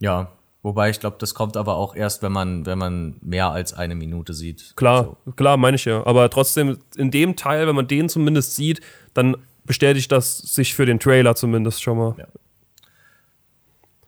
[0.00, 0.32] Ja,
[0.62, 3.94] wobei ich glaube, das kommt aber auch erst, wenn man, wenn man mehr als eine
[3.94, 4.74] Minute sieht.
[4.76, 6.04] Klar, klar, meine ich ja.
[6.04, 8.80] Aber trotzdem, in dem Teil, wenn man den zumindest sieht,
[9.14, 12.14] dann bestätigt das sich für den Trailer zumindest schon mal.
[12.18, 12.26] Ja.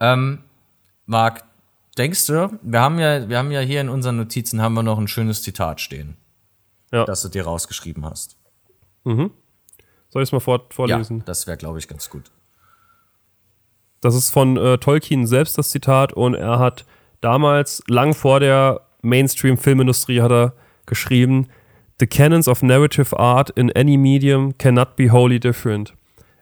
[0.01, 0.41] Ähm,
[1.07, 1.45] Marc,
[1.97, 4.99] denkst du, wir haben ja, wir haben ja hier in unseren Notizen haben wir noch
[4.99, 6.17] ein schönes Zitat stehen,
[6.93, 7.05] Ja.
[7.05, 8.37] das du dir rausgeschrieben hast.
[9.05, 9.31] Soll
[10.23, 11.23] ich es mal vor, Ja, vorlesen?
[11.27, 12.31] das wäre, glaube ich, ganz gut.
[14.01, 16.85] Das ist von äh, Tolkien selbst das Zitat und er hat
[17.21, 20.53] damals, lang vor der Mainstream-Filmindustrie, hat er
[20.87, 21.49] geschrieben,
[21.99, 25.93] The canons of narrative art in any medium cannot be wholly different.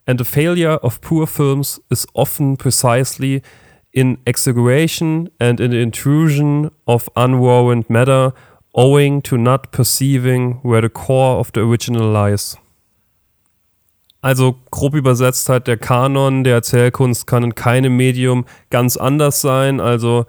[0.07, 3.43] And the failure of poor films is often precisely
[3.93, 8.33] in exaggeration and in the intrusion of unwarranted matter
[8.75, 12.57] owing to not perceiving where the core of the original lies.
[14.23, 19.81] Also grob übersetzt halt, der Kanon der Erzählkunst kann in keinem Medium ganz anders sein.
[19.81, 20.27] Also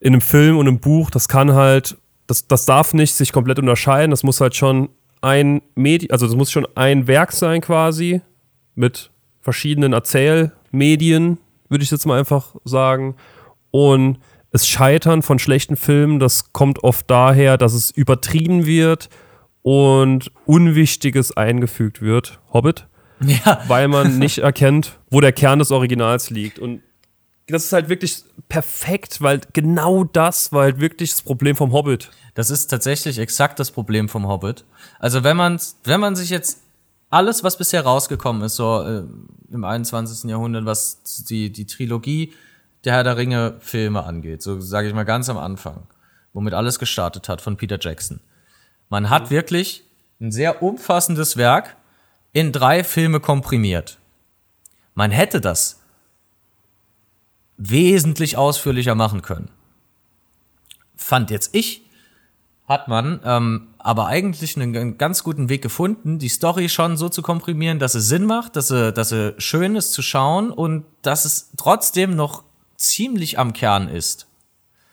[0.00, 1.96] in einem Film und einem Buch, das kann halt,
[2.26, 4.10] das, das darf nicht sich komplett unterscheiden.
[4.10, 4.88] Das muss halt schon
[5.20, 8.20] ein Medium, also das muss schon ein Werk sein quasi
[8.74, 11.38] mit verschiedenen Erzählmedien,
[11.68, 13.16] würde ich jetzt mal einfach sagen.
[13.70, 14.18] Und
[14.50, 19.08] es Scheitern von schlechten Filmen, das kommt oft daher, dass es übertrieben wird
[19.62, 22.40] und Unwichtiges eingefügt wird.
[22.52, 22.86] Hobbit?
[23.24, 26.58] Ja, Weil man nicht erkennt, wo der Kern des Originals liegt.
[26.58, 26.82] Und
[27.52, 32.10] das ist halt wirklich perfekt, weil genau das war halt wirklich das Problem vom Hobbit.
[32.34, 34.64] das ist tatsächlich exakt das Problem vom Hobbit.
[34.98, 36.62] Also wenn man, wenn man sich jetzt
[37.10, 39.04] alles, was bisher rausgekommen ist, so äh,
[39.50, 40.30] im 21.
[40.30, 42.32] Jahrhundert, was die, die Trilogie
[42.84, 45.86] der Herr der Ringe Filme angeht, so sage ich mal ganz am Anfang,
[46.32, 48.20] womit alles gestartet hat von Peter Jackson.
[48.88, 49.84] Man hat wirklich
[50.20, 51.76] ein sehr umfassendes Werk
[52.32, 53.98] in drei Filme komprimiert.
[54.94, 55.81] Man hätte das
[57.70, 59.48] wesentlich ausführlicher machen können.
[60.96, 61.82] Fand jetzt ich,
[62.66, 67.22] hat man ähm, aber eigentlich einen ganz guten Weg gefunden, die Story schon so zu
[67.22, 71.24] komprimieren, dass es Sinn macht, dass sie, dass sie schön ist zu schauen und dass
[71.24, 72.44] es trotzdem noch
[72.76, 74.26] ziemlich am Kern ist.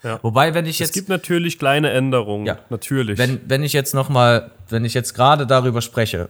[0.04, 0.20] Ja.
[0.24, 0.90] Wobei, wenn ich jetzt.
[0.90, 2.46] Es gibt natürlich kleine Änderungen.
[2.46, 2.60] Ja.
[2.70, 3.18] Natürlich.
[3.18, 6.30] Wenn, wenn ich jetzt noch mal, wenn ich jetzt gerade darüber spreche,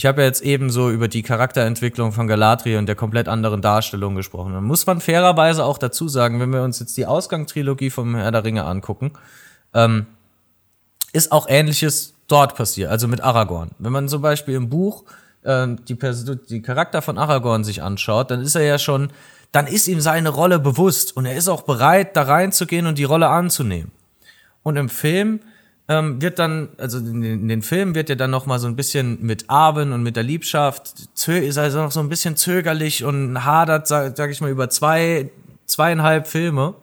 [0.00, 3.60] ich habe ja jetzt eben so über die Charakterentwicklung von Galadriel und der komplett anderen
[3.60, 4.54] Darstellung gesprochen.
[4.54, 8.32] Dann muss man fairerweise auch dazu sagen, wenn wir uns jetzt die Ausgangstrilogie vom Herr
[8.32, 9.12] der Ringe angucken,
[9.74, 10.06] ähm,
[11.12, 13.72] ist auch Ähnliches dort passiert, also mit Aragorn.
[13.78, 15.04] Wenn man zum Beispiel im Buch
[15.44, 15.98] ähm, die,
[16.48, 19.12] die Charakter von Aragorn sich anschaut, dann ist er ja schon,
[19.52, 23.04] dann ist ihm seine Rolle bewusst und er ist auch bereit, da reinzugehen und die
[23.04, 23.92] Rolle anzunehmen.
[24.62, 25.40] Und im Film
[25.90, 28.68] ähm, wird dann, also in den, in den Filmen wird ja dann noch mal so
[28.68, 30.94] ein bisschen mit Arwen und mit der Liebschaft,
[31.26, 35.30] ist also noch so ein bisschen zögerlich und hadert, sag, sag ich mal, über zwei,
[35.66, 36.74] zweieinhalb Filme,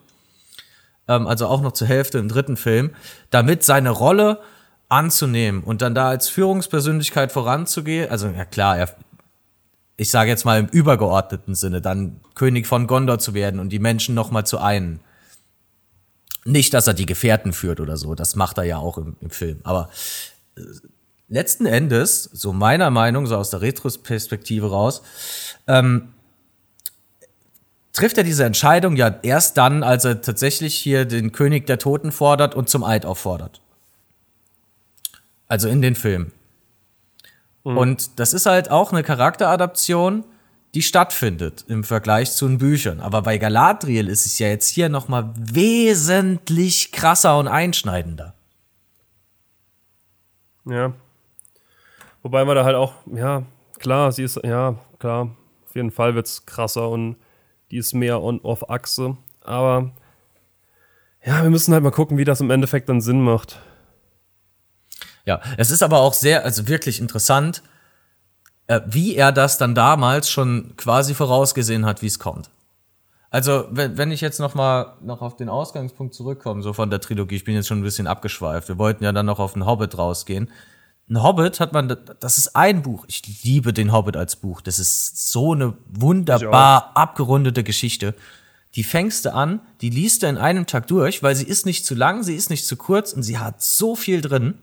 [1.07, 2.89] ähm, also auch noch zur Hälfte im dritten Film,
[3.29, 4.41] damit seine Rolle
[4.89, 8.89] anzunehmen und dann da als Führungspersönlichkeit voranzugehen, also ja klar, er,
[9.95, 13.79] ich sage jetzt mal im übergeordneten Sinne, dann König von Gondor zu werden und die
[13.79, 14.99] Menschen noch mal zu einen.
[16.47, 19.29] Nicht, dass er die Gefährten führt oder so, das macht er ja auch im, im
[19.29, 19.59] Film.
[19.63, 19.89] Aber
[20.55, 20.61] äh,
[21.27, 25.01] letzten Endes, so meiner Meinung, so aus der Retrospektive raus,
[25.67, 26.13] ähm,
[27.91, 32.13] trifft er diese Entscheidung ja erst dann, als er tatsächlich hier den König der Toten
[32.13, 33.59] fordert und zum Eid auffordert.
[35.49, 36.31] Also in den Film.
[37.65, 37.77] Mhm.
[37.77, 40.23] Und das ist halt auch eine Charakteradaption,
[40.77, 42.99] die stattfindet im Vergleich zu den Büchern.
[42.99, 48.35] Aber bei Galadriel ist es ja jetzt hier noch mal wesentlich krasser und einschneidender.
[50.65, 50.93] Ja.
[52.21, 53.41] Wobei man da halt auch, ja,
[53.79, 55.35] klar, sie ist, ja, klar,
[55.65, 57.15] auf jeden Fall wird es krasser und
[57.71, 59.17] die ist mehr on off Achse.
[59.41, 59.93] Aber
[61.25, 63.59] ja, wir müssen halt mal gucken, wie das im Endeffekt dann Sinn macht.
[65.25, 67.63] Ja, es ist aber auch sehr, also wirklich interessant,
[68.67, 72.49] äh, wie er das dann damals schon quasi vorausgesehen hat, wie es kommt.
[73.29, 77.01] Also, wenn, wenn ich jetzt noch mal noch auf den Ausgangspunkt zurückkomme, so von der
[77.01, 78.67] Trilogie, ich bin jetzt schon ein bisschen abgeschweift.
[78.69, 80.49] Wir wollten ja dann noch auf den Hobbit rausgehen.
[81.09, 83.05] Ein Hobbit hat man, das ist ein Buch.
[83.07, 84.61] Ich liebe den Hobbit als Buch.
[84.61, 88.13] Das ist so eine wunderbar abgerundete Geschichte.
[88.75, 91.85] Die fängst du an, die liest du in einem Tag durch, weil sie ist nicht
[91.85, 94.55] zu lang, sie ist nicht zu kurz und sie hat so viel drin.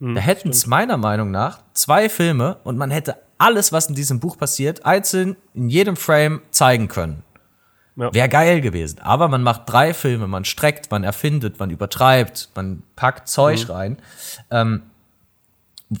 [0.00, 3.94] Hm, da hätten es meiner Meinung nach zwei Filme und man hätte alles, was in
[3.94, 7.22] diesem Buch passiert, einzeln in jedem Frame zeigen können.
[7.96, 8.12] Ja.
[8.14, 9.00] Wäre geil gewesen.
[9.00, 13.72] Aber man macht drei Filme, man streckt, man erfindet, man übertreibt, man packt Zeug mhm.
[13.72, 13.96] rein.
[14.50, 14.82] Ähm,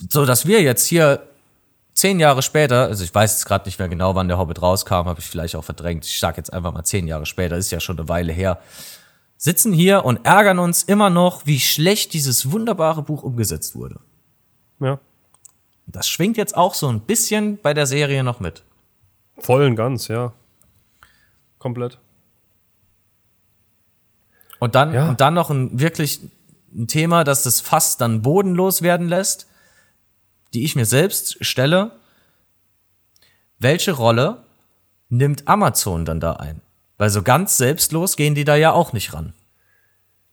[0.08, 1.26] so dass wir jetzt hier
[1.94, 5.06] zehn Jahre später, also ich weiß jetzt gerade nicht mehr genau, wann der Hobbit rauskam,
[5.06, 6.04] habe ich vielleicht auch verdrängt.
[6.04, 8.60] Ich sage jetzt einfach mal zehn Jahre später, ist ja schon eine Weile her
[9.40, 13.98] sitzen hier und ärgern uns immer noch, wie schlecht dieses wunderbare Buch umgesetzt wurde.
[14.80, 15.00] Ja.
[15.92, 18.62] Das schwingt jetzt auch so ein bisschen bei der Serie noch mit.
[19.38, 20.32] Voll und ganz, ja.
[21.58, 21.98] Komplett.
[24.58, 25.08] Und dann, ja.
[25.08, 26.20] und dann noch ein wirklich
[26.72, 29.48] ein Thema, das das fast dann bodenlos werden lässt,
[30.54, 31.92] die ich mir selbst stelle.
[33.58, 34.44] Welche Rolle
[35.08, 36.60] nimmt Amazon dann da ein?
[36.98, 39.32] Weil so ganz selbstlos gehen die da ja auch nicht ran.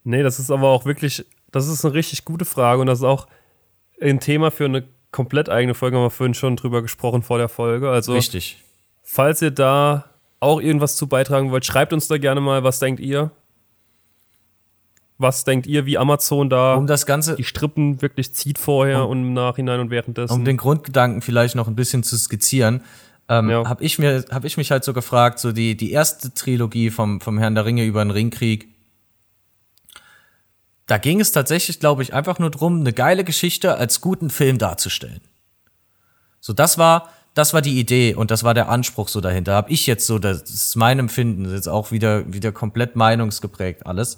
[0.03, 3.05] Nee, das ist aber auch wirklich, das ist eine richtig gute Frage und das ist
[3.05, 3.27] auch
[4.01, 7.49] ein Thema für eine komplett eigene Folge, haben wir vorhin schon drüber gesprochen vor der
[7.49, 7.89] Folge.
[7.89, 8.63] Also, Richtig.
[9.03, 10.05] falls ihr da
[10.39, 13.31] auch irgendwas zu beitragen wollt, schreibt uns da gerne mal, was denkt ihr?
[15.19, 19.11] Was denkt ihr, wie Amazon da um das Ganze, die Strippen wirklich zieht vorher um,
[19.11, 20.33] und im Nachhinein und währenddessen?
[20.33, 22.83] Um den Grundgedanken vielleicht noch ein bisschen zu skizzieren
[23.29, 23.67] ähm, ja.
[23.67, 27.19] habe ich mir, habe ich mich halt so gefragt, so die die erste Trilogie vom
[27.19, 28.69] vom Herrn der Ringe über den Ringkrieg.
[30.87, 34.57] Da ging es tatsächlich, glaube ich, einfach nur drum, eine geile Geschichte als guten Film
[34.57, 35.21] darzustellen.
[36.39, 39.53] So, das war, das war die Idee und das war der Anspruch so dahinter.
[39.53, 42.95] Habe ich jetzt so, das ist mein Empfinden, das ist jetzt auch wieder, wieder komplett
[42.95, 44.17] meinungsgeprägt alles.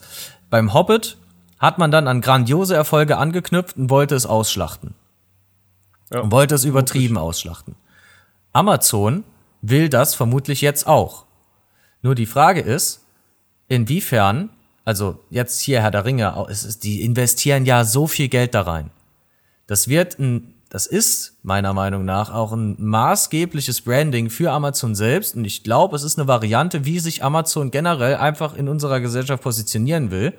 [0.52, 1.18] Beim Hobbit
[1.58, 4.94] hat man dann an grandiose Erfolge angeknüpft und wollte es ausschlachten.
[6.12, 6.22] Ja.
[6.22, 7.76] Und wollte es übertrieben ausschlachten.
[8.54, 9.24] Amazon
[9.62, 11.26] will das vermutlich jetzt auch.
[12.02, 13.06] Nur die Frage ist,
[13.68, 14.50] inwiefern,
[14.90, 18.90] also jetzt hier Herr der Ringe, ist, die investieren ja so viel Geld da rein.
[19.68, 25.36] Das wird ein, das ist meiner Meinung nach auch ein maßgebliches Branding für Amazon selbst
[25.36, 29.44] und ich glaube, es ist eine Variante, wie sich Amazon generell einfach in unserer Gesellschaft
[29.44, 30.34] positionieren will.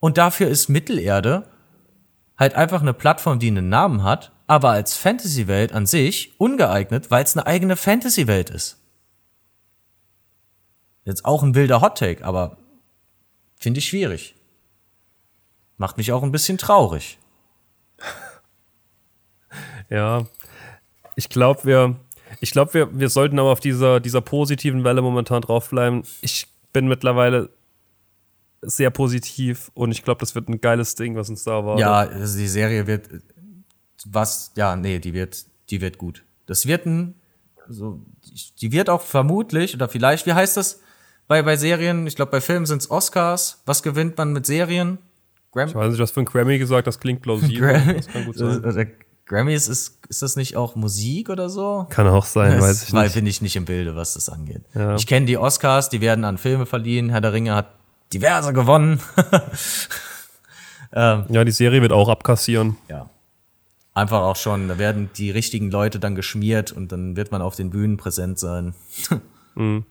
[0.00, 1.44] Und dafür ist Mittelerde
[2.36, 7.24] halt einfach eine Plattform, die einen Namen hat, aber als Fantasy-Welt an sich ungeeignet, weil
[7.24, 8.76] es eine eigene Fantasy-Welt ist.
[11.06, 12.58] Jetzt auch ein wilder Hot-Take, aber
[13.62, 14.34] finde ich schwierig.
[15.78, 17.18] Macht mich auch ein bisschen traurig.
[19.90, 20.26] Ja,
[21.16, 21.96] ich glaube, wir,
[22.40, 26.04] ich glaube, wir, wir sollten aber auf dieser, dieser positiven Welle momentan draufbleiben.
[26.22, 27.50] Ich bin mittlerweile
[28.62, 31.78] sehr positiv und ich glaube, das wird ein geiles Ding, was uns da war.
[31.78, 33.10] Ja, also die Serie wird
[34.06, 36.24] was, ja, nee, die wird, die wird gut.
[36.46, 37.14] Das wird ein,
[37.68, 38.00] so,
[38.62, 40.80] die wird auch vermutlich oder vielleicht, wie heißt das
[41.28, 42.06] bei, bei Serien?
[42.06, 43.62] Ich glaube, bei Filmen sind es Oscars.
[43.66, 44.98] Was gewinnt man mit Serien?
[45.52, 47.94] Gram ich weiß nicht, was für ein Grammy gesagt, das klingt plausibel.
[47.94, 48.92] Das kann gut sein.
[49.26, 51.86] Grammys ist, ist das nicht auch Musik oder so?
[51.88, 53.14] Kann auch sein, das, weiß ich weil nicht.
[53.14, 54.62] bin ich nicht im Bilde, was das angeht.
[54.74, 54.96] Ja.
[54.96, 57.08] Ich kenne die Oscars, die werden an Filme verliehen.
[57.08, 57.68] Herr der Ringe hat
[58.12, 59.00] diverse gewonnen.
[60.92, 62.76] ähm, ja, die Serie wird auch abkassieren.
[62.90, 63.08] Ja.
[63.94, 67.56] Einfach auch schon, da werden die richtigen Leute dann geschmiert und dann wird man auf
[67.56, 68.74] den Bühnen präsent sein.
[69.54, 69.84] mhm.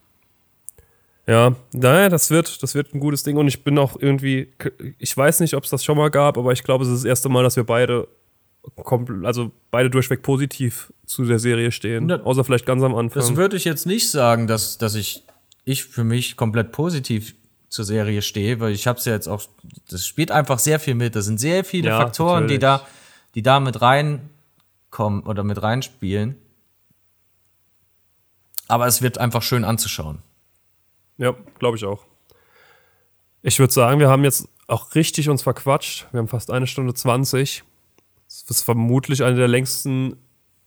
[1.32, 4.52] Ja, naja, das wird, das wird ein gutes Ding und ich bin auch irgendwie,
[4.98, 7.06] ich weiß nicht, ob es das schon mal gab, aber ich glaube, es ist das
[7.06, 8.10] erste Mal, dass wir beide
[9.24, 12.10] also beide durchweg positiv zu der Serie stehen.
[12.10, 13.22] Ja, außer vielleicht ganz am Anfang.
[13.22, 15.24] Das würde ich jetzt nicht sagen, dass, dass ich,
[15.64, 17.34] ich für mich komplett positiv
[17.70, 19.42] zur Serie stehe, weil ich habe es ja jetzt auch,
[19.90, 21.16] das spielt einfach sehr viel mit.
[21.16, 22.86] Da sind sehr viele ja, Faktoren, die da,
[23.36, 26.36] die da mit reinkommen oder mit reinspielen.
[28.68, 30.20] Aber es wird einfach schön anzuschauen.
[31.22, 32.04] Ja, glaube ich auch.
[33.44, 36.08] Ich würde sagen, wir haben jetzt auch richtig uns verquatscht.
[36.12, 37.64] Wir haben fast eine Stunde 20.
[38.26, 40.18] Das ist vermutlich eine der längsten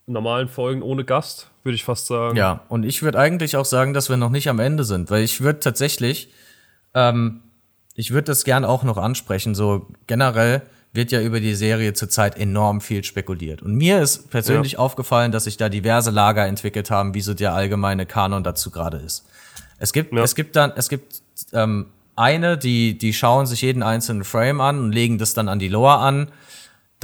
[0.06, 2.36] normalen Folgen ohne Gast, würde ich fast sagen.
[2.36, 5.24] Ja, und ich würde eigentlich auch sagen, dass wir noch nicht am Ende sind, weil
[5.24, 6.32] ich würde tatsächlich,
[6.94, 7.40] ähm,
[7.94, 9.56] ich würde das gern auch noch ansprechen.
[9.56, 10.62] So generell
[10.92, 13.60] wird ja über die Serie zurzeit enorm viel spekuliert.
[13.60, 14.78] Und mir ist persönlich ja.
[14.78, 18.98] aufgefallen, dass sich da diverse Lager entwickelt haben, wie so der allgemeine Kanon dazu gerade
[18.98, 19.26] ist.
[19.84, 20.22] Es gibt, ja.
[20.22, 21.86] es gibt dann, es gibt ähm,
[22.16, 25.68] eine, die, die schauen sich jeden einzelnen Frame an und legen das dann an die
[25.68, 26.28] Lore an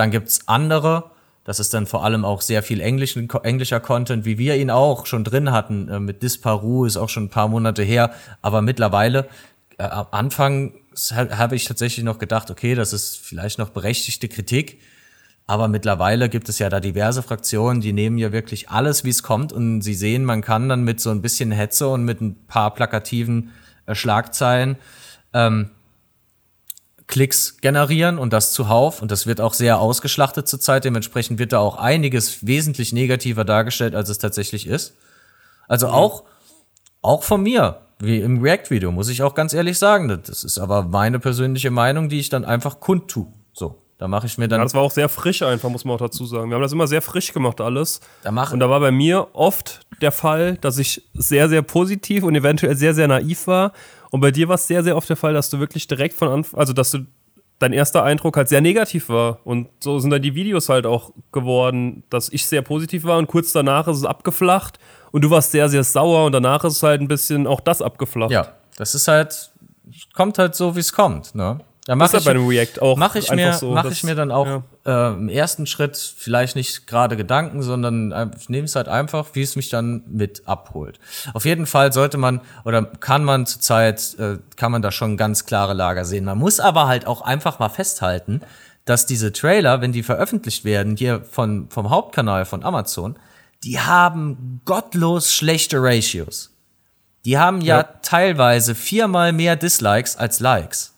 [0.01, 1.11] dann gibt's andere,
[1.45, 5.05] das ist dann vor allem auch sehr viel Englisch, englischer Content, wie wir ihn auch
[5.05, 5.89] schon drin hatten.
[5.89, 9.29] Äh, mit Disparu ist auch schon ein paar Monate her, aber mittlerweile,
[9.77, 10.73] äh, am Anfang
[11.17, 14.81] habe ich tatsächlich noch gedacht, okay, das ist vielleicht noch berechtigte Kritik.
[15.51, 19.25] Aber mittlerweile gibt es ja da diverse Fraktionen, die nehmen ja wirklich alles, wie es
[19.25, 19.53] kommt.
[19.53, 22.73] Und sie sehen, man kann dann mit so ein bisschen Hetze und mit ein paar
[22.73, 23.51] plakativen
[23.87, 24.77] äh, Schlagzeilen
[25.35, 25.71] ähm,
[27.09, 29.03] Klicks generieren und das zuhauf.
[29.03, 30.85] Und das wird auch sehr ausgeschlachtet zurzeit.
[30.85, 34.95] Dementsprechend wird da auch einiges wesentlich negativer dargestellt, als es tatsächlich ist.
[35.67, 35.95] Also mhm.
[35.95, 36.23] auch,
[37.03, 40.23] auch von mir, wie im React-Video, muss ich auch ganz ehrlich sagen.
[40.25, 43.27] Das ist aber meine persönliche Meinung, die ich dann einfach kundtu.
[43.53, 43.83] So.
[44.01, 44.61] Da mache ich mir dann.
[44.61, 46.51] Ja, das war auch sehr frisch einfach, muss man auch dazu sagen.
[46.51, 48.01] Wir haben das immer sehr frisch gemacht, alles.
[48.23, 52.25] Da mach und da war bei mir oft der Fall, dass ich sehr, sehr positiv
[52.25, 53.73] und eventuell sehr, sehr naiv war
[54.11, 56.29] und bei dir war es sehr, sehr oft der Fall, dass du wirklich direkt von
[56.29, 57.07] Anfang, also dass du
[57.59, 59.41] dein erster Eindruck halt sehr negativ war.
[59.45, 63.27] Und so sind dann die Videos halt auch geworden, dass ich sehr positiv war und
[63.27, 64.79] kurz danach ist es abgeflacht
[65.13, 67.83] und du warst sehr, sehr sauer und danach ist es halt ein bisschen auch das
[67.83, 68.31] abgeflacht.
[68.31, 69.53] Ja, das ist halt,
[70.15, 71.61] kommt halt so, wie es kommt, ne?
[71.91, 74.31] Da mache ich, bei dem React auch mach ich mir, so, mach ich mir dann
[74.31, 74.47] auch
[74.87, 75.11] ja.
[75.11, 79.43] äh, im ersten Schritt vielleicht nicht gerade Gedanken, sondern ich nehme es halt einfach, wie
[79.43, 81.01] es mich dann mit abholt.
[81.35, 85.47] Auf jeden Fall sollte man oder kann man zurzeit, äh, kann man da schon ganz
[85.47, 86.27] klare Lager sehen.
[86.27, 88.43] Man muss aber halt auch einfach mal festhalten,
[88.85, 93.19] dass diese Trailer, wenn die veröffentlicht werden, hier von, vom Hauptkanal von Amazon,
[93.65, 96.55] die haben gottlos schlechte Ratios.
[97.25, 97.83] Die haben ja, ja.
[98.03, 100.95] teilweise viermal mehr Dislikes als Likes.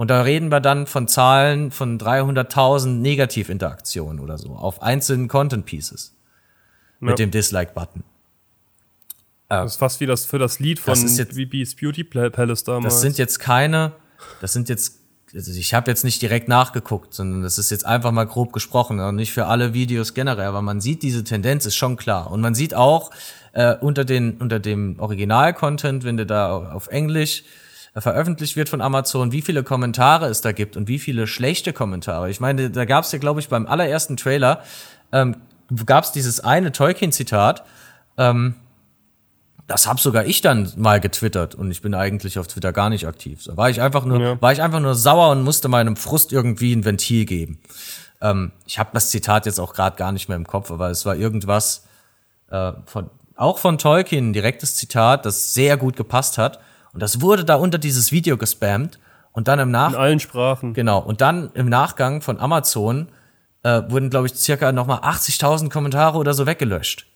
[0.00, 5.66] Und da reden wir dann von Zahlen von 300.000 Negativinteraktionen oder so auf einzelnen Content
[5.66, 6.16] Pieces
[7.00, 8.02] mit dem Dislike-Button.
[9.50, 12.94] Das ist fast wie das für das Lied von VP's Beauty Palace damals.
[12.94, 13.92] Das sind jetzt keine,
[14.40, 15.00] das sind jetzt,
[15.34, 19.00] also ich habe jetzt nicht direkt nachgeguckt, sondern das ist jetzt einfach mal grob gesprochen
[19.00, 22.40] und nicht für alle Videos generell, aber man sieht diese Tendenz ist schon klar und
[22.40, 23.10] man sieht auch
[23.52, 27.44] äh, unter den unter dem Original-Content, wenn du da auf Englisch
[27.96, 32.30] veröffentlicht wird von Amazon, wie viele Kommentare es da gibt und wie viele schlechte Kommentare.
[32.30, 34.62] Ich meine, da gab es ja, glaube ich, beim allerersten Trailer
[35.12, 35.36] ähm,
[35.86, 37.64] gab es dieses eine Tolkien-Zitat.
[38.16, 38.54] Ähm,
[39.66, 43.06] das habe sogar ich dann mal getwittert und ich bin eigentlich auf Twitter gar nicht
[43.06, 43.44] aktiv.
[43.44, 44.42] Da war ich einfach nur, ja.
[44.42, 47.60] war ich einfach nur sauer und musste meinem Frust irgendwie ein Ventil geben.
[48.20, 51.06] Ähm, ich habe das Zitat jetzt auch gerade gar nicht mehr im Kopf, aber es
[51.06, 51.86] war irgendwas
[52.50, 56.58] äh, von, auch von Tolkien, ein direktes Zitat, das sehr gut gepasst hat.
[56.92, 58.98] Und das wurde da unter dieses Video gespammt.
[59.32, 60.74] Und dann im Nach In allen Sprachen.
[60.74, 60.98] Genau.
[60.98, 63.08] Und dann im Nachgang von Amazon
[63.62, 67.06] äh, wurden, glaube ich, circa nochmal 80.000 Kommentare oder so weggelöscht.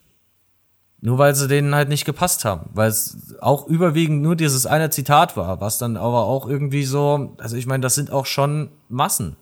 [1.00, 2.70] Nur weil sie denen halt nicht gepasst haben.
[2.72, 7.34] Weil es auch überwiegend nur dieses eine Zitat war, was dann aber auch irgendwie so,
[7.38, 9.36] also ich meine, das sind auch schon Massen.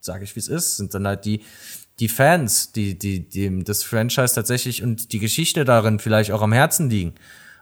[0.00, 0.76] Sage ich, wie es ist.
[0.76, 1.42] Sind dann halt die,
[1.98, 6.52] die Fans, die, die, die das Franchise tatsächlich und die Geschichte darin vielleicht auch am
[6.52, 7.14] Herzen liegen.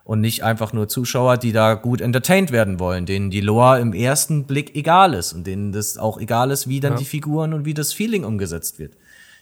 [0.04, 3.94] Und nicht einfach nur Zuschauer, die da gut entertained werden wollen, denen die Lore im
[3.94, 6.98] ersten Blick egal ist und denen das auch egal ist, wie dann Ja.
[6.98, 8.92] die Figuren und wie das Feeling umgesetzt wird.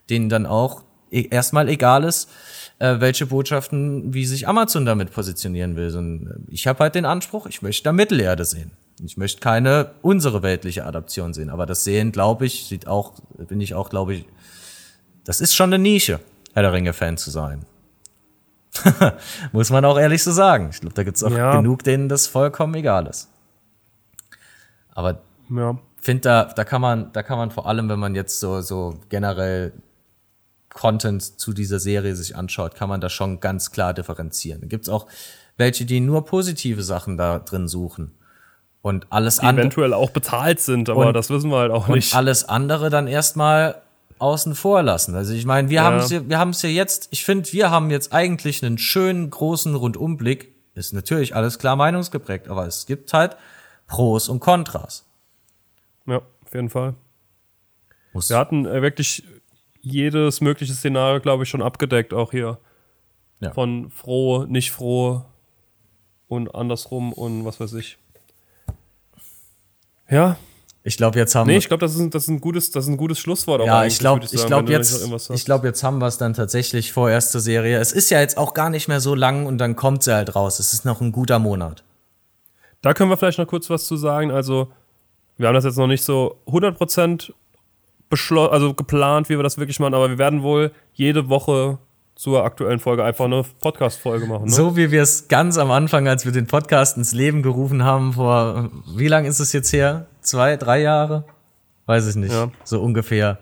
[0.08, 2.30] Denen dann auch e- erstmal egal ist,
[2.78, 5.96] äh, welche Botschaften, wie sich Amazon damit positionieren will.
[5.96, 8.70] Und äh, ich habe halt den Anspruch, ich möchte da Mittelerde sehen.
[9.04, 11.50] Ich möchte keine unsere weltliche Adaption sehen.
[11.50, 13.14] Aber das Sehen, glaube ich, sieht auch,
[13.48, 14.26] bin ich auch, glaube ich,
[15.24, 16.20] das ist schon eine Nische,
[16.54, 17.64] Herr der Ringe-Fan zu sein.
[19.52, 20.68] Muss man auch ehrlich so sagen.
[20.72, 21.56] Ich glaube, da gibt es auch Ja.
[21.56, 23.28] genug, denen das vollkommen egal ist.
[24.94, 25.20] Aber
[25.50, 25.78] Ja.
[26.00, 28.98] finde, da, da kann man, da kann man vor allem, wenn man jetzt so, so
[29.08, 29.72] generell
[30.70, 34.62] Content zu dieser Serie sich anschaut, kann man da schon ganz klar differenzieren.
[34.62, 35.06] Da gibt's auch
[35.58, 38.12] welche, die nur positive Sachen da drin suchen.
[38.80, 39.60] Und alles andere.
[39.60, 42.14] eventuell auch bezahlt sind, aber Und- das wissen wir halt auch Und nicht.
[42.16, 43.76] alles andere dann erstmal
[44.22, 45.14] außen vor lassen.
[45.14, 45.82] Also ich meine, wir Ja.
[45.84, 48.78] haben es ja, wir haben es ja jetzt, ich finde, wir haben jetzt eigentlich einen
[48.78, 50.52] schönen großen Rundumblick.
[50.74, 53.36] Ist natürlich alles klar meinungsgeprägt, aber es gibt halt
[53.86, 55.04] Pros und Kontras.
[56.06, 56.94] Ja, auf jeden Fall.
[58.14, 59.24] Muss, Wir hatten äh, wirklich
[59.80, 62.58] jedes mögliche Szenario, glaube ich, schon abgedeckt, auch hier.
[63.40, 63.52] Ja.
[63.52, 65.22] Von froh, nicht froh
[66.28, 67.98] und andersrum und was weiß ich.
[70.08, 70.36] Ja,
[70.84, 72.70] ich glaube, jetzt haben nee, wir ich glaube, das, ist, ein- das, ist ein gutes-
[72.70, 73.64] das ist ein gutes Schlusswort.
[73.64, 76.92] Ja, ich glaube, ich sagen, glaube jetzt, ich glaube jetzt haben wir es dann tatsächlich
[76.92, 77.78] vorerst zur Serie.
[77.78, 80.34] Es ist ja jetzt auch gar nicht mehr so lang und dann kommt sie halt
[80.34, 80.58] raus.
[80.58, 81.84] Es ist noch ein guter Monat.
[82.80, 84.32] Da können wir vielleicht noch kurz was zu sagen.
[84.32, 84.68] Also,
[85.38, 87.32] wir haben das jetzt noch nicht so 100%
[88.10, 91.78] beschlo also geplant, wie wir das wirklich machen, aber wir werden wohl jede Woche
[92.14, 94.44] zur aktuellen Folge einfach eine Podcast-Folge machen.
[94.44, 94.50] Ne?
[94.50, 98.12] So wie wir es ganz am Anfang, als wir den Podcast ins Leben gerufen haben,
[98.12, 100.06] vor wie lang ist es jetzt her?
[100.22, 101.24] Zwei, drei Jahre?
[101.86, 102.32] Weiß ich nicht.
[102.32, 102.50] Ja.
[102.64, 103.38] So ungefähr.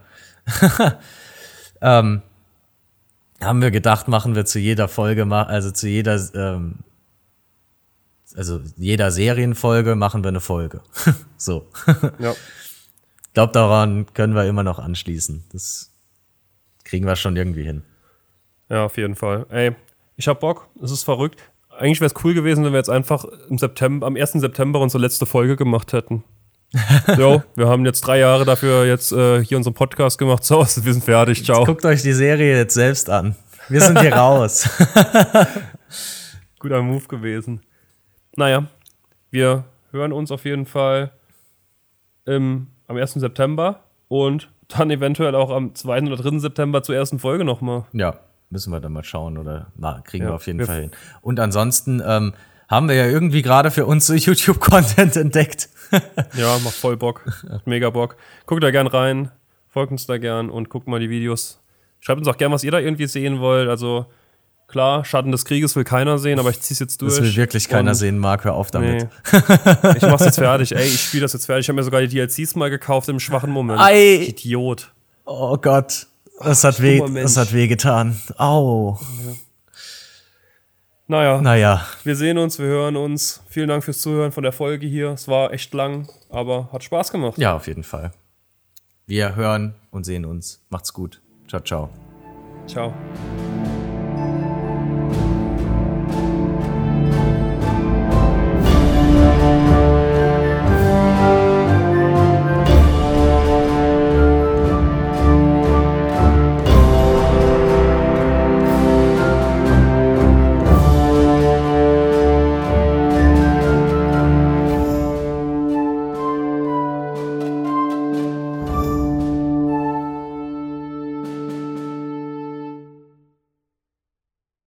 [1.81, 2.23] ähm,
[3.41, 6.81] haben wir gedacht, machen wir zu jeder Folge, also zu jeder, ähm,
[8.35, 10.83] also jeder Serienfolge machen wir eine Folge.
[11.37, 11.69] so.
[12.19, 12.33] Ja.
[12.33, 15.45] Ich glaube, daran können wir immer noch anschließen.
[15.53, 15.93] Das
[16.85, 17.83] kriegen wir schon irgendwie hin.
[18.69, 19.47] ja, auf jeden Fall.
[19.51, 19.77] Ey,
[20.17, 21.41] ich hab Bock, es ist verrückt.
[21.69, 24.33] Eigentlich wäre es cool gewesen, wenn wir jetzt einfach im September, am 1.
[24.33, 26.25] September unsere letzte Folge gemacht hätten.
[27.17, 30.45] so, wir haben jetzt drei Jahre dafür jetzt äh, hier unseren Podcast gemacht.
[30.51, 31.45] So, wir sind fertig.
[31.45, 31.65] Ciao.
[31.65, 33.35] Guckt euch die Serie jetzt selbst an.
[33.69, 34.69] Wir sind hier raus.
[36.59, 37.61] Guter Move gewesen.
[38.37, 38.67] Naja,
[39.31, 41.11] wir hören uns auf jeden Fall
[42.27, 43.15] im, am 1.
[43.15, 46.03] September und dann eventuell auch am 2.
[46.03, 46.39] oder 3.
[46.39, 47.85] September zur ersten Folge nochmal.
[47.93, 48.21] Ja,
[48.51, 50.91] müssen wir dann mal schauen oder na, kriegen Ja, wir auf jeden wir- Fall hin.
[51.23, 52.35] Und ansonsten ähm,
[52.69, 55.69] haben wir ja irgendwie gerade für uns so YouTube-Content entdeckt.
[56.35, 57.23] Ja, macht voll Bock.
[57.49, 58.17] Macht mega Bock.
[58.47, 59.31] Guckt da gern rein,
[59.69, 61.61] folgt uns da gern und guckt mal die Videos.
[62.01, 63.69] Schreibt uns auch gern, was ihr da irgendwie sehen wollt.
[63.69, 64.07] Also
[64.69, 67.15] klar, Schatten des Krieges will keiner sehen, aber ich zieh's jetzt durch.
[67.17, 69.09] Das will wirklich keiner Und- sehen, Marc, hör auf damit.
[69.33, 69.39] Nee.
[69.97, 70.75] Ich mach's jetzt fertig.
[70.75, 71.65] Ey, ich spiele das jetzt fertig.
[71.65, 73.81] Ich habe mir sogar die DLCs mal gekauft im schwachen Moment.
[73.81, 74.17] Ei.
[74.29, 74.93] Idiot.
[75.27, 76.07] Oh Gott,
[76.43, 78.21] das hat, weh, das hat weh getan.
[78.39, 78.99] Au.
[81.11, 83.43] Naja, Naja, wir sehen uns, wir hören uns.
[83.49, 85.09] Vielen Dank fürs Zuhören von der Folge hier.
[85.09, 87.37] Es war echt lang, aber hat Spaß gemacht.
[87.37, 88.13] ja, auf jeden Fall.
[89.09, 90.65] Wir hören und sehen uns.
[90.71, 91.21] Macht's gut.
[91.49, 91.89] Ciao, ciao.
[92.69, 92.95] Ciao.